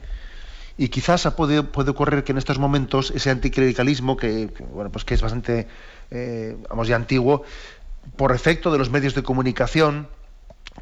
Y 0.75 0.87
quizás 0.87 1.27
puede, 1.37 1.61
puede 1.61 1.91
ocurrir 1.91 2.23
que 2.23 2.31
en 2.31 2.39
estos 2.39 2.57
momentos 2.57 3.11
ese 3.11 3.29
anticlericalismo, 3.29 4.17
que, 4.17 4.49
bueno, 4.71 4.91
pues 4.91 5.05
que 5.05 5.13
es 5.13 5.21
bastante 5.21 5.67
eh, 6.09 6.55
vamos, 6.69 6.87
ya 6.87 6.95
antiguo, 6.95 7.43
por 8.15 8.33
efecto 8.33 8.71
de 8.71 8.77
los 8.77 8.89
medios 8.89 9.15
de 9.15 9.23
comunicación 9.23 10.07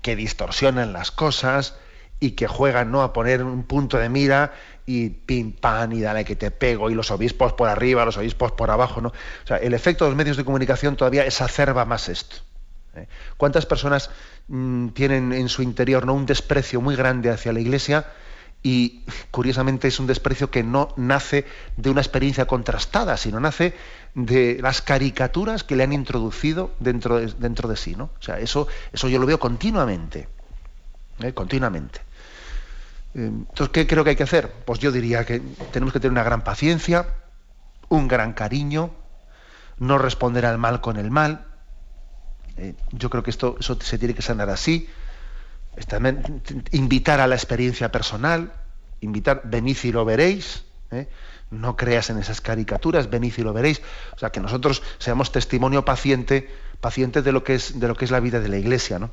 que 0.01 0.15
distorsionan 0.15 0.93
las 0.93 1.11
cosas 1.11 1.75
y 2.19 2.31
que 2.31 2.47
juegan 2.47 2.91
¿no? 2.91 3.01
a 3.01 3.13
poner 3.13 3.43
un 3.43 3.63
punto 3.63 3.97
de 3.97 4.09
mira 4.09 4.53
y 4.85 5.09
pim 5.09 5.53
pam 5.53 5.93
y 5.93 6.01
dale 6.01 6.25
que 6.25 6.35
te 6.35 6.51
pego 6.51 6.89
y 6.89 6.95
los 6.95 7.11
obispos 7.11 7.53
por 7.53 7.69
arriba, 7.69 8.05
los 8.05 8.17
obispos 8.17 8.51
por 8.51 8.71
abajo, 8.71 9.01
¿no? 9.01 9.09
O 9.09 9.47
sea, 9.47 9.57
el 9.57 9.73
efecto 9.73 10.05
de 10.05 10.11
los 10.11 10.17
medios 10.17 10.37
de 10.37 10.45
comunicación 10.45 10.95
todavía 10.95 11.25
exacerba 11.25 11.85
más 11.85 12.09
esto. 12.09 12.37
¿Eh? 12.95 13.07
¿Cuántas 13.37 13.65
personas 13.65 14.09
mm, 14.47 14.89
tienen 14.89 15.33
en 15.33 15.49
su 15.49 15.61
interior 15.61 16.05
¿no? 16.05 16.13
un 16.13 16.25
desprecio 16.25 16.81
muy 16.81 16.95
grande 16.95 17.29
hacia 17.29 17.53
la 17.53 17.59
Iglesia? 17.59 18.05
Y 18.63 19.05
curiosamente 19.31 19.87
es 19.87 19.99
un 19.99 20.05
desprecio 20.05 20.51
que 20.51 20.61
no 20.61 20.89
nace 20.95 21.45
de 21.77 21.89
una 21.89 22.01
experiencia 22.01 22.45
contrastada, 22.45 23.17
sino 23.17 23.39
nace 23.39 23.73
de 24.13 24.59
las 24.61 24.83
caricaturas 24.83 25.63
que 25.63 25.75
le 25.75 25.83
han 25.83 25.93
introducido 25.93 26.71
dentro 26.79 27.17
de, 27.17 27.33
dentro 27.39 27.67
de 27.67 27.75
sí. 27.75 27.95
¿no? 27.95 28.11
O 28.19 28.21
sea, 28.21 28.39
eso, 28.39 28.67
eso 28.93 29.07
yo 29.07 29.17
lo 29.17 29.25
veo 29.25 29.39
continuamente. 29.39 30.27
¿eh? 31.23 31.33
Continuamente. 31.33 32.01
Eh, 33.15 33.25
entonces, 33.25 33.69
¿qué 33.69 33.87
creo 33.87 34.03
que 34.03 34.11
hay 34.11 34.15
que 34.15 34.23
hacer? 34.23 34.51
Pues 34.65 34.79
yo 34.79 34.91
diría 34.91 35.25
que 35.25 35.41
tenemos 35.71 35.91
que 35.91 35.99
tener 35.99 36.11
una 36.11 36.23
gran 36.23 36.43
paciencia, 36.43 37.07
un 37.89 38.07
gran 38.07 38.33
cariño, 38.33 38.91
no 39.79 39.97
responder 39.97 40.45
al 40.45 40.59
mal 40.59 40.81
con 40.81 40.97
el 40.97 41.09
mal, 41.09 41.47
eh, 42.61 42.75
yo 42.91 43.09
creo 43.09 43.23
que 43.23 43.31
esto 43.31 43.57
eso 43.59 43.75
se 43.81 43.97
tiene 43.97 44.13
que 44.13 44.21
sanar 44.21 44.49
así. 44.51 44.87
invitar 46.71 47.19
a 47.19 47.25
la 47.25 47.33
experiencia 47.33 47.91
personal, 47.91 48.53
invitar, 49.01 49.41
venid 49.45 49.77
y 49.83 49.91
lo 49.91 50.05
veréis. 50.05 50.63
¿eh? 50.91 51.07
No 51.49 51.75
creas 51.75 52.11
en 52.11 52.19
esas 52.19 52.39
caricaturas, 52.39 53.09
venid 53.09 53.33
y 53.35 53.41
lo 53.41 53.51
veréis. 53.51 53.81
O 54.15 54.19
sea, 54.19 54.31
que 54.31 54.39
nosotros 54.39 54.83
seamos 54.99 55.31
testimonio 55.31 55.83
paciente, 55.85 56.49
paciente 56.79 57.23
de 57.23 57.31
lo 57.31 57.43
que 57.43 57.55
es, 57.55 57.79
de 57.79 57.87
lo 57.87 57.95
que 57.95 58.05
es 58.05 58.11
la 58.11 58.19
vida 58.19 58.39
de 58.39 58.49
la 58.49 58.57
iglesia, 58.57 58.99
¿no? 58.99 59.09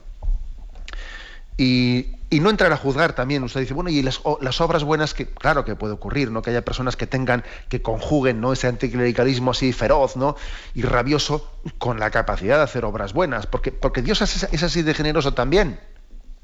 Y, 1.59 2.15
no 2.31 2.51
entrar 2.51 2.73
a 2.73 2.77
juzgar 2.77 3.15
también. 3.15 3.43
Usted 3.43 3.61
dice, 3.61 3.75
bueno, 3.75 3.91
y 3.91 4.01
las, 4.01 4.21
obras 4.25 4.85
buenas, 4.85 5.13
que 5.13 5.27
claro 5.27 5.65
que 5.65 5.75
puede 5.75 5.95
ocurrir, 5.95 6.31
¿no? 6.31 6.41
Que 6.41 6.51
haya 6.51 6.65
personas 6.65 6.97
que 6.97 7.07
tengan, 7.07 7.43
que 7.69 7.83
conjuguen 7.83 8.41
¿no? 8.41 8.53
ese 8.53 8.69
anticlericalismo 8.69 9.51
así 9.51 9.73
feroz, 9.73 10.17
¿no? 10.17 10.37
Y 10.75 10.83
rabioso 10.83 11.51
con 11.79 11.99
la 11.99 12.11
capacidad 12.11 12.59
de 12.59 12.63
hacer 12.63 12.85
obras 12.85 13.13
buenas. 13.13 13.47
Porque, 13.47 14.03
Dios 14.03 14.23
es, 14.23 14.63
así 14.63 14.83
de 14.83 14.95
generoso 14.95 15.35
también. 15.35 15.81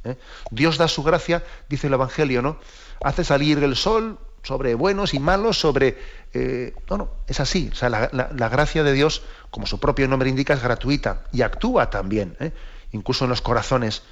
¿eh? 0.02 0.16
Dios 0.50 0.78
da 0.78 0.88
su 0.88 1.04
gracia, 1.04 1.44
dice 1.68 1.86
el 1.86 1.92
Evangelio, 1.92 2.42
¿no? 2.42 2.58
Hace 3.02 3.22
salir 3.22 3.62
el 3.62 3.76
sol 3.76 4.18
sobre 4.42 4.74
buenos 4.74 5.14
y 5.14 5.20
malos, 5.20 5.60
sobre... 5.60 5.96
Eh, 6.32 6.74
no, 6.90 6.96
no, 6.98 7.10
es 7.28 7.38
así. 7.38 7.68
O 7.70 7.74
sea, 7.76 7.88
la, 7.88 8.48
gracia 8.48 8.82
de 8.82 8.92
Dios, 8.92 9.22
como 9.50 9.66
su 9.66 9.78
propio 9.78 10.08
nombre 10.08 10.28
indica, 10.28 10.54
es 10.54 10.62
gratuita 10.62 11.24
y 11.30 11.42
actúa 11.42 11.88
también, 11.90 12.36
¿eh? 12.40 12.52
incluso 12.90 13.24
en 13.24 13.30
los 13.30 13.42
corazones 13.42 14.02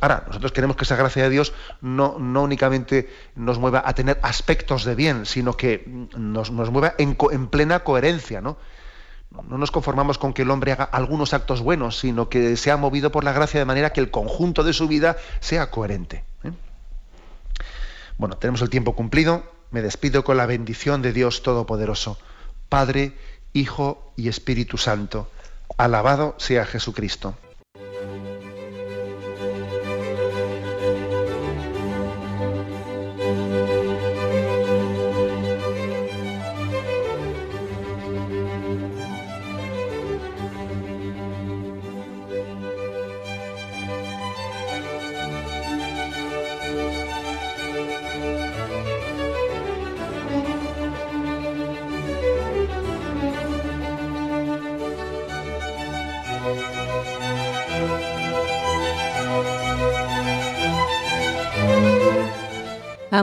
ahora, 0.00 0.24
nosotros 0.26 0.52
queremos 0.52 0.76
que 0.76 0.84
esa 0.84 0.96
gracia 0.96 1.24
de 1.24 1.30
Dios 1.30 1.52
no, 1.80 2.18
no 2.18 2.42
únicamente 2.42 3.08
nos 3.34 3.58
mueva 3.58 3.82
a 3.84 3.94
tener 3.94 4.20
aspectos 4.22 4.84
de 4.84 4.94
bien, 4.94 5.26
sino 5.26 5.56
que 5.56 5.84
nos, 6.16 6.50
mueva 6.50 6.94
en, 6.98 7.16
plena 7.48 7.80
coherencia, 7.80 8.40
¿no? 8.40 8.56
No 9.48 9.58
nos 9.58 9.70
conformamos 9.70 10.18
con 10.18 10.32
que 10.32 10.42
el 10.42 10.50
hombre 10.50 10.72
haga 10.72 10.84
algunos 10.84 11.34
actos 11.34 11.60
buenos, 11.60 11.98
sino 11.98 12.28
que 12.28 12.56
sea 12.56 12.76
movido 12.76 13.12
por 13.12 13.22
la 13.22 13.32
gracia 13.32 13.60
de 13.60 13.64
manera 13.64 13.92
que 13.92 14.00
el 14.00 14.10
conjunto 14.10 14.64
de 14.64 14.72
su 14.72 14.88
vida 14.88 15.16
sea 15.38 15.70
coherente. 15.70 16.24
¿eh? 16.42 16.50
Bueno, 18.18 18.36
tenemos 18.36 18.60
el 18.60 18.70
tiempo 18.70 18.96
cumplido. 18.96 19.44
Me 19.70 19.82
despido 19.82 20.24
con 20.24 20.36
la 20.36 20.46
bendición 20.46 21.00
de 21.00 21.12
Dios 21.12 21.44
Todopoderoso, 21.44 22.18
Padre, 22.68 23.16
Hijo 23.52 24.12
y 24.16 24.28
Espíritu 24.28 24.78
Santo. 24.78 25.30
Alabado 25.76 26.34
sea 26.38 26.66
Jesucristo. 26.66 27.36